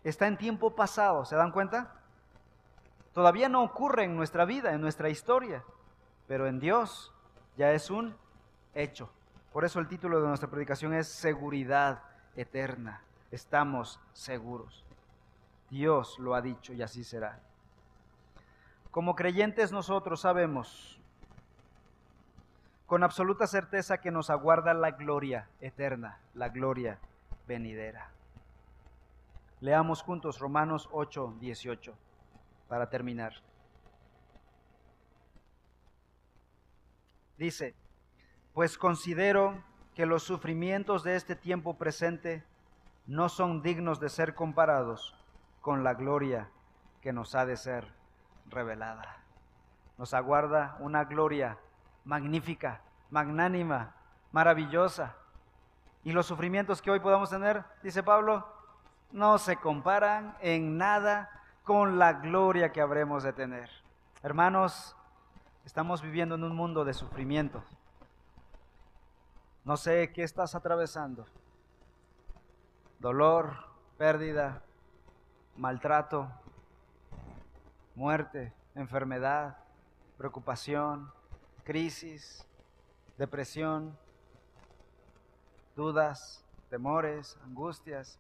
está 0.05 0.27
en 0.29 0.39
tiempo 0.39 0.75
pasado, 0.75 1.25
¿se 1.25 1.37
dan 1.37 1.51
cuenta? 1.51 1.93
Todavía 3.13 3.49
no 3.49 3.63
ocurre 3.63 4.05
en 4.05 4.17
nuestra 4.17 4.45
vida, 4.45 4.73
en 4.73 4.81
nuestra 4.81 5.09
historia, 5.09 5.65
pero 6.27 6.47
en 6.47 6.61
Dios 6.61 7.13
ya 7.57 7.73
es 7.73 7.91
un 7.91 8.17
hecho. 8.75 9.11
Por 9.53 9.65
eso 9.65 9.81
el 9.81 9.89
título 9.89 10.21
de 10.21 10.29
nuestra 10.29 10.51
predicación 10.51 10.95
es 10.95 11.09
Seguridad 11.09 12.03
Eterna. 12.37 13.03
Estamos 13.31 14.01
seguros. 14.13 14.84
Dios 15.71 16.19
lo 16.19 16.35
ha 16.35 16.41
dicho 16.41 16.73
y 16.73 16.83
así 16.83 17.05
será. 17.05 17.41
Como 18.91 19.15
creyentes 19.17 19.73
nosotros 19.73 20.21
sabemos 20.21 21.01
con 22.87 23.03
absoluta 23.03 23.47
certeza 23.47 23.99
que 23.99 24.11
nos 24.11 24.31
aguarda 24.31 24.75
la 24.75 24.93
gloria 24.93 25.49
eterna, 25.61 26.21
la 26.35 26.51
gloria 26.51 26.99
venidera. 27.47 28.11
Leamos 29.61 30.03
juntos 30.03 30.39
Romanos 30.39 30.89
8, 30.93 31.37
18 31.41 31.95
para 32.69 32.91
terminar. 32.91 33.33
Dice, 37.39 37.75
pues 38.53 38.79
considero 38.79 39.63
que 39.95 40.07
los 40.07 40.23
sufrimientos 40.23 41.03
de 41.03 41.17
este 41.17 41.35
tiempo 41.35 41.75
presente 41.75 42.45
no 43.07 43.29
son 43.29 43.63
dignos 43.63 43.99
de 43.99 44.09
ser 44.09 44.35
comparados 44.35 45.15
con 45.65 45.83
la 45.83 45.95
gloria 45.95 46.51
que 47.01 47.11
nos 47.15 47.35
ha 47.35 47.47
de 47.47 47.57
ser 47.57 47.91
revelada. 48.51 49.17
Nos 49.97 50.13
aguarda 50.13 50.77
una 50.81 51.05
gloria 51.05 51.59
magnífica, 52.05 52.83
magnánima, 53.09 53.95
maravillosa. 54.31 55.17
Y 56.03 56.13
los 56.13 56.27
sufrimientos 56.27 56.83
que 56.83 56.91
hoy 56.91 57.01
podamos 57.01 57.31
tener, 57.31 57.65
dice 57.83 58.03
Pablo, 58.03 58.47
no 59.11 59.39
se 59.39 59.57
comparan 59.57 60.37
en 60.43 60.77
nada 60.77 61.31
con 61.63 61.99
la 61.99 62.13
gloria 62.13 62.71
que 62.71 62.83
habremos 62.83 63.23
de 63.23 63.33
tener. 63.33 63.71
Hermanos, 64.23 64.95
estamos 65.65 66.03
viviendo 66.03 66.35
en 66.35 66.45
un 66.45 66.55
mundo 66.55 66.85
de 66.85 66.93
sufrimiento. 66.93 67.65
No 69.65 69.79
sé 69.79 70.13
qué 70.13 70.25
estás 70.25 70.55
atravesando. 70.55 71.25
Dolor, 72.99 73.57
pérdida, 73.97 74.63
maltrato, 75.57 76.31
muerte, 77.95 78.53
enfermedad, 78.75 79.57
preocupación, 80.19 81.13
crisis, 81.65 82.47
depresión, 83.19 83.97
dudas, 85.77 86.45
temores, 86.71 87.39
angustias. 87.45 88.19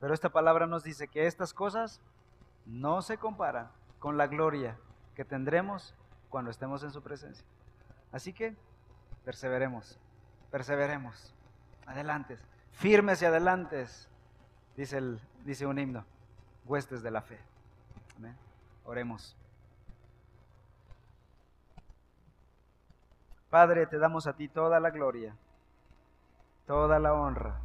Pero 0.00 0.14
esta 0.14 0.28
palabra 0.28 0.66
nos 0.66 0.84
dice 0.84 1.08
que 1.08 1.26
estas 1.26 1.52
cosas 1.52 2.00
no 2.64 3.02
se 3.02 3.18
comparan 3.18 3.70
con 3.98 4.16
la 4.16 4.26
gloria 4.26 4.78
que 5.14 5.24
tendremos 5.24 5.94
cuando 6.28 6.50
estemos 6.50 6.82
en 6.82 6.90
su 6.90 7.02
presencia. 7.02 7.46
Así 8.12 8.32
que 8.32 8.54
perseveremos, 9.24 9.98
perseveremos, 10.50 11.34
adelante, 11.86 12.38
firmes 12.72 13.22
y 13.22 13.24
adelantes, 13.24 14.08
dice, 14.76 14.98
el, 14.98 15.20
dice 15.44 15.66
un 15.66 15.78
himno, 15.78 16.04
huestes 16.64 17.02
de 17.02 17.10
la 17.10 17.22
fe. 17.22 17.38
Oremos. 18.84 19.36
Padre, 23.50 23.86
te 23.86 23.98
damos 23.98 24.26
a 24.26 24.36
ti 24.36 24.48
toda 24.48 24.78
la 24.78 24.90
gloria, 24.90 25.36
toda 26.66 26.98
la 27.00 27.14
honra 27.14 27.60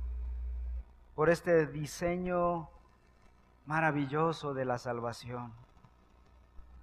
por 1.15 1.29
este 1.29 1.67
diseño 1.67 2.69
maravilloso 3.65 4.53
de 4.53 4.65
la 4.65 4.77
salvación. 4.77 5.53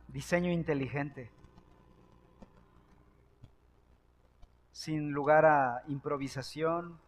Diseño 0.07 0.51
inteligente, 0.51 1.31
sin 4.73 5.11
lugar 5.13 5.45
a 5.45 5.83
improvisación, 5.89 6.99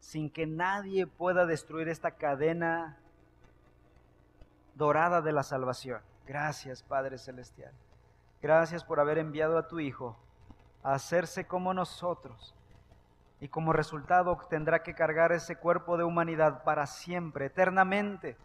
sin 0.00 0.30
que 0.30 0.46
nadie 0.46 1.06
pueda 1.06 1.46
destruir 1.46 1.88
esta 1.88 2.12
cadena 2.12 2.96
dorada 4.74 5.20
de 5.20 5.32
la 5.32 5.42
salvación. 5.42 6.00
Gracias, 6.26 6.82
Padre 6.82 7.18
Celestial. 7.18 7.72
Gracias 8.40 8.84
por 8.84 9.00
haber 9.00 9.18
enviado 9.18 9.58
a 9.58 9.66
tu 9.66 9.80
Hijo 9.80 10.16
a 10.82 10.94
hacerse 10.94 11.46
como 11.46 11.74
nosotros 11.74 12.54
y 13.40 13.48
como 13.48 13.72
resultado 13.72 14.38
tendrá 14.48 14.82
que 14.82 14.94
cargar 14.94 15.32
ese 15.32 15.56
cuerpo 15.56 15.96
de 15.96 16.04
humanidad 16.04 16.62
para 16.64 16.86
siempre, 16.86 17.46
eternamente, 17.46 18.36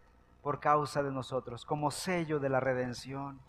por 0.42 0.60
causa 0.60 1.02
de 1.02 1.10
nosotros, 1.10 1.64
como 1.64 1.90
sello 1.90 2.38
de 2.38 2.48
la 2.48 2.60
redención. 2.60 3.40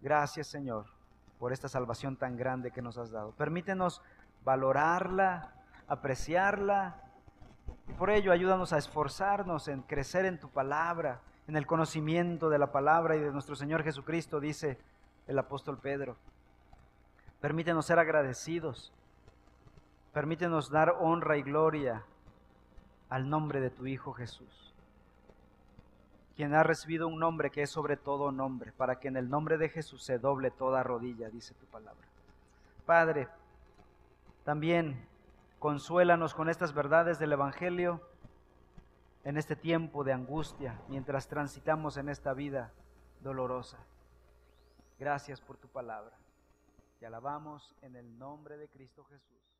Gracias 0.00 0.48
Señor 0.48 0.86
por 1.38 1.52
esta 1.52 1.68
salvación 1.68 2.16
tan 2.16 2.36
grande 2.36 2.70
que 2.70 2.82
nos 2.82 2.98
has 2.98 3.10
dado. 3.10 3.32
Permítenos 3.32 4.02
valorarla, 4.44 5.52
apreciarla, 5.88 7.00
y 7.88 7.92
por 7.92 8.10
ello 8.10 8.32
ayúdanos 8.32 8.72
a 8.72 8.78
esforzarnos 8.78 9.68
en 9.68 9.82
crecer 9.82 10.24
en 10.24 10.38
tu 10.38 10.48
palabra, 10.50 11.20
en 11.46 11.56
el 11.56 11.66
conocimiento 11.66 12.48
de 12.48 12.58
la 12.58 12.72
palabra 12.72 13.16
y 13.16 13.20
de 13.20 13.30
nuestro 13.30 13.56
Señor 13.56 13.82
Jesucristo, 13.82 14.40
dice 14.40 14.78
el 15.26 15.38
apóstol 15.38 15.78
Pedro. 15.78 16.16
Permítenos 17.40 17.86
ser 17.86 17.98
agradecidos 17.98 18.92
Permítenos 20.14 20.70
dar 20.70 20.94
honra 21.00 21.36
y 21.38 21.42
gloria 21.42 22.04
al 23.08 23.28
nombre 23.28 23.60
de 23.60 23.70
tu 23.70 23.84
Hijo 23.88 24.12
Jesús, 24.12 24.72
quien 26.36 26.54
ha 26.54 26.62
recibido 26.62 27.08
un 27.08 27.18
nombre 27.18 27.50
que 27.50 27.62
es 27.62 27.70
sobre 27.70 27.96
todo 27.96 28.30
nombre, 28.30 28.70
para 28.70 29.00
que 29.00 29.08
en 29.08 29.16
el 29.16 29.28
nombre 29.28 29.58
de 29.58 29.68
Jesús 29.68 30.04
se 30.04 30.20
doble 30.20 30.52
toda 30.52 30.84
rodilla, 30.84 31.30
dice 31.30 31.52
tu 31.54 31.66
palabra. 31.66 32.06
Padre, 32.86 33.26
también 34.44 35.04
consuélanos 35.64 36.34
con 36.34 36.50
estas 36.50 36.74
verdades 36.74 37.18
del 37.18 37.32
Evangelio 37.32 38.06
en 39.24 39.38
este 39.38 39.56
tiempo 39.56 40.04
de 40.04 40.12
angustia, 40.12 40.78
mientras 40.88 41.26
transitamos 41.26 41.96
en 41.96 42.10
esta 42.10 42.34
vida 42.34 42.70
dolorosa. 43.22 43.78
Gracias 44.98 45.40
por 45.40 45.56
tu 45.56 45.66
palabra. 45.68 46.14
Te 47.00 47.06
alabamos 47.06 47.74
en 47.80 47.96
el 47.96 48.18
nombre 48.18 48.58
de 48.58 48.68
Cristo 48.68 49.04
Jesús. 49.04 49.53